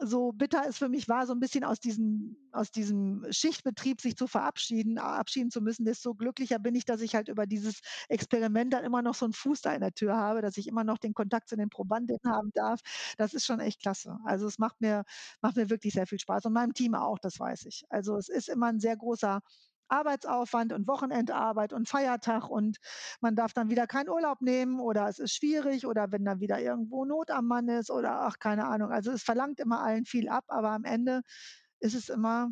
[0.00, 4.16] so bitter es für mich war, so ein bisschen aus diesem, aus diesem Schichtbetrieb sich
[4.16, 8.72] zu verabschieden, abschieden zu müssen, desto glücklicher bin ich, dass ich halt über dieses Experiment
[8.72, 10.98] dann immer noch so einen Fuß da in der Tür habe, dass ich immer noch
[10.98, 12.80] den Kontakt zu den Probandinnen haben darf.
[13.16, 14.18] Das ist schon echt klasse.
[14.24, 15.04] Also es macht mir,
[15.40, 17.84] macht mir wirklich sehr viel Spaß und meinem Team auch, das weiß ich.
[17.90, 19.40] Also es ist immer ein sehr großer
[19.88, 22.78] Arbeitsaufwand und Wochenendarbeit und Feiertag und
[23.20, 26.60] man darf dann wieder keinen Urlaub nehmen oder es ist schwierig oder wenn dann wieder
[26.60, 28.90] irgendwo Not am Mann ist oder ach, keine Ahnung.
[28.92, 31.22] Also es verlangt immer allen viel ab, aber am Ende
[31.80, 32.48] ist es immer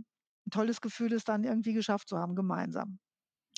[0.47, 2.99] ein tolles Gefühl, es dann irgendwie geschafft zu haben, gemeinsam.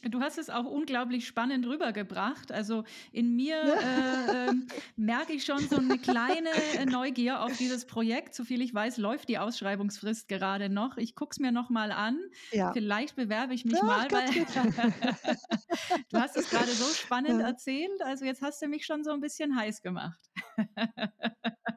[0.02, 2.52] Du hast es auch unglaublich spannend rübergebracht.
[2.52, 4.52] Also in mir äh, äh,
[4.96, 8.34] merke ich schon so eine kleine äh, Neugier auf dieses Projekt.
[8.34, 10.96] Soviel ich weiß, läuft die Ausschreibungsfrist gerade noch.
[10.98, 12.18] Ich gucke es mir noch mal an.
[12.52, 12.72] Ja.
[12.72, 14.30] Vielleicht bewerbe ich mich ja, mal, weil
[16.10, 17.46] du hast es gerade so spannend ja.
[17.48, 18.02] erzählt.
[18.02, 20.20] Also jetzt hast du mich schon so ein bisschen heiß gemacht.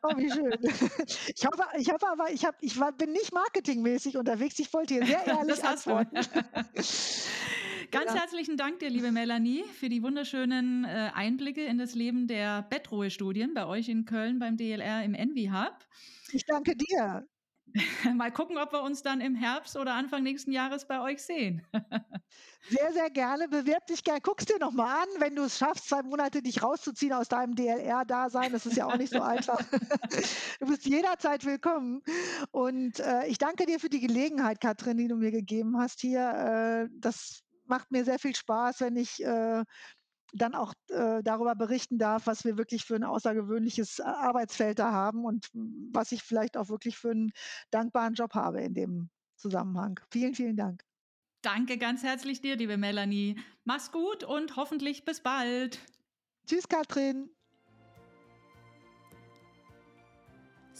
[0.03, 0.53] oh, wie schön.
[1.35, 4.59] Ich hoffe, ich hoffe aber, ich, hab, ich war, bin nicht marketingmäßig unterwegs.
[4.59, 6.17] Ich wollte hier sehr ehrlich antworten.
[7.91, 8.19] Ganz ja.
[8.19, 13.55] herzlichen Dank dir, liebe Melanie, für die wunderschönen äh, Einblicke in das Leben der Bettruhe-Studien
[13.55, 15.87] bei euch in Köln beim DLR im Envy Hub.
[16.31, 17.27] Ich danke dir.
[18.15, 21.65] Mal gucken, ob wir uns dann im Herbst oder Anfang nächsten Jahres bei euch sehen.
[22.69, 23.47] sehr, sehr gerne.
[23.47, 24.21] Bewirb dich gerne.
[24.21, 28.51] Guck's dir nochmal an, wenn du es schaffst, zwei Monate dich rauszuziehen aus deinem DLR-Dasein.
[28.51, 29.59] Das ist ja auch nicht so einfach.
[30.59, 32.03] du bist jederzeit willkommen.
[32.51, 36.87] Und äh, ich danke dir für die Gelegenheit, Katrin, die du mir gegeben hast hier.
[36.87, 39.63] Äh, das macht mir sehr viel Spaß, wenn ich äh,
[40.33, 44.91] dann auch äh, darüber berichten darf, was wir wirklich für ein außergewöhnliches äh, Arbeitsfeld da
[44.91, 47.31] haben und was ich vielleicht auch wirklich für einen
[47.71, 49.99] dankbaren Job habe in dem Zusammenhang.
[50.11, 50.83] Vielen, vielen Dank.
[51.41, 53.39] Danke ganz herzlich dir, liebe Melanie.
[53.63, 55.79] Mach's gut und hoffentlich bis bald.
[56.45, 57.29] Tschüss, Katrin.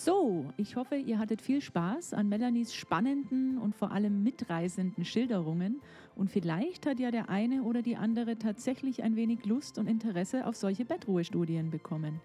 [0.02, 5.82] So, ich hoffe, ihr hattet viel Spaß an Melanies spannenden und vor allem mitreißenden Schilderungen
[6.16, 10.48] und vielleicht hat ja der eine oder die andere tatsächlich ein wenig Lust und Interesse
[10.48, 12.22] auf solche Bettruhestudien bekommen.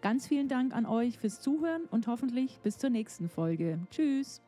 [0.00, 3.78] Ganz vielen Dank an euch fürs Zuhören und hoffentlich bis zur nächsten Folge.
[3.90, 4.40] Tschüss!